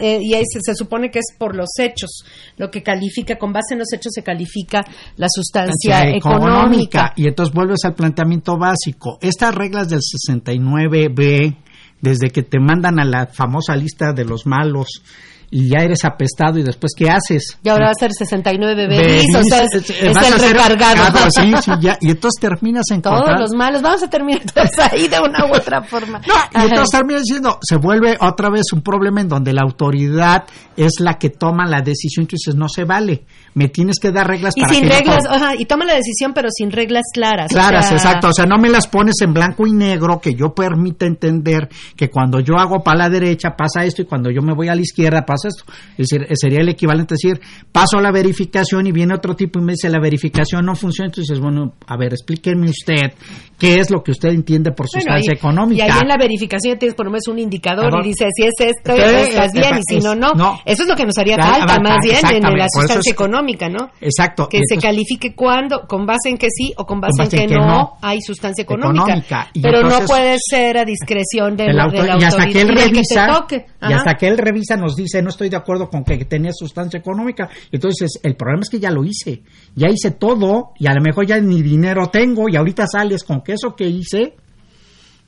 eh, 0.00 0.18
y 0.20 0.34
ahí 0.34 0.42
se, 0.44 0.74
supone 0.74 1.10
que 1.10 1.20
es 1.20 1.36
por 1.38 1.54
los 1.54 1.68
hechos, 1.78 2.24
lo 2.56 2.70
que 2.70 2.82
califica, 2.82 3.36
con 3.36 3.52
base 3.52 3.74
en 3.74 3.78
los 3.78 3.92
hechos 3.92 4.12
se 4.12 4.24
califica 4.24 4.84
la 5.16 5.28
sustancia 5.30 6.10
económica. 6.10 7.12
Y 7.14 7.28
entonces 7.28 7.54
vuelves 7.54 7.84
al 7.84 7.94
planteamiento 7.94 8.58
básico. 8.58 9.18
Estas 9.20 9.54
reglas 9.54 9.88
del 9.88 10.00
69B, 10.00 11.56
desde 12.00 12.30
que 12.30 12.42
te 12.42 12.58
mandan 12.58 12.98
a 12.98 13.04
la 13.04 13.26
famosa 13.26 13.76
lista 13.76 14.12
de 14.12 14.24
los 14.24 14.44
malos, 14.44 15.02
y 15.50 15.68
ya 15.68 15.82
eres 15.82 16.04
apestado 16.04 16.58
y 16.58 16.62
después 16.62 16.92
¿qué 16.96 17.10
haces? 17.10 17.58
Y 17.62 17.68
ahora 17.68 17.86
va 17.86 17.90
a 17.90 17.94
ser 17.94 18.12
69 18.12 18.86
bebés, 18.86 19.24
o 19.36 19.42
sea, 19.42 19.64
es, 19.64 19.90
el 19.90 20.14
recargado. 20.14 21.30
sí, 21.30 21.52
sí, 21.62 21.70
ya, 21.80 21.98
y 22.00 22.10
entonces 22.10 22.40
terminas 22.40 22.84
en 22.92 23.02
Todos 23.02 23.38
los 23.38 23.52
malos, 23.52 23.82
vamos 23.82 24.02
a 24.02 24.08
terminar 24.08 24.42
todos 24.54 24.70
ahí 24.92 25.08
de 25.08 25.18
una 25.18 25.46
u 25.46 25.56
otra 25.56 25.82
forma. 25.82 26.20
No, 26.20 26.62
y 26.62 26.66
entonces 26.66 26.90
terminas 26.90 27.22
diciendo, 27.22 27.58
se 27.62 27.76
vuelve 27.76 28.16
otra 28.20 28.48
vez 28.48 28.72
un 28.72 28.82
problema 28.82 29.20
en 29.20 29.28
donde 29.28 29.52
la 29.52 29.62
autoridad 29.62 30.44
es 30.76 31.00
la 31.00 31.18
que 31.18 31.30
toma 31.30 31.66
la 31.66 31.80
decisión, 31.80 32.26
tú 32.26 32.36
dices, 32.36 32.54
no 32.54 32.68
se 32.68 32.84
vale, 32.84 33.24
me 33.54 33.68
tienes 33.68 33.98
que 33.98 34.12
dar 34.12 34.28
reglas 34.28 34.54
y 34.56 34.62
sin 34.72 34.88
reglas, 34.88 35.24
y 35.58 35.64
toma 35.64 35.84
la 35.84 35.94
decisión 35.94 36.32
pero 36.32 36.48
sin 36.50 36.70
reglas 36.70 37.04
claras. 37.12 37.48
Claras, 37.48 37.90
exacto, 37.90 38.28
o 38.28 38.32
sea, 38.32 38.46
no 38.46 38.56
me 38.58 38.70
las 38.70 38.86
pones 38.86 39.16
en 39.20 39.32
blanco 39.32 39.66
y 39.66 39.72
negro 39.72 40.20
que 40.20 40.34
yo 40.34 40.54
permita 40.54 41.06
entender 41.06 41.68
que 41.96 42.08
cuando 42.08 42.38
yo 42.38 42.56
hago 42.56 42.84
para 42.84 42.98
la 42.98 43.08
derecha 43.08 43.56
pasa 43.56 43.84
esto 43.84 44.02
y 44.02 44.04
cuando 44.04 44.30
yo 44.30 44.42
me 44.42 44.54
voy 44.54 44.68
a 44.68 44.74
la 44.74 44.80
izquierda 44.80 45.24
pasa 45.26 45.39
esto. 45.44 45.64
Es 45.96 46.08
decir, 46.08 46.26
sería 46.34 46.60
el 46.60 46.68
equivalente 46.68 47.14
a 47.14 47.16
decir, 47.16 47.40
paso 47.72 47.98
a 47.98 48.02
la 48.02 48.12
verificación 48.12 48.86
y 48.86 48.92
viene 48.92 49.14
otro 49.14 49.34
tipo 49.34 49.58
y 49.58 49.62
me 49.62 49.72
dice 49.72 49.88
la 49.88 50.00
verificación 50.00 50.64
no 50.64 50.74
funciona. 50.74 51.08
Entonces, 51.08 51.38
bueno, 51.40 51.74
a 51.86 51.96
ver, 51.96 52.12
explíqueme 52.12 52.68
usted 52.68 53.12
qué 53.58 53.78
es 53.78 53.90
lo 53.90 54.02
que 54.02 54.12
usted 54.12 54.30
entiende 54.30 54.72
por 54.72 54.88
sustancia 54.88 55.32
económica. 55.34 55.86
Y 55.86 55.90
ahí 55.90 55.98
en 56.02 56.08
la 56.08 56.16
verificación 56.16 56.78
tienes 56.78 56.94
por 56.94 57.06
lo 57.06 57.12
menos 57.12 57.28
un 57.28 57.38
indicador 57.38 57.92
y 58.02 58.08
dice 58.08 58.26
si 58.34 58.44
es 58.44 58.54
esto, 58.58 58.92
estás 58.94 59.52
bien, 59.52 59.78
y 59.78 59.94
si 59.94 60.00
no, 60.00 60.14
no, 60.14 60.60
Eso 60.64 60.82
es 60.82 60.88
lo 60.88 60.96
que 60.96 61.04
nos 61.04 61.16
haría 61.18 61.36
falta 61.36 61.78
más 61.80 61.98
bien 62.02 62.18
en 62.30 62.42
la 62.42 62.66
sustancia 62.68 63.12
económica, 63.12 63.68
¿no? 63.68 63.90
Exacto. 64.00 64.48
Que 64.48 64.60
se 64.66 64.76
califique 64.76 65.34
cuando, 65.34 65.86
con 65.86 66.06
base 66.06 66.28
en 66.28 66.38
que 66.38 66.48
sí 66.50 66.72
o 66.76 66.86
con 66.86 67.00
base, 67.00 67.22
en, 67.22 67.48
que, 67.48 67.54
no, 67.54 67.96
hay 68.00 68.20
sustancia 68.20 68.62
económica. 68.62 69.50
Pero 69.60 69.82
no 69.82 70.00
puede 70.06 70.36
ser 70.38 70.78
a 70.78 70.84
discreción 70.84 71.56
de, 71.56 71.72
la, 71.72 71.84
autoridad. 71.84 72.18
Y 72.20 72.24
hasta 72.24 72.46
que 72.46 72.60
él 72.60 72.68
revisa, 72.68 73.46
y 73.88 73.92
hasta 73.92 74.14
que 74.14 74.28
él 74.28 74.38
revisa 74.38 74.76
nos 74.76 74.96
dice, 74.96 75.22
no 75.22 75.29
estoy 75.30 75.48
de 75.48 75.56
acuerdo 75.56 75.88
con 75.88 76.04
que 76.04 76.24
tenía 76.24 76.52
sustancia 76.52 76.98
económica. 76.98 77.48
Entonces, 77.72 78.20
el 78.22 78.36
problema 78.36 78.62
es 78.62 78.70
que 78.70 78.78
ya 78.78 78.90
lo 78.90 79.04
hice. 79.04 79.42
Ya 79.74 79.88
hice 79.88 80.12
todo 80.12 80.72
y 80.78 80.86
a 80.86 80.94
lo 80.94 81.00
mejor 81.00 81.26
ya 81.26 81.40
ni 81.40 81.62
dinero 81.62 82.08
tengo 82.10 82.48
y 82.48 82.56
ahorita 82.56 82.86
sales 82.86 83.24
con 83.24 83.40
que 83.42 83.54
eso 83.54 83.74
que 83.74 83.88
hice 83.88 84.36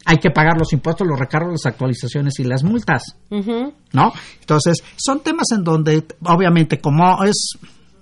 hay 0.04 0.18
que 0.18 0.30
pagar 0.30 0.58
los 0.58 0.72
impuestos, 0.72 1.06
los 1.06 1.18
recargos, 1.18 1.52
las 1.52 1.66
actualizaciones 1.66 2.38
y 2.38 2.44
las 2.44 2.64
multas. 2.64 3.16
¿No? 3.30 4.12
Entonces, 4.40 4.82
son 4.96 5.20
temas 5.22 5.46
en 5.52 5.62
donde, 5.62 6.04
obviamente, 6.24 6.80
como 6.80 7.22
es, 7.24 7.52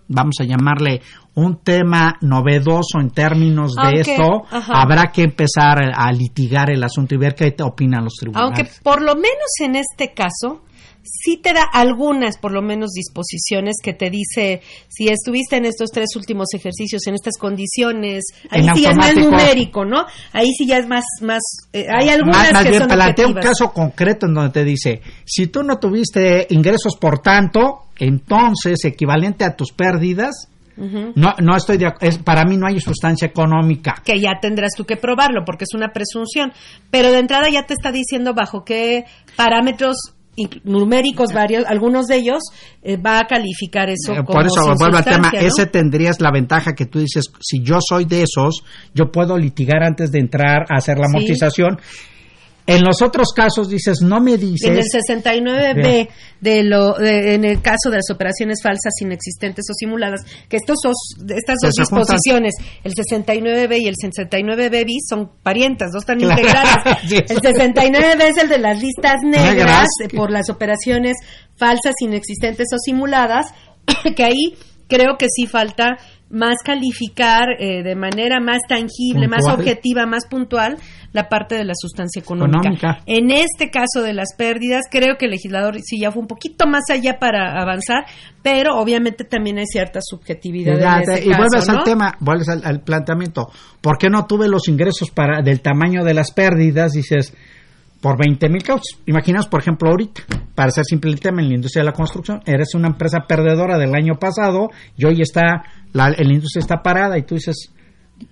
vamos 0.09 0.37
a 0.41 0.45
llamarle 0.45 1.03
un 1.35 1.59
tema 1.63 2.17
novedoso 2.21 2.99
en 3.01 3.11
términos 3.11 3.75
de 3.75 4.01
esto, 4.01 4.45
habrá 4.51 5.13
que 5.13 5.23
empezar 5.23 5.79
a 5.95 6.11
litigar 6.13 6.71
el 6.71 6.83
asunto 6.83 7.15
y 7.15 7.19
ver 7.19 7.35
qué 7.35 7.55
opinan 7.63 8.05
los 8.05 8.15
tribunales. 8.15 8.59
Aunque 8.59 8.73
por 8.83 9.03
lo 9.03 9.15
menos 9.15 9.49
en 9.61 9.77
este 9.77 10.13
caso, 10.13 10.63
sí 11.03 11.39
te 11.39 11.53
da 11.53 11.63
algunas, 11.63 12.39
por 12.39 12.53
lo 12.53 12.63
menos, 12.63 12.91
disposiciones 12.91 13.77
que 13.83 13.93
te 13.93 14.11
dice 14.11 14.63
si 14.89 15.09
estuviste 15.09 15.57
en 15.57 15.65
estos 15.65 15.91
tres 15.91 16.15
últimos 16.17 16.49
ejercicios, 16.55 17.07
en 17.07 17.15
estas 17.15 17.37
condiciones, 17.39 18.25
ahí 18.51 18.67
sí 18.75 18.83
ya 18.83 18.91
es 18.91 18.97
más 18.97 19.17
numérico, 19.17 19.85
¿no? 19.85 20.07
Ahí 20.33 20.51
sí 20.57 20.67
ya 20.67 20.79
es 20.79 20.87
más, 20.87 21.05
más, 21.23 21.41
eh, 21.73 21.87
hay 21.89 22.09
algunas 22.09 22.53
más, 22.53 22.65
que 22.65 22.71
bien, 22.71 22.87
plantea 22.87 23.27
un 23.27 23.35
caso 23.35 23.73
concreto 23.73 24.27
en 24.27 24.35
donde 24.35 24.51
te 24.51 24.65
dice, 24.65 25.01
si 25.25 25.47
tú 25.47 25.63
no 25.63 25.79
tuviste 25.79 26.47
ingresos 26.51 26.97
por 26.97 27.21
tanto, 27.21 27.87
entonces, 27.99 28.85
equivalente 28.85 29.45
a 29.45 29.55
tus 29.55 29.73
pérdidas, 29.73 30.49
No, 30.77 31.35
no 31.43 31.57
estoy 31.57 31.77
de, 31.77 31.93
es, 32.01 32.17
para 32.17 32.45
mí 32.45 32.57
no 32.57 32.67
hay 32.67 32.81
sustancia 32.81 33.27
económica. 33.27 34.01
Que 34.03 34.19
ya 34.19 34.41
tendrás 34.41 34.71
tú 34.75 34.87
que 34.87 34.97
probarlo 34.97 35.45
porque 35.45 35.65
es 35.65 35.75
una 35.75 35.93
presunción. 35.93 36.53
Pero 36.91 37.13
de 37.13 37.19
entrada 37.19 37.51
ya 37.51 37.67
te 37.67 37.75
está 37.75 37.93
diciendo 37.93 38.33
bajo 38.33 38.65
qué 38.65 39.05
parámetros 39.37 40.15
numéricos 40.65 41.33
varios, 41.33 41.65
algunos 41.67 42.07
de 42.07 42.17
ellos 42.17 42.43
eh, 42.83 42.97
va 42.97 43.21
a 43.21 43.27
calificar 43.27 43.89
eso 43.91 44.15
eh, 44.15 44.23
Por 44.25 44.47
eso 44.47 44.63
vuelvo 44.79 44.97
al 44.97 45.05
tema, 45.05 45.31
ese 45.35 45.67
tendrías 45.67 46.21
la 46.21 46.31
ventaja 46.31 46.73
que 46.73 46.87
tú 46.87 46.99
dices, 47.01 47.27
si 47.41 47.63
yo 47.63 47.79
soy 47.87 48.05
de 48.05 48.23
esos, 48.23 48.63
yo 48.95 49.11
puedo 49.11 49.37
litigar 49.37 49.83
antes 49.83 50.11
de 50.11 50.21
entrar 50.21 50.63
a 50.71 50.77
hacer 50.77 50.99
la 50.99 51.07
amortización 51.07 51.79
en 52.71 52.85
los 52.85 53.03
otros 53.03 53.33
casos 53.35 53.69
dices, 53.69 53.99
no 54.01 54.21
me 54.21 54.37
dices. 54.37 54.69
En 54.69 54.77
el 54.77 54.85
69B, 54.85 56.09
de 56.41 56.63
lo, 56.63 57.01
en 57.01 57.45
el 57.45 57.61
caso 57.61 57.91
de 57.91 57.97
las 57.97 58.11
operaciones 58.13 58.61
falsas, 58.63 58.93
inexistentes 59.01 59.65
o 59.71 59.75
simuladas, 59.75 60.21
que 60.49 60.57
estos 60.57 60.79
estas 61.29 61.57
dos 61.61 61.75
disposiciones, 61.75 62.55
el 62.85 62.95
69B 62.95 63.81
y 63.81 63.89
el 63.89 63.97
69B 63.97 64.85
bis, 64.87 65.03
son 65.09 65.31
parientas, 65.43 65.91
dos 65.93 66.03
están 66.03 66.21
integradas. 66.21 66.77
El 67.11 67.41
69B 67.41 68.23
es 68.23 68.43
el 68.43 68.49
de 68.49 68.59
las 68.59 68.81
listas 68.81 69.17
negras 69.23 69.89
por 70.15 70.31
las 70.31 70.49
operaciones 70.49 71.17
falsas, 71.57 71.95
inexistentes 72.01 72.69
o 72.73 72.79
simuladas, 72.79 73.47
que 74.17 74.25
ahí 74.25 74.57
creo 74.89 75.17
que 75.19 75.27
sí 75.35 75.47
falta 75.47 75.97
más 76.31 76.57
calificar 76.65 77.49
eh, 77.59 77.83
de 77.83 77.97
manera 77.97 78.39
más 78.41 78.61
tangible, 78.69 79.27
más 79.27 79.47
objetiva, 79.49 80.07
más 80.07 80.27
puntual 80.27 80.77
la 81.13 81.29
parte 81.29 81.57
de 81.57 81.65
la 81.65 81.73
sustancia 81.75 82.21
económica. 82.21 83.03
En 83.07 83.31
este 83.31 83.71
caso 83.71 84.03
de 84.03 84.15
las 84.15 84.29
pérdidas, 84.37 84.83
creo 84.91 85.17
que 85.19 85.25
el 85.25 85.33
legislador 85.33 85.77
sí 85.83 85.99
ya 86.01 86.13
fue 86.13 86.23
un 86.23 86.29
poquito 86.29 86.67
más 86.69 86.85
allá 86.89 87.19
para 87.19 87.61
avanzar, 87.61 88.05
pero 88.43 88.77
obviamente 88.77 89.25
también 89.25 89.59
hay 89.59 89.67
cierta 89.67 90.01
subjetividad. 90.01 90.75
en 90.75 91.03
este 91.03 91.29
y 91.29 91.33
vuelves 91.35 91.69
al 91.69 91.83
tema, 91.83 92.17
vuelves 92.21 92.49
al, 92.49 92.81
planteamiento. 92.83 93.51
¿Por 93.81 93.99
qué 93.99 94.09
no 94.09 94.27
tuve 94.27 94.49
los 94.49 94.69
ingresos 94.69 95.11
para 95.11 95.43
del 95.43 95.61
tamaño 95.61 96.05
de 96.05 96.15
las 96.15 96.31
pérdidas? 96.31 96.93
Dices, 96.93 97.35
por 98.01 98.19
20 98.19 98.49
mil 98.49 98.63
causos. 98.63 98.99
Imaginaos, 99.07 99.47
por 99.47 99.61
ejemplo, 99.61 99.91
ahorita, 99.91 100.23
para 100.55 100.71
ser 100.71 100.85
simple 100.85 101.11
el 101.11 101.21
tema, 101.21 101.43
en 101.43 101.49
la 101.49 101.55
industria 101.55 101.83
de 101.83 101.91
la 101.91 101.93
construcción, 101.93 102.41
eres 102.47 102.75
una 102.75 102.89
empresa 102.89 103.25
perdedora 103.29 103.79
del 103.79 103.95
año 103.95 104.15
pasado 104.19 104.71
y 104.97 105.05
hoy 105.05 105.21
está, 105.21 105.63
la, 105.93 106.11
la 106.11 106.33
industria 106.33 106.61
está 106.61 106.83
parada 106.83 107.19
y 107.19 107.23
tú 107.23 107.35
dices, 107.35 107.73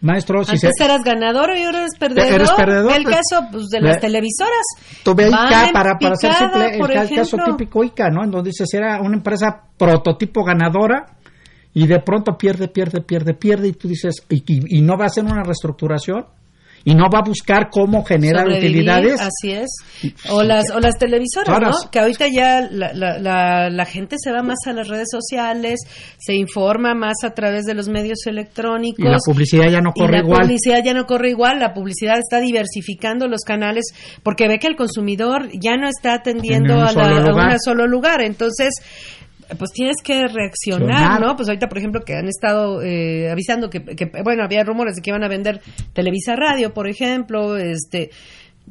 Maestro, 0.01 0.45
si 0.45 0.53
Antes 0.53 0.73
eras 0.81 1.03
ganador 1.03 1.57
y 1.57 1.63
ahora 1.63 1.79
eres 1.79 1.97
perdedor. 1.99 2.33
Eres 2.33 2.51
perdedor. 2.53 2.93
El 2.93 3.03
pues, 3.05 3.17
caso 3.17 3.47
pues, 3.51 3.69
de 3.69 3.81
las 3.81 4.01
televisoras. 4.01 4.65
Tuve 5.03 5.29
ICA, 5.29 5.71
para, 5.73 5.99
para 5.99 6.17
ser 6.17 6.35
simple, 6.35 6.77
el 6.77 7.15
caso 7.17 7.37
típico 7.45 7.85
ICA, 7.85 8.11
¿no? 8.11 8.25
En 8.25 8.31
donde 8.31 8.51
dices, 8.51 8.69
era 8.75 9.01
una 9.01 9.17
empresa 9.17 9.63
prototipo 9.77 10.45
ganadora 10.45 11.17
y 11.73 11.87
de 11.87 12.01
pronto 12.01 12.37
pierde, 12.37 12.69
pierde, 12.69 13.01
pierde, 13.01 13.35
pierde 13.35 13.69
y 13.69 13.73
tú 13.73 13.89
dices, 13.89 14.27
y, 14.29 14.79
y 14.79 14.83
no 14.83 14.97
va 14.97 15.07
a 15.07 15.11
ser 15.11 15.25
una 15.25 15.43
reestructuración 15.43 16.27
y 16.85 16.95
no 16.95 17.05
va 17.13 17.21
a 17.21 17.23
buscar 17.27 17.69
cómo 17.71 18.05
generar 18.05 18.49
utilidades. 18.49 19.21
Así 19.21 19.53
es. 19.53 19.69
O 20.31 20.43
las, 20.43 20.71
o 20.71 20.81
las 20.81 20.97
televisoras, 20.99 21.61
¿no? 21.61 21.91
Que 21.91 21.99
ahorita 21.99 22.27
ya 22.29 22.61
la, 22.71 22.93
la, 22.93 23.71
la, 23.71 23.85
gente 23.85 24.17
se 24.19 24.33
va 24.33 24.43
más 24.43 24.59
a 24.67 24.73
las 24.73 24.89
redes 24.89 25.09
sociales, 25.11 25.81
se 26.19 26.35
informa 26.35 26.95
más 26.95 27.25
a 27.25 27.31
través 27.31 27.65
de 27.65 27.75
los 27.75 27.89
medios 27.89 28.27
electrónicos. 28.27 29.05
Y 29.05 29.09
la 29.09 29.19
publicidad 29.25 29.71
ya 29.71 29.81
no 29.81 29.93
corre 29.93 30.19
igual. 30.19 30.39
La 30.39 30.47
publicidad 30.47 30.85
ya 30.85 30.95
no 30.95 31.07
corre 31.07 31.31
igual, 31.31 31.59
la 31.59 31.73
publicidad 31.75 32.19
está 32.19 32.41
diversificando 32.41 33.29
los 33.29 33.41
canales 33.43 33.85
porque 34.23 34.49
ve 34.49 34.59
que 34.59 34.69
el 34.69 34.77
consumidor 34.77 35.49
ya 35.53 35.77
no 35.77 35.89
está 35.89 36.15
atendiendo 36.15 36.75
a, 36.81 36.91
a 36.91 37.53
un 37.53 37.61
solo 37.61 37.87
lugar. 37.87 38.23
Entonces, 38.23 38.75
pues 39.57 39.71
tienes 39.73 39.97
que 40.03 40.29
reaccionar, 40.29 41.21
¿no? 41.21 41.37
Pues 41.37 41.49
ahorita, 41.49 41.69
por 41.69 41.79
ejemplo, 41.79 42.03
que 42.03 42.15
han 42.15 42.29
estado 42.29 42.83
eh, 42.83 43.31
avisando 43.31 43.71
que, 43.71 43.83
que, 43.83 44.11
bueno, 44.23 44.45
había 44.45 44.65
rumores 44.65 44.97
de 44.97 45.03
que 45.03 45.11
iban 45.11 45.25
a 45.25 45.29
vender 45.29 45.61
Televisa 45.93 46.37
Radio, 46.37 46.75
por 46.75 46.89
ejemplo, 46.89 47.57
este, 47.57 48.11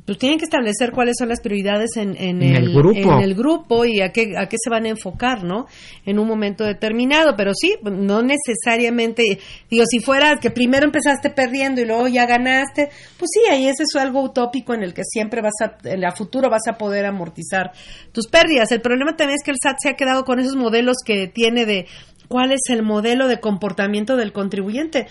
pues 0.05 0.17
tienen 0.17 0.37
que 0.37 0.45
establecer 0.45 0.91
cuáles 0.91 1.15
son 1.17 1.29
las 1.29 1.41
prioridades 1.41 1.97
en, 1.97 2.15
en, 2.17 2.41
el, 2.41 2.73
grupo. 2.73 2.97
en 2.97 3.21
el 3.21 3.35
grupo 3.35 3.85
y 3.85 4.01
a 4.01 4.11
qué, 4.11 4.33
a 4.37 4.47
qué 4.47 4.57
se 4.61 4.69
van 4.69 4.85
a 4.85 4.89
enfocar, 4.89 5.43
¿no? 5.43 5.67
En 6.05 6.19
un 6.19 6.27
momento 6.27 6.63
determinado, 6.63 7.35
pero 7.35 7.53
sí, 7.53 7.75
no 7.83 8.21
necesariamente, 8.21 9.39
digo, 9.69 9.85
si 9.89 9.99
fuera 9.99 10.37
que 10.39 10.51
primero 10.51 10.85
empezaste 10.85 11.29
perdiendo 11.29 11.81
y 11.81 11.85
luego 11.85 12.07
ya 12.07 12.25
ganaste, 12.25 12.89
pues 13.17 13.29
sí, 13.33 13.41
ahí 13.49 13.67
es 13.67 13.79
eso 13.79 13.99
algo 13.99 14.21
utópico 14.23 14.73
en 14.73 14.83
el 14.83 14.93
que 14.93 15.03
siempre 15.03 15.41
vas 15.41 15.53
a, 15.61 15.77
en 15.87 16.03
el 16.03 16.11
futuro 16.13 16.49
vas 16.49 16.67
a 16.69 16.77
poder 16.77 17.05
amortizar 17.05 17.71
tus 18.11 18.27
pérdidas. 18.27 18.71
El 18.71 18.81
problema 18.81 19.15
también 19.15 19.37
es 19.37 19.43
que 19.43 19.51
el 19.51 19.57
SAT 19.61 19.77
se 19.81 19.89
ha 19.89 19.93
quedado 19.93 20.23
con 20.25 20.39
esos 20.39 20.55
modelos 20.55 20.97
que 21.05 21.27
tiene 21.27 21.65
de 21.65 21.87
cuál 22.27 22.51
es 22.51 22.61
el 22.69 22.83
modelo 22.83 23.27
de 23.27 23.39
comportamiento 23.39 24.17
del 24.17 24.33
contribuyente 24.33 25.07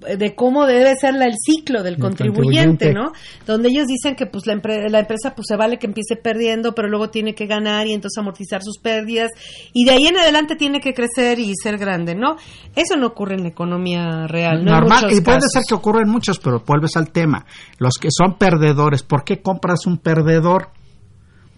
de 0.00 0.34
cómo 0.34 0.66
debe 0.66 0.96
ser 0.96 1.14
el 1.16 1.34
ciclo 1.38 1.82
del 1.82 1.98
contribuyente, 1.98 2.92
¿no? 2.92 3.12
Donde 3.46 3.68
ellos 3.68 3.86
dicen 3.86 4.16
que 4.16 4.26
pues 4.26 4.46
la, 4.46 4.54
la, 4.88 4.98
empresa 5.00 5.34
pues 5.34 5.46
se 5.48 5.56
vale 5.56 5.78
que 5.78 5.86
empiece 5.86 6.16
perdiendo, 6.16 6.74
pero 6.74 6.88
luego 6.88 7.10
tiene 7.10 7.34
que 7.34 7.46
ganar 7.46 7.86
y 7.86 7.92
entonces 7.92 8.18
amortizar 8.18 8.62
sus 8.62 8.78
pérdidas 8.78 9.30
y 9.72 9.84
de 9.84 9.92
ahí 9.92 10.06
en 10.06 10.16
adelante 10.16 10.56
tiene 10.56 10.80
que 10.80 10.94
crecer 10.94 11.38
y 11.38 11.52
ser 11.54 11.78
grande, 11.78 12.14
¿no? 12.14 12.36
Eso 12.74 12.96
no 12.96 13.08
ocurre 13.08 13.34
en 13.34 13.42
la 13.42 13.48
economía 13.48 14.26
real, 14.26 14.64
¿no? 14.64 14.72
Normal, 14.72 15.12
y 15.12 15.20
puede 15.20 15.42
ser 15.52 15.62
que 15.68 15.74
ocurra 15.74 16.02
en 16.02 16.08
muchos, 16.08 16.38
pero 16.38 16.62
vuelves 16.66 16.96
al 16.96 17.10
tema. 17.10 17.44
Los 17.78 17.94
que 18.00 18.08
son 18.10 18.38
perdedores, 18.38 19.02
¿por 19.02 19.24
qué 19.24 19.42
compras 19.42 19.86
un 19.86 19.98
perdedor? 19.98 20.79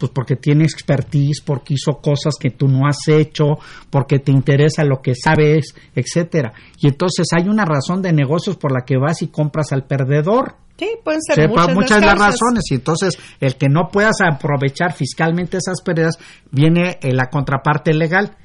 Pues 0.03 0.11
porque 0.12 0.34
tiene 0.34 0.64
expertise, 0.64 1.40
porque 1.44 1.74
hizo 1.74 2.00
cosas 2.00 2.34
que 2.36 2.50
tú 2.50 2.66
no 2.66 2.88
has 2.88 3.07
hecho, 3.07 3.59
porque 3.88 4.18
te 4.18 4.32
interesa 4.32 4.82
lo 4.84 5.00
que 5.00 5.14
sabes, 5.14 5.76
etcétera. 5.94 6.53
Y 6.78 6.88
entonces 6.88 7.28
hay 7.32 7.48
una 7.48 7.64
razón 7.64 8.03
de 8.03 8.12
negocios 8.12 8.57
por 8.57 8.72
la 8.72 8.84
que 8.84 8.96
vas 8.96 9.22
y 9.22 9.28
compras 9.28 9.72
al 9.72 9.84
perdedor. 9.84 10.57
Sí, 10.76 10.88
pueden 11.05 11.22
ser 11.22 11.48
muchas, 11.48 11.74
muchas 11.74 12.00
las, 12.00 12.18
las 12.18 12.32
razones. 12.32 12.64
Y 12.70 12.74
entonces, 12.74 13.16
el 13.38 13.55
que 13.55 13.68
no 13.68 13.90
puedas 13.92 14.16
aprovechar 14.28 14.92
fiscalmente 14.92 15.59
esas 15.59 15.82
pérdidas, 15.82 16.18
viene 16.50 16.98
en 17.00 17.16
la 17.16 17.30
contraparte 17.30 17.94
legal. 17.94 18.36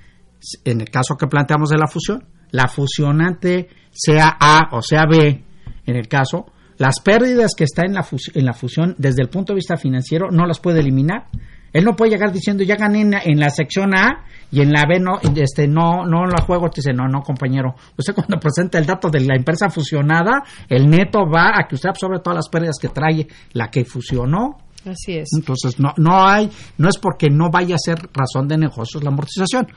En 0.64 0.82
el 0.82 0.92
caso 0.92 1.16
que 1.18 1.26
planteamos 1.26 1.70
de 1.70 1.80
la 1.80 1.88
fusión, 1.88 2.24
la 2.52 2.68
fusionante 2.68 3.70
sea 3.92 4.38
A 4.40 4.76
o 4.76 4.84
sea 4.84 5.06
B, 5.10 5.44
en 5.88 5.96
el 5.96 6.08
caso, 6.08 6.46
las 6.78 7.00
pérdidas 7.00 7.52
que 7.58 7.64
está 7.64 7.84
en 7.86 7.94
la, 7.94 8.06
en 8.34 8.46
la 8.46 8.54
fusión 8.54 8.96
desde 8.98 9.22
el 9.22 9.30
punto 9.30 9.54
de 9.54 9.58
vista 9.58 9.78
financiero 9.78 10.30
no 10.32 10.46
las 10.46 10.60
puede 10.60 10.80
eliminar. 10.80 11.28
Él 11.74 11.84
no 11.84 11.96
puede 11.96 12.12
llegar 12.12 12.32
diciendo 12.32 12.64
ya 12.64 12.76
gané 12.76 13.02
en, 13.02 13.40
la 13.40 13.50
sección 13.50 13.96
A 13.96 14.26
y 14.52 14.62
en 14.62 14.72
la 14.72 14.84
B 14.88 15.00
no, 15.00 15.20
este, 15.36 15.68
no, 15.68 16.06
no 16.06 16.26
la 16.26 16.42
juego. 16.42 16.70
Te 16.70 16.82
dice, 16.82 16.94
no, 16.94 17.08
no, 17.08 17.22
compañero. 17.22 17.76
Usted 17.98 18.14
cuando 18.14 18.38
presenta 18.42 18.78
el 18.78 18.86
dato 18.86 19.10
de 19.10 19.22
la 19.22 19.36
empresa 19.36 19.70
fusionada, 19.70 20.44
el 20.70 20.90
neto 20.90 21.20
va 21.30 21.52
a 21.56 21.68
que 21.68 21.76
usted 21.76 21.90
absorbe 21.90 22.20
todas 22.20 22.38
las 22.38 22.50
pérdidas 22.50 22.78
que 22.80 22.90
trae 22.90 23.28
la 23.54 23.70
que 23.70 23.84
fusionó. 23.86 24.58
Así 24.86 25.18
es. 25.18 25.30
Entonces, 25.36 25.80
no, 25.80 25.94
no 25.98 26.26
hay, 26.26 26.50
no 26.78 26.88
es 26.88 26.98
porque 26.98 27.30
no 27.30 27.50
vaya 27.52 27.76
a 27.76 27.80
ser 27.80 27.98
razón 28.14 28.48
de 28.48 28.58
negocios 28.58 29.04
la 29.04 29.10
amortización 29.10 29.68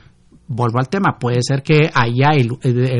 vuelvo 0.53 0.79
al 0.79 0.89
tema, 0.89 1.17
puede 1.19 1.39
ser 1.41 1.63
que 1.63 1.89
haya, 1.93 2.31
el, 2.35 2.49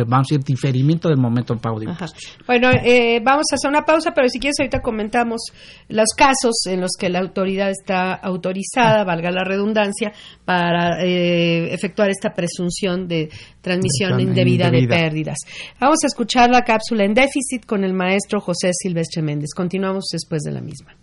vamos 0.05 0.27
a 0.31 0.35
decir, 0.35 0.43
diferimiento 0.43 1.09
del 1.09 1.17
momento 1.17 1.53
del 1.53 1.61
pago 1.61 1.79
de 1.79 1.85
impuestos. 1.89 2.37
Bueno, 2.47 2.69
eh, 2.71 3.19
vamos 3.23 3.45
a 3.51 3.55
hacer 3.55 3.69
una 3.69 3.83
pausa, 3.83 4.11
pero 4.15 4.27
si 4.29 4.39
quieres 4.39 4.55
ahorita 4.59 4.79
comentamos 4.81 5.41
los 5.89 6.09
casos 6.15 6.65
en 6.67 6.81
los 6.81 6.91
que 6.97 7.09
la 7.09 7.19
autoridad 7.19 7.69
está 7.69 8.13
autorizada, 8.13 9.03
valga 9.03 9.31
la 9.31 9.43
redundancia, 9.43 10.13
para 10.45 11.03
eh, 11.03 11.73
efectuar 11.73 12.09
esta 12.09 12.33
presunción 12.33 13.07
de 13.07 13.29
transmisión 13.61 14.19
indebida, 14.19 14.69
de 14.69 14.87
pérdidas. 14.87 15.37
Vamos 15.79 15.99
a 16.03 16.07
escuchar 16.07 16.49
la 16.49 16.61
cápsula 16.61 17.05
en 17.05 17.13
déficit 17.13 17.65
con 17.65 17.83
el 17.83 17.93
maestro 17.93 18.39
José 18.41 18.71
Silvestre 18.73 19.21
Méndez. 19.21 19.49
Continuamos 19.55 20.05
después 20.11 20.41
de 20.43 20.51
la 20.51 20.61
misma. 20.61 20.95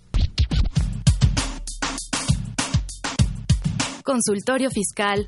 Consultorio 4.03 4.70
Fiscal 4.70 5.26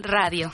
Radio. 0.00 0.48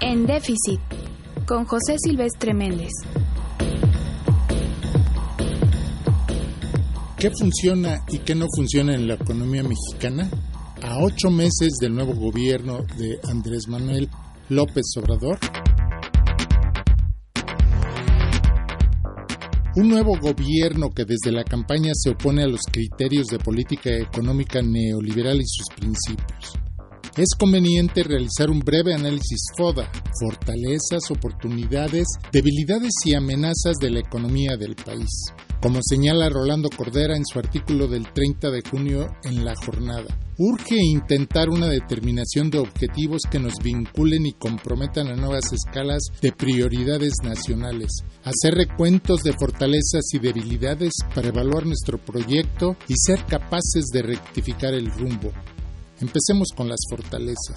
En 0.00 0.26
déficit, 0.26 0.78
con 1.46 1.64
José 1.64 1.96
Silvestre 1.96 2.52
Méndez. 2.52 2.90
¿Qué 7.16 7.30
funciona 7.30 8.04
y 8.08 8.18
qué 8.18 8.34
no 8.34 8.46
funciona 8.54 8.94
en 8.94 9.08
la 9.08 9.14
economía 9.14 9.62
mexicana? 9.62 10.28
A 10.82 10.98
ocho 10.98 11.30
meses 11.30 11.78
del 11.80 11.94
nuevo 11.94 12.12
gobierno 12.14 12.82
de 12.98 13.18
Andrés 13.24 13.68
Manuel 13.68 14.10
López 14.50 14.84
Obrador, 14.98 15.38
Un 19.74 19.88
nuevo 19.88 20.18
gobierno 20.18 20.90
que 20.90 21.06
desde 21.06 21.32
la 21.32 21.44
campaña 21.44 21.92
se 21.94 22.10
opone 22.10 22.42
a 22.42 22.46
los 22.46 22.60
criterios 22.70 23.28
de 23.28 23.38
política 23.38 23.90
económica 23.90 24.60
neoliberal 24.60 25.40
y 25.40 25.46
sus 25.46 25.66
principios. 25.74 26.61
Es 27.14 27.34
conveniente 27.38 28.04
realizar 28.04 28.48
un 28.48 28.60
breve 28.60 28.94
análisis 28.94 29.42
FODA, 29.58 29.86
fortalezas, 30.18 31.10
oportunidades, 31.10 32.06
debilidades 32.32 32.92
y 33.04 33.12
amenazas 33.12 33.76
de 33.82 33.90
la 33.90 34.00
economía 34.00 34.56
del 34.56 34.74
país, 34.76 35.26
como 35.60 35.80
señala 35.82 36.30
Rolando 36.30 36.70
Cordera 36.74 37.14
en 37.14 37.26
su 37.26 37.38
artículo 37.38 37.86
del 37.86 38.10
30 38.10 38.50
de 38.50 38.62
junio 38.62 39.08
en 39.24 39.44
La 39.44 39.54
Jornada. 39.54 40.06
Urge 40.38 40.76
intentar 40.82 41.50
una 41.50 41.66
determinación 41.66 42.48
de 42.48 42.60
objetivos 42.60 43.20
que 43.30 43.38
nos 43.38 43.56
vinculen 43.62 44.24
y 44.24 44.32
comprometan 44.32 45.08
a 45.08 45.14
nuevas 45.14 45.52
escalas 45.52 46.04
de 46.22 46.32
prioridades 46.32 47.12
nacionales, 47.22 47.90
hacer 48.24 48.54
recuentos 48.54 49.22
de 49.22 49.34
fortalezas 49.34 50.04
y 50.14 50.18
debilidades 50.18 50.94
para 51.14 51.28
evaluar 51.28 51.66
nuestro 51.66 51.98
proyecto 51.98 52.74
y 52.88 52.94
ser 52.96 53.26
capaces 53.26 53.88
de 53.92 54.00
rectificar 54.00 54.72
el 54.72 54.90
rumbo. 54.90 55.30
Empecemos 56.02 56.48
con 56.56 56.68
las 56.68 56.80
fortalezas. 56.90 57.56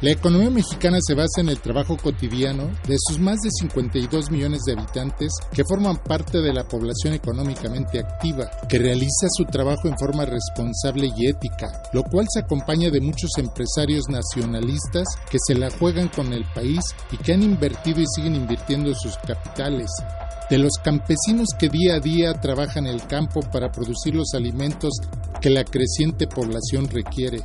La 0.00 0.12
economía 0.12 0.48
mexicana 0.48 0.98
se 1.04 1.14
basa 1.14 1.40
en 1.40 1.48
el 1.48 1.58
trabajo 1.58 1.96
cotidiano 1.96 2.70
de 2.86 2.96
sus 2.96 3.18
más 3.18 3.40
de 3.40 3.50
52 3.50 4.30
millones 4.30 4.60
de 4.64 4.74
habitantes 4.74 5.32
que 5.52 5.64
forman 5.64 5.96
parte 5.96 6.40
de 6.40 6.52
la 6.52 6.68
población 6.68 7.14
económicamente 7.14 7.98
activa, 7.98 8.48
que 8.68 8.78
realiza 8.78 9.26
su 9.36 9.44
trabajo 9.46 9.88
en 9.88 9.98
forma 9.98 10.24
responsable 10.24 11.10
y 11.16 11.26
ética, 11.26 11.82
lo 11.92 12.04
cual 12.04 12.26
se 12.32 12.40
acompaña 12.40 12.88
de 12.88 13.00
muchos 13.00 13.30
empresarios 13.38 14.04
nacionalistas 14.08 15.08
que 15.28 15.38
se 15.44 15.56
la 15.56 15.68
juegan 15.70 16.08
con 16.08 16.32
el 16.32 16.44
país 16.54 16.84
y 17.10 17.16
que 17.16 17.32
han 17.32 17.42
invertido 17.42 18.00
y 18.00 18.06
siguen 18.14 18.36
invirtiendo 18.36 18.94
sus 18.94 19.16
capitales, 19.26 19.90
de 20.48 20.58
los 20.58 20.72
campesinos 20.82 21.48
que 21.58 21.68
día 21.68 21.96
a 21.96 22.00
día 22.00 22.32
trabajan 22.34 22.86
el 22.86 23.06
campo 23.06 23.40
para 23.40 23.72
producir 23.72 24.14
los 24.14 24.34
alimentos 24.34 24.92
que 25.40 25.50
la 25.50 25.64
creciente 25.64 26.26
población 26.26 26.88
requiere, 26.88 27.42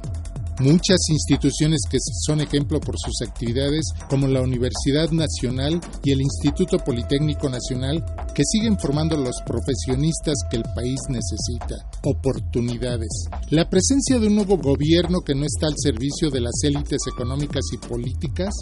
Muchas 0.61 0.99
instituciones 1.09 1.79
que 1.89 1.97
son 2.23 2.39
ejemplo 2.39 2.79
por 2.79 2.93
sus 2.95 3.27
actividades, 3.27 3.83
como 4.07 4.27
la 4.27 4.43
Universidad 4.43 5.09
Nacional 5.09 5.81
y 6.03 6.11
el 6.11 6.21
Instituto 6.21 6.77
Politécnico 6.77 7.49
Nacional, 7.49 8.05
que 8.35 8.43
siguen 8.45 8.77
formando 8.77 9.17
los 9.17 9.41
profesionistas 9.43 10.35
que 10.51 10.57
el 10.57 10.63
país 10.75 10.99
necesita. 11.09 11.83
Oportunidades. 12.03 13.09
La 13.49 13.67
presencia 13.71 14.19
de 14.19 14.27
un 14.27 14.35
nuevo 14.35 14.59
gobierno 14.59 15.21
que 15.21 15.33
no 15.33 15.47
está 15.47 15.65
al 15.65 15.73
servicio 15.77 16.29
de 16.29 16.41
las 16.41 16.53
élites 16.63 16.99
económicas 17.11 17.63
y 17.73 17.77
políticas 17.77 18.53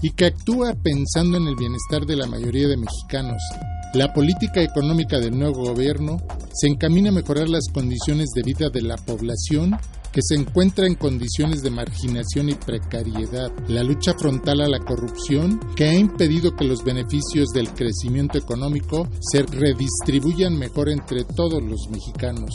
y 0.00 0.10
que 0.12 0.26
actúa 0.26 0.76
pensando 0.80 1.38
en 1.38 1.48
el 1.48 1.56
bienestar 1.56 2.06
de 2.06 2.14
la 2.14 2.28
mayoría 2.28 2.68
de 2.68 2.76
mexicanos. 2.76 3.42
La 3.94 4.12
política 4.12 4.62
económica 4.62 5.18
del 5.18 5.36
nuevo 5.36 5.64
gobierno 5.64 6.18
se 6.52 6.68
encamina 6.68 7.08
a 7.08 7.14
mejorar 7.14 7.48
las 7.48 7.66
condiciones 7.72 8.28
de 8.32 8.42
vida 8.42 8.70
de 8.70 8.82
la 8.82 8.96
población 8.96 9.76
que 10.12 10.20
se 10.22 10.34
encuentra 10.34 10.86
en 10.86 10.94
condiciones 10.94 11.62
de 11.62 11.70
marginación 11.70 12.48
y 12.48 12.54
precariedad, 12.54 13.50
la 13.68 13.82
lucha 13.82 14.14
frontal 14.18 14.60
a 14.60 14.68
la 14.68 14.78
corrupción 14.78 15.60
que 15.76 15.84
ha 15.84 15.94
impedido 15.94 16.54
que 16.56 16.64
los 16.64 16.84
beneficios 16.84 17.48
del 17.50 17.72
crecimiento 17.72 18.38
económico 18.38 19.08
se 19.20 19.42
redistribuyan 19.42 20.58
mejor 20.58 20.88
entre 20.88 21.24
todos 21.24 21.62
los 21.62 21.88
mexicanos. 21.90 22.50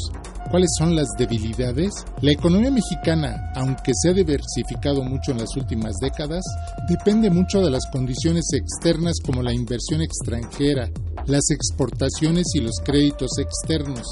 ¿Cuáles 0.49 0.69
son 0.77 0.95
las 0.95 1.07
debilidades? 1.17 1.91
La 2.21 2.31
economía 2.31 2.69
mexicana, 2.69 3.51
aunque 3.55 3.91
se 3.95 4.09
ha 4.09 4.13
diversificado 4.13 5.01
mucho 5.03 5.31
en 5.31 5.39
las 5.39 5.55
últimas 5.55 5.95
décadas, 5.99 6.43
depende 6.87 7.29
mucho 7.29 7.59
de 7.61 7.71
las 7.71 7.87
condiciones 7.91 8.45
externas 8.53 9.15
como 9.25 9.41
la 9.41 9.53
inversión 9.53 10.01
extranjera, 10.01 10.89
las 11.25 11.49
exportaciones 11.49 12.45
y 12.53 12.59
los 12.59 12.75
créditos 12.83 13.31
externos, 13.39 14.05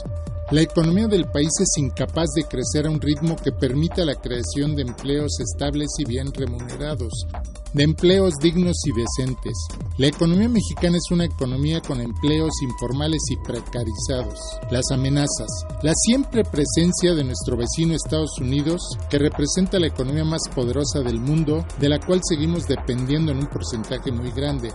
la 0.52 0.62
economía 0.62 1.08
del 1.08 1.26
país 1.32 1.50
es 1.62 1.78
incapaz 1.78 2.28
de 2.36 2.44
crecer 2.44 2.86
a 2.86 2.90
un 2.90 3.00
ritmo 3.00 3.38
que 3.38 3.54
permita 3.54 4.04
la 4.04 4.16
creación 4.16 4.76
de 4.76 4.82
empleos 4.82 5.40
estables 5.40 5.88
y 5.98 6.04
bien 6.04 6.34
remunerados, 6.34 7.26
de 7.74 7.84
empleos 7.84 8.34
dignos 8.42 8.76
y 8.86 8.92
decentes. 8.92 9.54
La 9.98 10.08
economía 10.08 10.50
mexicana 10.50 10.98
es 10.98 11.10
una 11.10 11.24
economía 11.24 11.80
con 11.80 12.02
empleos 12.02 12.52
informales 12.64 13.22
y 13.32 13.38
precarizados. 13.38 14.40
Las 14.70 14.92
amenazas. 14.92 15.48
La 15.84 15.94
siempre 15.96 16.44
presencia 16.44 17.16
de 17.16 17.24
nuestro 17.24 17.56
vecino 17.56 17.96
Estados 17.96 18.38
Unidos, 18.42 18.82
que 19.10 19.20
representa 19.20 19.80
la 19.80 19.88
economía 19.88 20.26
más 20.26 20.42
poderosa 20.54 21.00
del 21.00 21.22
mundo, 21.22 21.66
de 21.80 21.88
la 21.88 22.00
cual 22.00 22.20
seguimos 22.28 22.68
dependiendo 22.68 23.32
en 23.32 23.38
un 23.38 23.48
porcentaje 23.48 24.12
muy 24.12 24.32
grande. 24.32 24.70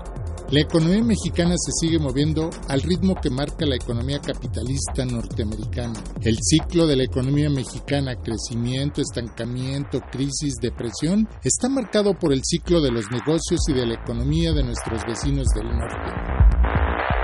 La 0.52 0.60
economía 0.60 1.02
mexicana 1.02 1.56
se 1.58 1.72
sigue 1.72 1.98
moviendo 1.98 2.50
al 2.68 2.80
ritmo 2.80 3.16
que 3.20 3.30
marca 3.30 3.66
la 3.66 3.74
economía 3.74 4.20
capitalista 4.20 5.04
norteamericana. 5.04 6.00
El 6.22 6.36
ciclo 6.40 6.86
de 6.86 6.94
la 6.94 7.02
economía 7.02 7.50
mexicana, 7.50 8.14
crecimiento, 8.14 9.02
estancamiento, 9.02 10.00
crisis, 10.12 10.54
depresión, 10.62 11.28
está 11.42 11.68
marcado 11.68 12.14
por 12.14 12.32
el 12.32 12.42
ciclo 12.44 12.80
de 12.80 12.92
los 12.92 13.10
negocios 13.10 13.60
y 13.68 13.72
de 13.72 13.86
la 13.86 13.94
economía 13.94 14.52
de 14.52 14.62
nuestros 14.62 15.02
vecinos 15.04 15.48
del 15.48 15.66
norte. 15.66 17.15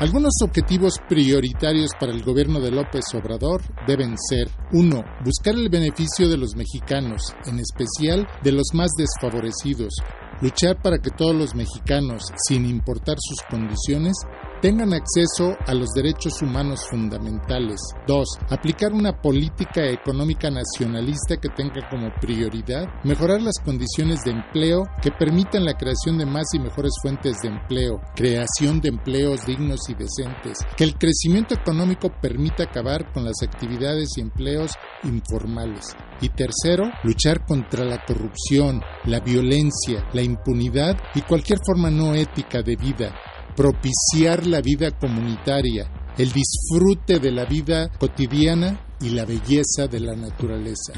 Algunos 0.00 0.32
objetivos 0.42 0.94
prioritarios 1.08 1.92
para 2.00 2.10
el 2.10 2.24
gobierno 2.24 2.58
de 2.58 2.72
López 2.72 3.04
Obrador 3.14 3.62
deben 3.86 4.16
ser 4.18 4.48
1. 4.72 5.04
Buscar 5.24 5.54
el 5.54 5.68
beneficio 5.68 6.28
de 6.28 6.36
los 6.36 6.56
mexicanos, 6.56 7.32
en 7.46 7.60
especial 7.60 8.26
de 8.42 8.50
los 8.50 8.66
más 8.74 8.90
desfavorecidos. 8.98 9.94
Luchar 10.40 10.82
para 10.82 10.98
que 10.98 11.10
todos 11.10 11.36
los 11.36 11.54
mexicanos, 11.54 12.24
sin 12.48 12.66
importar 12.66 13.18
sus 13.20 13.40
condiciones, 13.48 14.14
tengan 14.64 14.94
acceso 14.94 15.58
a 15.66 15.74
los 15.74 15.90
derechos 15.90 16.40
humanos 16.40 16.86
fundamentales. 16.88 17.78
2. 18.06 18.26
Aplicar 18.48 18.94
una 18.94 19.12
política 19.12 19.84
económica 19.90 20.48
nacionalista 20.50 21.36
que 21.36 21.50
tenga 21.50 21.86
como 21.90 22.08
prioridad 22.18 22.88
mejorar 23.04 23.42
las 23.42 23.56
condiciones 23.62 24.24
de 24.24 24.30
empleo 24.30 24.84
que 25.02 25.10
permitan 25.10 25.66
la 25.66 25.74
creación 25.74 26.16
de 26.16 26.24
más 26.24 26.46
y 26.54 26.60
mejores 26.60 26.92
fuentes 27.02 27.36
de 27.42 27.48
empleo, 27.50 28.00
creación 28.16 28.80
de 28.80 28.88
empleos 28.88 29.44
dignos 29.44 29.80
y 29.90 29.92
decentes, 29.92 30.56
que 30.78 30.84
el 30.84 30.94
crecimiento 30.94 31.52
económico 31.52 32.10
permita 32.22 32.62
acabar 32.62 33.12
con 33.12 33.22
las 33.22 33.42
actividades 33.42 34.16
y 34.16 34.22
empleos 34.22 34.70
informales. 35.02 35.94
Y 36.22 36.30
tercero, 36.30 36.84
luchar 37.02 37.44
contra 37.44 37.84
la 37.84 38.02
corrupción, 38.06 38.80
la 39.04 39.20
violencia, 39.20 40.08
la 40.14 40.22
impunidad 40.22 40.96
y 41.14 41.20
cualquier 41.20 41.58
forma 41.66 41.90
no 41.90 42.14
ética 42.14 42.62
de 42.62 42.76
vida, 42.76 43.14
propiciar 43.56 44.46
la 44.46 44.60
vida 44.60 44.90
comunitaria, 44.90 45.90
el 46.18 46.32
disfrute 46.32 47.18
de 47.18 47.32
la 47.32 47.44
vida 47.44 47.88
cotidiana 47.98 48.80
y 49.00 49.10
la 49.10 49.24
belleza 49.24 49.86
de 49.90 50.00
la 50.00 50.14
naturaleza. 50.14 50.92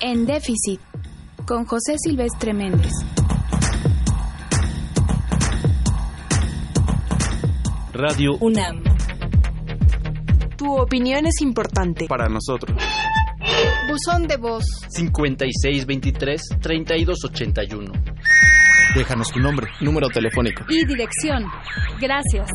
En 0.00 0.26
déficit, 0.26 0.80
con 1.46 1.64
José 1.64 1.96
Silvestre 1.98 2.52
Méndez. 2.52 2.92
Radio 7.92 8.36
UNAM. 8.40 8.82
Tu 10.56 10.70
opinión 10.70 11.26
es 11.26 11.40
importante. 11.40 12.06
Para 12.06 12.28
nosotros. 12.28 12.76
Buzón 13.88 14.28
de 14.28 14.36
voz. 14.36 14.64
5623-3281. 14.90 17.90
Déjanos 18.96 19.28
tu 19.28 19.38
nombre, 19.40 19.66
número 19.82 20.08
telefónico. 20.08 20.64
Y 20.70 20.86
dirección. 20.86 21.44
Gracias. 22.00 22.48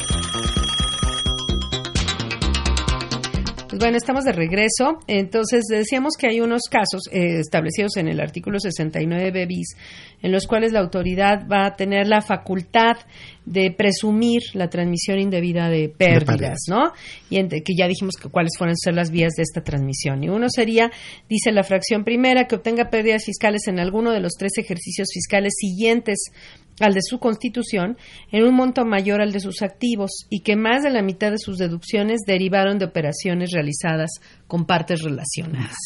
Bueno, 3.83 3.97
estamos 3.97 4.23
de 4.23 4.31
regreso. 4.31 5.01
Entonces, 5.09 5.65
decíamos 5.69 6.13
que 6.17 6.29
hay 6.29 6.41
unos 6.41 6.63
casos 6.71 7.09
eh, 7.11 7.41
establecidos 7.41 7.97
en 7.97 8.07
el 8.07 8.21
artículo 8.21 8.61
69 8.61 9.45
bis 9.47 9.75
en 10.23 10.31
los 10.31 10.47
cuales 10.47 10.73
la 10.73 10.79
autoridad 10.79 11.49
va 11.51 11.67
a 11.67 11.75
tener 11.75 12.07
la 12.07 12.21
facultad 12.21 12.97
de 13.45 13.73
presumir 13.73 14.41
la 14.55 14.71
transmisión 14.71 15.19
indebida 15.19 15.69
de 15.69 15.89
pérdidas, 15.89 16.61
¿no? 16.69 16.93
Y 17.29 17.45
que 17.49 17.75
ya 17.77 17.89
dijimos 17.89 18.15
que 18.15 18.29
cuáles 18.29 18.53
fueron 18.57 18.77
ser 18.77 18.95
las 18.95 19.11
vías 19.11 19.33
de 19.37 19.43
esta 19.43 19.65
transmisión. 19.65 20.23
Y 20.23 20.29
uno 20.29 20.47
sería, 20.49 20.93
dice 21.29 21.51
la 21.51 21.65
fracción 21.65 22.05
primera, 22.05 22.47
que 22.47 22.55
obtenga 22.55 22.89
pérdidas 22.89 23.25
fiscales 23.25 23.67
en 23.67 23.81
alguno 23.81 24.13
de 24.13 24.21
los 24.21 24.35
tres 24.39 24.53
ejercicios 24.59 25.09
fiscales 25.13 25.55
siguientes 25.59 26.31
al 26.81 26.95
de 26.95 27.01
su 27.03 27.19
constitución 27.19 27.97
en 28.31 28.45
un 28.45 28.55
monto 28.55 28.85
mayor 28.85 29.21
al 29.21 29.33
de 29.33 29.41
sus 29.41 29.63
activos 29.63 30.27
y 30.31 30.41
que 30.41 30.57
más 30.57 30.83
de 30.83 30.91
la 30.91 31.03
mitad 31.03 31.31
de 31.31 31.39
sus 31.39 31.59
deducciones 31.59 32.21
derivaron 32.27 32.79
de 32.79 32.87
operaciones 32.87 33.51
realizadas 33.53 34.11
con 34.47 34.65
partes 34.65 35.03
relacionadas. 35.03 35.77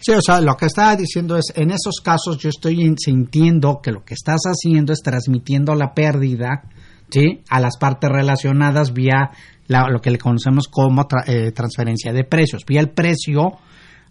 Sí, 0.00 0.12
o 0.12 0.22
sea, 0.22 0.40
lo 0.40 0.56
que 0.56 0.66
estaba 0.66 0.96
diciendo 0.96 1.36
es, 1.36 1.52
en 1.54 1.70
esos 1.70 2.00
casos 2.02 2.38
yo 2.38 2.48
estoy 2.48 2.94
sintiendo 2.96 3.80
que 3.82 3.92
lo 3.92 4.02
que 4.02 4.14
estás 4.14 4.40
haciendo 4.44 4.94
es 4.94 5.00
transmitiendo 5.02 5.74
la 5.74 5.92
pérdida, 5.92 6.62
¿sí? 7.10 7.42
A 7.50 7.60
las 7.60 7.76
partes 7.76 8.08
relacionadas 8.10 8.94
vía 8.94 9.30
lo 9.68 10.00
que 10.00 10.10
le 10.10 10.18
conocemos 10.18 10.68
como 10.68 11.06
eh, 11.26 11.52
transferencia 11.52 12.12
de 12.12 12.24
precios. 12.24 12.64
Vía 12.66 12.80
el 12.80 12.90
precio 12.90 13.58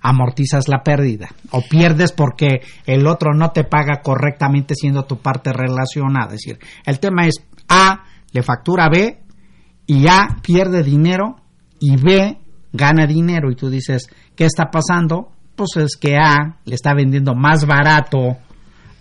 amortizas 0.02 0.68
la 0.68 0.84
pérdida 0.84 1.30
o 1.52 1.62
pierdes 1.62 2.12
porque 2.12 2.62
el 2.86 3.08
otro 3.08 3.34
no 3.34 3.52
te 3.52 3.64
paga 3.64 4.02
correctamente 4.02 4.76
siendo 4.76 5.06
tu 5.06 5.18
parte 5.18 5.52
relacionada. 5.54 6.36
Es 6.36 6.42
decir, 6.44 6.60
el 6.86 7.00
tema 7.00 7.28
es 7.28 7.36
A 7.68 8.06
le 8.32 8.44
factura 8.44 8.90
B 8.90 9.20
y 9.88 10.08
A 10.08 10.38
pierde 10.42 10.84
dinero 10.84 11.38
y 11.80 11.98
B 11.98 12.38
gana 12.72 13.08
dinero 13.08 13.52
y 13.52 13.56
tú 13.56 13.70
dices, 13.70 14.08
¿qué 14.36 14.46
está 14.46 14.70
pasando? 14.72 15.34
pues 15.60 15.76
es 15.76 15.98
que 15.98 16.16
A 16.16 16.56
le 16.64 16.76
está 16.76 16.94
vendiendo 16.94 17.36
más 17.36 17.66
barato 17.66 18.38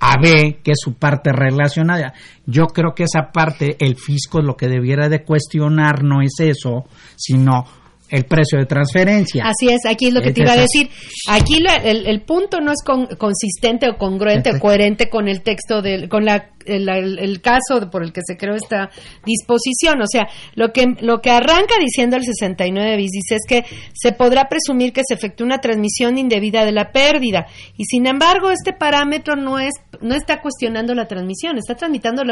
a 0.00 0.14
B, 0.20 0.60
que 0.64 0.72
es 0.72 0.78
su 0.80 0.94
parte 0.94 1.30
relacionada. 1.32 2.14
Yo 2.46 2.66
creo 2.66 2.94
que 2.96 3.04
esa 3.04 3.30
parte, 3.32 3.76
el 3.78 3.94
fisco 3.94 4.40
lo 4.40 4.56
que 4.56 4.66
debiera 4.66 5.08
de 5.08 5.22
cuestionar 5.22 6.02
no 6.02 6.20
es 6.20 6.34
eso, 6.38 6.86
sino 7.14 7.64
el 8.10 8.24
precio 8.24 8.58
de 8.58 8.66
transferencia. 8.66 9.44
Así 9.44 9.68
es, 9.68 9.80
aquí 9.86 10.08
es 10.08 10.14
lo 10.14 10.22
que 10.22 10.32
te 10.32 10.42
iba 10.42 10.52
a 10.52 10.56
decir. 10.56 10.88
Aquí 11.28 11.62
el, 11.84 12.20
punto 12.22 12.60
no 12.60 12.72
es 12.72 12.82
consistente 12.82 13.88
o 13.88 13.96
congruente 13.96 14.56
o 14.56 14.60
coherente 14.60 15.08
con 15.08 15.28
el 15.28 15.42
texto, 15.42 15.82
del, 15.82 16.08
con 16.08 16.24
la 16.24 16.50
el, 16.68 17.40
caso 17.40 17.90
por 17.90 18.02
el 18.02 18.12
que 18.12 18.20
se 18.24 18.36
creó 18.36 18.54
esta 18.54 18.90
disposición. 19.24 20.00
O 20.02 20.06
sea, 20.06 20.28
lo 20.54 20.72
que, 20.72 20.86
lo 21.00 21.20
que 21.20 21.30
arranca 21.30 21.74
diciendo 21.80 22.16
el 22.16 22.24
69 22.24 22.96
bis 22.96 23.10
dice 23.10 23.36
es 23.36 23.46
que 23.48 23.64
se 23.92 24.12
podrá 24.12 24.48
presumir 24.48 24.92
que 24.92 25.02
se 25.06 25.14
efectúa 25.14 25.46
una 25.46 25.58
transmisión 25.58 26.18
indebida 26.18 26.64
de 26.64 26.72
la 26.72 26.92
pérdida. 26.92 27.46
Y 27.76 27.84
sin 27.84 28.06
embargo, 28.06 28.50
este 28.50 28.72
parámetro 28.72 29.36
no, 29.36 29.58
es, 29.58 29.74
no 30.00 30.14
está 30.14 30.40
cuestionando 30.40 30.94
la 30.94 31.06
transmisión, 31.06 31.58
está 31.58 31.74
tramitando 31.74 32.22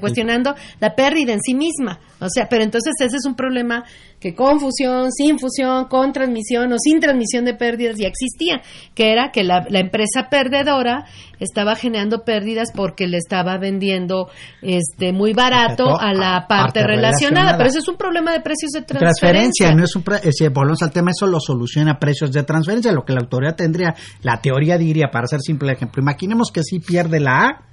cuestionando 0.00 0.54
la 0.80 0.94
pérdida 0.94 1.32
en 1.32 1.40
sí 1.40 1.54
misma. 1.54 2.00
O 2.20 2.28
sea, 2.28 2.48
pero 2.48 2.62
entonces 2.62 2.92
ese 3.00 3.16
es 3.16 3.24
un 3.26 3.34
problema 3.34 3.84
que 4.20 4.34
con 4.34 4.58
fusión, 4.60 5.12
sin 5.12 5.38
fusión, 5.38 5.86
con 5.86 6.12
transmisión 6.12 6.72
o 6.72 6.76
sin 6.78 7.00
transmisión 7.00 7.44
de 7.44 7.54
pérdidas 7.54 7.96
ya 7.98 8.08
existía, 8.08 8.62
que 8.94 9.12
era 9.12 9.30
que 9.30 9.44
la, 9.44 9.66
la 9.68 9.80
empresa 9.80 10.28
perdedora 10.30 11.04
estaba 11.40 11.76
generando 11.76 12.24
pérdidas 12.24 12.68
porque 12.74 13.06
le 13.06 13.18
estaba 13.18 13.58
vendiendo 13.58 14.30
este 14.62 15.12
muy 15.12 15.32
barato 15.32 15.98
a 15.98 16.12
la 16.12 16.46
parte, 16.48 16.84
relacionada. 16.84 17.56
Pero 17.56 17.68
eso 17.68 17.78
es 17.78 17.88
un 17.88 17.96
problema 17.96 18.32
de 18.32 18.40
precios 18.40 18.72
de 18.72 18.82
transferencia. 18.82 19.74
no 19.74 19.84
es 19.84 19.96
un 19.96 20.04
si 20.30 20.48
volvemos 20.48 20.82
al 20.82 20.92
tema, 20.92 21.10
eso 21.10 21.26
lo 21.26 21.40
soluciona 21.40 21.98
precios 21.98 22.32
de 22.32 22.42
transferencia. 22.42 22.92
Lo 22.92 23.04
que 23.04 23.12
la 23.12 23.20
autoridad 23.20 23.56
tendría, 23.56 23.94
la 24.22 24.40
teoría 24.40 24.78
diría, 24.78 25.08
para 25.10 25.24
hacer 25.24 25.40
simple 25.40 25.72
ejemplo, 25.72 26.02
imaginemos 26.02 26.50
que 26.52 26.62
si 26.62 26.80
pierde 26.80 27.20
la 27.20 27.46
A 27.46 27.66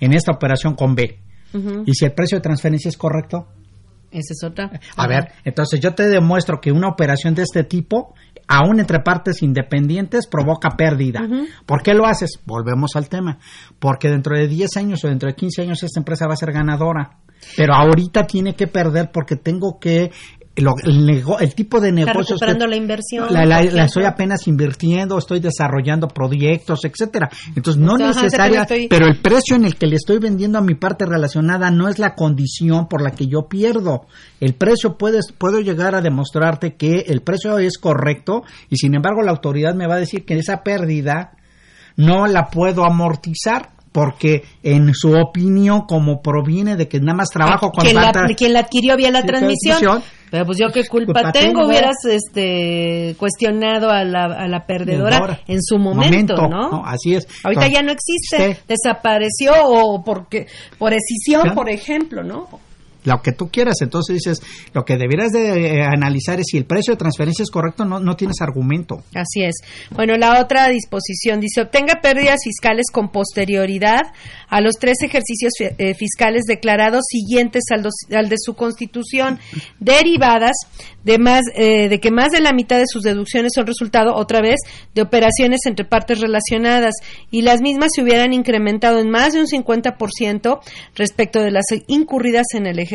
en 0.00 0.12
esta 0.12 0.32
operación 0.32 0.74
con 0.74 0.94
B. 0.94 1.18
Y 1.86 1.92
si 1.92 2.06
el 2.06 2.12
precio 2.12 2.38
de 2.38 2.42
transferencia 2.42 2.88
es 2.88 2.96
correcto, 2.96 3.46
esa 4.12 4.34
es 4.34 4.44
otra. 4.44 4.70
A 4.96 5.06
ver, 5.06 5.32
entonces 5.44 5.80
yo 5.80 5.94
te 5.94 6.06
demuestro 6.06 6.60
que 6.60 6.70
una 6.70 6.88
operación 6.88 7.34
de 7.34 7.42
este 7.42 7.64
tipo, 7.64 8.14
aún 8.48 8.80
entre 8.80 9.00
partes 9.00 9.42
independientes, 9.42 10.26
provoca 10.26 10.70
pérdida. 10.70 11.20
¿Por 11.66 11.82
qué 11.82 11.94
lo 11.94 12.06
haces? 12.06 12.40
Volvemos 12.44 12.96
al 12.96 13.08
tema. 13.08 13.38
Porque 13.78 14.08
dentro 14.08 14.36
de 14.36 14.48
10 14.48 14.76
años 14.76 15.04
o 15.04 15.08
dentro 15.08 15.28
de 15.28 15.34
15 15.34 15.62
años 15.62 15.82
esta 15.82 16.00
empresa 16.00 16.26
va 16.26 16.34
a 16.34 16.36
ser 16.36 16.52
ganadora. 16.52 17.18
Pero 17.56 17.74
ahorita 17.74 18.24
tiene 18.24 18.54
que 18.54 18.66
perder 18.66 19.10
porque 19.12 19.36
tengo 19.36 19.78
que 19.80 20.10
el, 20.54 21.54
tipo 21.54 21.80
de 21.80 21.92
negocios 21.92 22.28
recuperando 22.28 22.66
la 22.66 22.76
inversión 22.76 23.26
la, 23.30 23.62
estoy 23.62 24.04
apenas 24.04 24.46
invirtiendo 24.46 25.16
estoy 25.16 25.40
desarrollando 25.40 26.08
proyectos 26.08 26.84
etcétera. 26.84 27.30
Entonces 27.56 27.80
no 27.82 27.96
necesaria 27.96 28.66
pero 28.90 29.06
el 29.06 29.20
precio 29.20 29.56
en 29.56 29.64
el 29.64 29.76
que 29.76 29.86
le 29.86 29.96
estoy 29.96 30.18
vendiendo 30.18 30.58
a 30.58 30.62
mi 30.62 30.74
parte 30.74 31.06
relacionada 31.06 31.70
no 31.70 31.88
es 31.88 31.98
la 31.98 32.14
condición 32.14 32.86
por 32.86 33.02
la 33.02 33.12
que 33.12 33.26
yo 33.26 33.48
pierdo. 33.48 34.06
El 34.40 34.54
precio 34.54 34.98
puedes 34.98 35.32
puedo 35.32 35.60
llegar 35.60 35.94
a 35.94 36.02
demostrarte 36.02 36.74
que 36.74 37.06
el 37.08 37.22
precio 37.22 37.58
es 37.58 37.78
correcto 37.78 38.42
y 38.68 38.76
sin 38.76 38.94
embargo 38.94 39.22
la 39.22 39.30
autoridad 39.30 39.74
me 39.74 39.86
va 39.86 39.94
a 39.94 40.00
decir 40.00 40.26
que 40.26 40.34
esa 40.34 40.62
pérdida 40.62 41.32
no 41.96 42.26
la 42.26 42.48
puedo 42.48 42.84
amortizar 42.84 43.70
porque 43.92 44.42
en 44.62 44.94
su 44.94 45.12
opinión, 45.12 45.82
como 45.82 46.22
proviene 46.22 46.76
de 46.76 46.88
que 46.88 46.98
nada 46.98 47.14
más 47.14 47.28
trabajo 47.28 47.70
con 47.70 47.84
quien, 47.84 47.94
la, 47.94 48.12
quien 48.36 48.52
la 48.54 48.60
adquirió 48.60 48.96
vía 48.96 49.10
la 49.10 49.22
transmisión, 49.22 50.02
pero 50.30 50.46
pues 50.46 50.58
yo 50.58 50.68
qué 50.72 50.86
culpa, 50.86 51.30
tengo, 51.30 51.66
hubieras 51.66 51.96
este 52.06 53.14
cuestionado 53.18 53.90
a 53.90 54.02
la, 54.02 54.24
a 54.24 54.48
la 54.48 54.64
perdedora 54.66 55.40
en 55.46 55.62
su 55.62 55.78
momento, 55.78 56.48
¿no? 56.48 56.82
Así 56.86 57.14
es. 57.14 57.28
Ahorita 57.44 57.68
ya 57.68 57.82
no 57.82 57.92
existe, 57.92 58.62
desapareció 58.66 59.52
o 59.66 60.02
porque 60.02 60.46
por 60.78 60.94
escisión, 60.94 61.54
por 61.54 61.68
ejemplo, 61.68 62.22
¿no? 62.22 62.48
Lo 63.04 63.20
que 63.22 63.32
tú 63.32 63.48
quieras. 63.48 63.76
Entonces 63.80 64.16
dices, 64.16 64.42
lo 64.72 64.84
que 64.84 64.96
debieras 64.96 65.32
de 65.32 65.78
eh, 65.78 65.82
analizar 65.82 66.38
es 66.40 66.46
si 66.50 66.58
el 66.58 66.64
precio 66.64 66.94
de 66.94 66.98
transferencia 66.98 67.42
es 67.42 67.50
correcto, 67.50 67.84
no, 67.84 68.00
no 68.00 68.16
tienes 68.16 68.40
argumento. 68.40 69.02
Así 69.14 69.42
es. 69.42 69.56
Bueno, 69.90 70.16
la 70.16 70.40
otra 70.40 70.68
disposición 70.68 71.40
dice, 71.40 71.62
obtenga 71.62 72.00
pérdidas 72.00 72.40
fiscales 72.44 72.86
con 72.92 73.10
posterioridad 73.10 74.00
a 74.48 74.60
los 74.60 74.74
tres 74.78 74.98
ejercicios 75.02 75.52
eh, 75.60 75.94
fiscales 75.94 76.42
declarados 76.46 77.02
siguientes 77.08 77.64
al, 77.70 77.88
al, 78.16 78.28
de 78.28 78.36
su 78.38 78.54
constitución, 78.54 79.38
derivadas 79.80 80.56
de, 81.04 81.18
más, 81.18 81.42
eh, 81.54 81.88
de 81.88 82.00
que 82.00 82.10
más 82.10 82.30
de 82.30 82.40
la 82.40 82.52
mitad 82.52 82.78
de 82.78 82.86
sus 82.86 83.02
deducciones 83.02 83.52
son 83.54 83.66
resultado, 83.66 84.14
otra 84.14 84.40
vez, 84.40 84.60
de 84.94 85.02
operaciones 85.02 85.60
entre 85.66 85.84
partes 85.84 86.20
relacionadas 86.20 86.94
y 87.30 87.42
las 87.42 87.60
mismas 87.60 87.90
se 87.94 88.02
hubieran 88.02 88.32
incrementado 88.32 89.00
en 89.00 89.10
más 89.10 89.32
de 89.32 89.40
un 89.40 89.46
50% 89.46 90.60
respecto 90.94 91.40
de 91.40 91.50
las 91.50 91.64
incurridas 91.88 92.46
en 92.54 92.66
el 92.66 92.78
ejercicio 92.78 92.91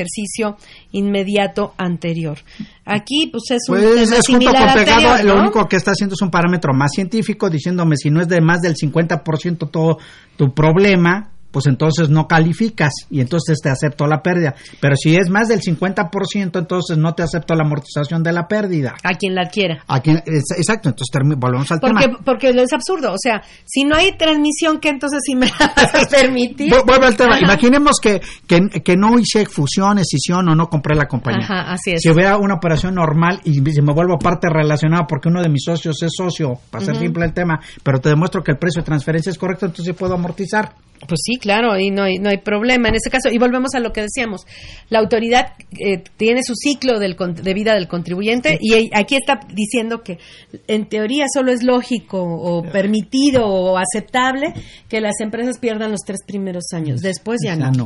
inmediato 0.92 1.74
anterior. 1.78 2.38
Aquí, 2.86 3.28
pues 3.32 3.52
es 3.52 3.70
un 3.70 3.78
pues, 3.78 4.12
es 4.12 4.26
similar 4.26 4.74
pegado, 4.74 5.24
Lo 5.24 5.40
único 5.40 5.68
que 5.68 5.76
está 5.76 5.92
haciendo 5.92 6.14
es 6.14 6.22
un 6.22 6.32
parámetro 6.32 6.74
más 6.74 6.92
científico, 6.94 7.50
diciéndome 7.50 7.96
si 7.98 8.10
no 8.10 8.22
es 8.22 8.28
de 8.28 8.42
más 8.42 8.62
del 8.62 8.76
50% 8.76 9.70
todo 9.70 9.98
tu 10.36 10.54
problema, 10.54 11.32
pues 11.52 11.66
entonces 11.68 12.10
no 12.10 12.28
calificas 12.28 12.92
y 13.10 13.22
entonces 13.22 13.60
te 13.62 13.70
acepto 13.70 14.06
la 14.08 14.22
pérdida. 14.22 14.56
Pero 14.80 14.96
si 14.96 15.16
es 15.16 15.30
más 15.30 15.48
del 15.48 15.62
50%, 15.62 16.60
entonces 16.60 16.98
no 16.98 17.14
te 17.14 17.24
acepto 17.24 17.56
la 17.56 17.64
amortización 17.64 18.24
de 18.24 18.34
la 18.34 18.48
pérdida. 18.48 18.96
A 19.04 19.14
quien 19.14 19.36
la 19.36 19.50
quiera. 19.50 19.84
A 19.88 20.00
quien, 20.02 20.18
exacto, 20.26 20.90
entonces 20.90 21.38
volvemos 21.38 21.72
al 21.72 21.80
porque, 21.80 22.06
tema. 22.06 22.20
Porque 22.24 22.50
es 22.50 22.74
absurdo, 22.74 23.14
o 23.14 23.18
sea, 23.18 23.42
si 23.66 23.84
no 23.84 23.96
hay 23.96 24.18
transmisión, 24.18 24.80
¿qué 24.80 24.90
entonces 24.90 25.20
sí 25.26 25.36
me 25.36 25.48
vas 25.60 25.96
a 25.96 26.08
permitir? 26.10 26.72
Vuelvo 26.72 27.06
al 27.06 27.16
tema, 27.16 27.40
imaginemos 27.40 27.98
que, 28.02 28.22
que, 28.48 28.98
no 28.98 29.20
hice 29.20 29.46
fusión, 29.46 30.00
escisión 30.00 30.48
o 30.50 30.56
no 30.56 30.68
compré 30.68 30.96
la 30.96 31.08
compañía. 31.08 31.44
Ajá, 31.44 31.72
así 31.74 31.92
es. 31.92 32.02
Si 32.02 32.10
hubiera 32.10 32.38
una 32.38 32.56
operación 32.56 32.96
normal 32.96 33.42
y 33.44 33.54
si 33.54 33.82
me 33.82 33.94
vuelvo 33.94 34.18
parte 34.18 34.48
relacionada 34.50 35.06
porque 35.08 35.30
uno 35.30 35.42
de 35.42 35.50
mis 35.50 35.64
socios 35.64 36.02
es 36.02 36.12
socio, 36.16 36.60
para 36.70 36.86
ser 36.86 36.96
simple 36.96 37.26
el 37.26 37.34
tema, 37.34 37.60
pero 37.84 38.00
te 38.00 38.10
demuestro 38.10 38.44
que 38.44 38.52
el 38.52 38.58
precio 38.58 38.82
de 38.82 38.86
transferencia 38.86 39.30
es 39.30 39.38
correcto, 39.38 39.66
entonces 39.66 39.96
puedo 39.96 40.14
amortizar. 40.14 40.74
Pues 41.08 41.20
sí, 41.24 41.38
claro, 41.38 41.47
y 41.80 41.92
no 41.92 42.04
hay, 42.04 42.18
no 42.20 42.30
hay 42.30 42.38
problema 42.38 42.90
en 42.90 42.96
ese 42.96 43.10
caso. 43.10 43.30
Y 43.30 43.38
volvemos 43.38 43.74
a 43.76 43.80
lo 43.80 43.92
que 43.92 44.02
decíamos. 44.02 44.46
La 44.90 45.00
autoridad 45.00 45.54
eh, 45.80 46.04
tiene 46.18 46.42
su 46.44 46.54
ciclo 46.56 47.00
del, 47.00 47.16
de 47.18 47.54
vida 47.54 47.74
del 47.74 47.88
contribuyente 47.88 48.58
y 48.62 48.90
aquí 48.94 49.16
está 49.16 49.40
diciendo 49.54 50.04
que 50.04 50.20
en 50.68 50.88
teoría 50.88 51.26
solo 51.34 51.52
es 51.52 51.64
lógico 51.64 52.22
o 52.22 52.64
permitido 52.64 53.46
o 53.46 53.78
aceptable 53.78 54.54
que 54.90 55.02
las 55.02 55.20
empresas 55.20 55.60
pierdan 55.60 55.92
los 55.92 56.02
tres 56.06 56.20
primeros 56.26 56.66
años. 56.74 57.02
Después 57.02 57.40
ya 57.44 57.56
no, 57.56 57.72
no, 57.72 57.86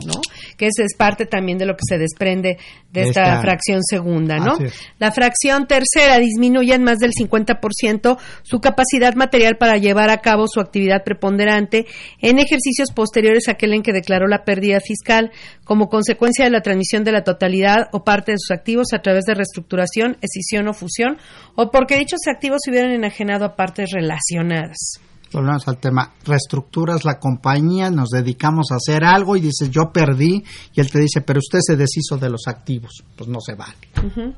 Que 0.58 0.68
esa 0.68 0.84
es 0.84 0.96
parte 0.98 1.26
también 1.26 1.58
de 1.58 1.66
lo 1.66 1.74
que 1.74 1.84
se 1.88 1.98
desprende 1.98 2.58
de, 2.92 3.02
esta, 3.02 3.42
fracción 3.42 3.82
segunda, 3.84 4.38
¿no? 4.38 4.58
La 5.00 5.12
fracción 5.12 5.68
tercera 5.68 6.20
disminuye 6.20 6.74
en 6.74 6.84
más 6.84 6.98
del 7.00 7.12
50% 7.12 8.18
su 8.44 8.60
capacidad 8.60 9.16
material 9.16 9.58
para 9.58 9.78
llevar 9.78 10.10
a 10.10 10.18
cabo 10.18 10.46
su 10.48 10.60
actividad 10.60 11.04
preponderante 11.04 11.86
en 12.20 12.40
ejercicios 12.40 12.92
posteriores 12.94 13.41
aquel 13.48 13.74
en 13.74 13.84
que 13.84 13.94
declaró 13.94 14.28
la 14.28 14.44
pérdida 14.44 14.80
fiscal 14.80 15.32
como 15.64 15.90
consecuencia 15.90 16.46
de 16.46 16.52
la 16.52 16.62
transmisión 16.62 17.04
de 17.04 17.12
la 17.12 17.24
totalidad 17.24 17.90
o 17.92 18.04
parte 18.04 18.34
de 18.34 18.38
sus 18.40 18.52
activos 18.52 18.94
a 18.94 19.02
través 19.02 19.26
de 19.26 19.34
reestructuración, 19.34 20.18
escisión 20.22 20.68
o 20.68 20.74
fusión, 20.74 21.18
o 21.56 21.72
porque 21.72 21.98
dichos 21.98 22.20
activos 22.34 22.60
se 22.64 22.72
hubieran 22.72 22.92
enajenado 22.92 23.46
a 23.46 23.56
partes 23.56 23.92
relacionadas. 23.92 25.00
Volvemos 25.34 25.66
al 25.68 25.78
tema, 25.78 26.14
reestructuras 26.26 27.06
la 27.06 27.18
compañía, 27.18 27.90
nos 27.90 28.10
dedicamos 28.10 28.68
a 28.72 28.76
hacer 28.76 29.06
algo 29.06 29.38
y 29.38 29.42
dices 29.42 29.70
yo 29.70 29.92
perdí 29.94 30.44
y 30.74 30.82
él 30.82 30.92
te 30.92 31.00
dice 31.00 31.22
pero 31.22 31.40
usted 31.40 31.60
se 31.62 31.78
deshizo 31.78 32.18
de 32.18 32.30
los 32.30 32.48
activos, 32.48 33.04
pues 33.16 33.30
no 33.30 33.40
se 33.40 33.56
vale. 33.56 34.36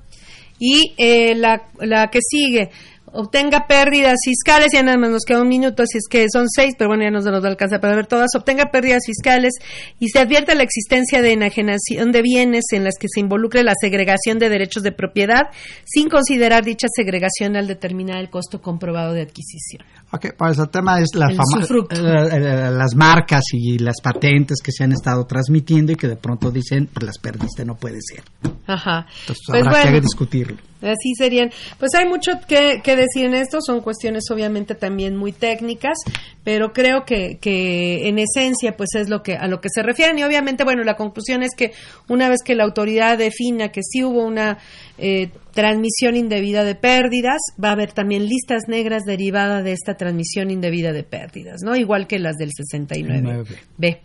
Y 0.60 0.94
eh, 0.98 1.34
la, 1.36 1.70
la 1.80 2.08
que 2.08 2.20
sigue, 2.22 2.70
obtenga 3.14 3.68
pérdidas 3.68 4.18
fiscales, 4.26 4.70
ya 4.74 4.84
nada 4.84 4.98
más 4.98 5.12
nos 5.12 5.24
queda 5.24 5.42
un 5.42 5.48
minuto, 5.48 5.84
así 5.84 5.98
es 5.98 6.08
que 6.10 6.26
son 6.32 6.48
seis, 6.50 6.74
pero 6.78 6.90
bueno, 6.90 7.04
ya 7.04 7.12
nos, 7.12 7.24
nos 7.26 7.46
alcanza 7.46 7.80
para 7.80 7.96
ver 7.96 8.08
todas, 8.08 8.36
obtenga 8.36 8.72
pérdidas 8.72 9.04
fiscales 9.06 9.54
y 10.00 10.10
se 10.10 10.20
advierte 10.20 10.56
la 10.56 10.64
existencia 10.64 11.22
de 11.22 11.34
enajenación 11.34 12.12
de 12.12 12.22
bienes 12.22 12.66
en 12.72 12.84
las 12.84 12.96
que 13.00 13.08
se 13.08 13.20
involucre 13.20 13.64
la 13.64 13.74
segregación 13.80 14.40
de 14.40 14.50
derechos 14.50 14.84
de 14.84 14.92
propiedad, 14.92 15.44
sin 15.86 16.10
considerar 16.10 16.66
dicha 16.66 16.88
segregación 16.94 17.56
al 17.56 17.68
determinar 17.68 18.18
el 18.20 18.30
costo 18.30 18.62
comprobado 18.62 19.14
de 19.14 19.22
adquisición. 19.22 19.84
Ok, 20.16 20.28
pues 20.38 20.60
el 20.60 20.70
tema 20.70 21.00
es 21.00 21.10
la 21.16 21.28
fama, 21.30 21.66
eh, 21.66 22.38
eh, 22.38 22.70
las 22.72 22.94
marcas 22.94 23.42
y 23.52 23.80
las 23.80 24.00
patentes 24.00 24.60
que 24.64 24.72
se 24.72 24.84
han 24.84 24.92
estado 24.92 25.26
transmitiendo 25.26 25.92
y 25.92 25.96
que 25.96 26.08
de 26.08 26.18
pronto 26.18 26.52
dicen, 26.52 26.88
pues 26.94 27.04
las 27.04 27.18
perdiste, 27.18 27.66
no 27.66 27.76
puede 27.76 27.98
ser. 28.00 28.24
Ajá. 28.68 29.08
Entonces 29.22 29.44
pues 29.48 29.66
habrá 29.66 29.92
que 29.92 30.02
discutirlo. 30.02 30.58
Así 30.84 31.16
serían. 31.18 31.50
Pues 31.80 31.96
hay 31.96 32.08
mucho 32.08 32.34
que, 32.48 32.82
que, 32.84 32.96
decir 32.96 33.26
en 33.26 33.34
esto, 33.34 33.58
son 33.60 33.82
cuestiones 33.82 34.26
obviamente 34.30 34.76
también 34.76 35.16
muy 35.16 35.32
técnicas, 35.32 35.98
pero 36.44 36.74
creo 36.74 37.06
que, 37.06 37.40
que 37.42 38.08
en 38.08 38.20
esencia 38.20 38.78
pues 38.78 38.94
es 38.94 39.10
lo 39.10 39.24
que 39.24 39.36
a 39.36 39.48
lo 39.48 39.62
que 39.62 39.70
se 39.74 39.82
refieren 39.82 40.20
y 40.20 40.24
obviamente 40.24 40.64
bueno 40.64 40.84
la 40.84 40.96
conclusión 40.96 41.42
es 41.42 41.56
que 41.56 41.72
una 42.08 42.30
vez 42.30 42.40
que 42.46 42.54
la 42.54 42.66
autoridad 42.66 43.18
defina 43.18 43.70
que 43.70 43.82
sí 43.82 44.04
hubo 44.04 44.24
una 44.24 44.60
eh, 45.00 45.32
transmisión 45.54 46.16
indebida 46.16 46.64
de 46.64 46.76
pérdidas, 46.76 47.40
va 47.64 47.70
a 47.70 47.74
haber 47.74 47.94
también 47.94 48.26
listas 48.26 48.64
negras 48.68 49.04
derivadas 49.04 49.64
de 49.64 49.72
esta 49.72 49.96
transmisión 49.96 50.52
indebida 50.52 50.92
de 50.92 51.04
pérdidas, 51.04 51.62
¿no? 51.64 51.76
Igual 51.76 52.08
que 52.08 52.20
las 52.20 52.36
del 52.36 52.50
69. 52.54 53.44
B. 53.78 54.02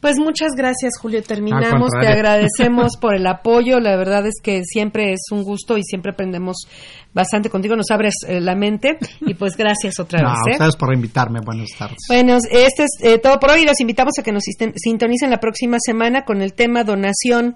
Pues 0.00 0.16
muchas 0.16 0.52
gracias, 0.56 0.92
Julio. 1.00 1.22
Terminamos. 1.24 1.90
Te 2.00 2.06
agradecemos 2.06 2.96
por 3.00 3.16
el 3.16 3.26
apoyo. 3.26 3.80
La 3.80 3.96
verdad 3.96 4.24
es 4.26 4.34
que 4.40 4.62
siempre 4.64 5.12
es 5.12 5.22
un 5.32 5.42
gusto 5.42 5.76
y 5.76 5.82
siempre 5.82 6.12
aprendemos 6.12 6.68
bastante 7.12 7.50
contigo. 7.50 7.76
Nos 7.76 7.90
abres 7.90 8.14
eh, 8.26 8.40
la 8.40 8.54
mente 8.54 8.98
y 9.20 9.34
pues 9.34 9.56
gracias 9.56 9.98
otra 10.00 10.20
vez. 10.20 10.38
¿eh? 10.46 10.56
Gracias 10.56 10.76
por 10.76 10.94
invitarme. 10.94 11.40
Buenas 11.40 11.70
tardes. 11.78 11.98
Bueno, 12.08 12.36
este 12.36 12.84
es 12.84 12.90
eh, 13.02 13.18
todo 13.18 13.38
por 13.38 13.50
hoy. 13.50 13.64
Los 13.64 13.80
invitamos 13.80 14.12
a 14.18 14.22
que 14.22 14.32
nos 14.32 14.44
sintonicen 14.76 15.30
la 15.30 15.38
próxima 15.38 15.78
semana 15.80 16.24
con 16.24 16.42
el 16.42 16.54
tema 16.54 16.84
donación, 16.84 17.54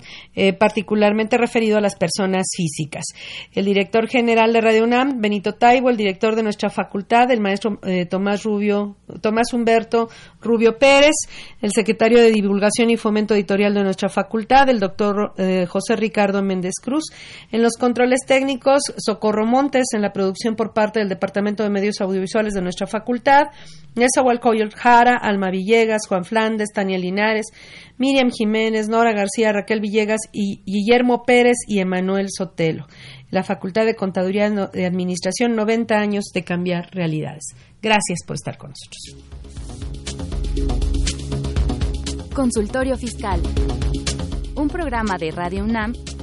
particularmente 0.58 1.38
referido 1.38 1.78
a 1.78 1.80
las 1.80 1.96
personas 1.96 2.46
físicas. 2.56 3.04
El 3.52 3.64
director 3.64 4.08
general 4.08 4.52
de 4.52 4.60
Radio 4.60 4.84
UNAM, 4.84 5.20
Benito 5.20 5.54
Taibo, 5.54 5.90
el 5.90 5.96
director 5.96 6.34
de 6.36 6.42
nuestra 6.42 6.70
facultad, 6.70 7.30
el 7.30 7.40
maestro 7.40 7.78
Tomás 8.08 8.44
Rubio, 8.44 8.96
Tomás 9.20 9.52
Humberto 9.52 10.08
Rubio 10.40 10.78
Pérez, 10.78 11.14
el 11.60 11.70
secretario 11.72 12.18
de 12.18 12.30
Divulgación 12.30 12.90
y 12.90 12.96
Fomento 12.96 13.34
Editorial 13.34 13.74
de 13.74 13.82
nuestra 13.82 14.08
facultad, 14.08 14.68
el 14.68 14.80
doctor 14.80 15.32
eh, 15.36 15.66
José 15.66 15.96
Ricardo 15.96 16.42
Méndez 16.42 16.74
Cruz. 16.82 17.04
En 17.50 17.62
los 17.62 17.76
controles 17.76 18.20
técnicos, 18.26 18.82
Socorro 18.96 19.46
Montes, 19.52 19.84
en 19.92 20.00
la 20.00 20.14
producción 20.14 20.56
por 20.56 20.72
parte 20.72 20.98
del 20.98 21.10
Departamento 21.10 21.62
de 21.62 21.68
Medios 21.68 22.00
Audiovisuales 22.00 22.54
de 22.54 22.62
nuestra 22.62 22.86
facultad, 22.86 23.48
Nezahualcóyotl 23.94 24.74
Jara, 24.74 25.18
Alma 25.18 25.50
Villegas, 25.50 26.06
Juan 26.08 26.24
Flandes, 26.24 26.70
Tania 26.72 26.96
Linares, 26.96 27.48
Miriam 27.98 28.30
Jiménez, 28.30 28.88
Nora 28.88 29.12
García, 29.12 29.52
Raquel 29.52 29.80
Villegas 29.80 30.20
y 30.32 30.62
Guillermo 30.64 31.24
Pérez 31.24 31.58
y 31.68 31.80
Emanuel 31.80 32.28
Sotelo. 32.30 32.86
La 33.30 33.42
Facultad 33.42 33.84
de 33.84 33.94
Contaduría 33.94 34.50
y 34.72 34.84
Administración, 34.84 35.54
90 35.54 35.96
años 35.96 36.24
de 36.32 36.44
cambiar 36.44 36.88
realidades. 36.90 37.44
Gracias 37.82 38.20
por 38.26 38.36
estar 38.36 38.56
con 38.56 38.70
nosotros. 38.70 39.32
Consultorio 42.34 42.96
Fiscal. 42.96 43.42
Un 44.56 44.68
programa 44.68 45.18
de 45.18 45.30
Radio 45.30 45.64
UNAM 45.64 45.92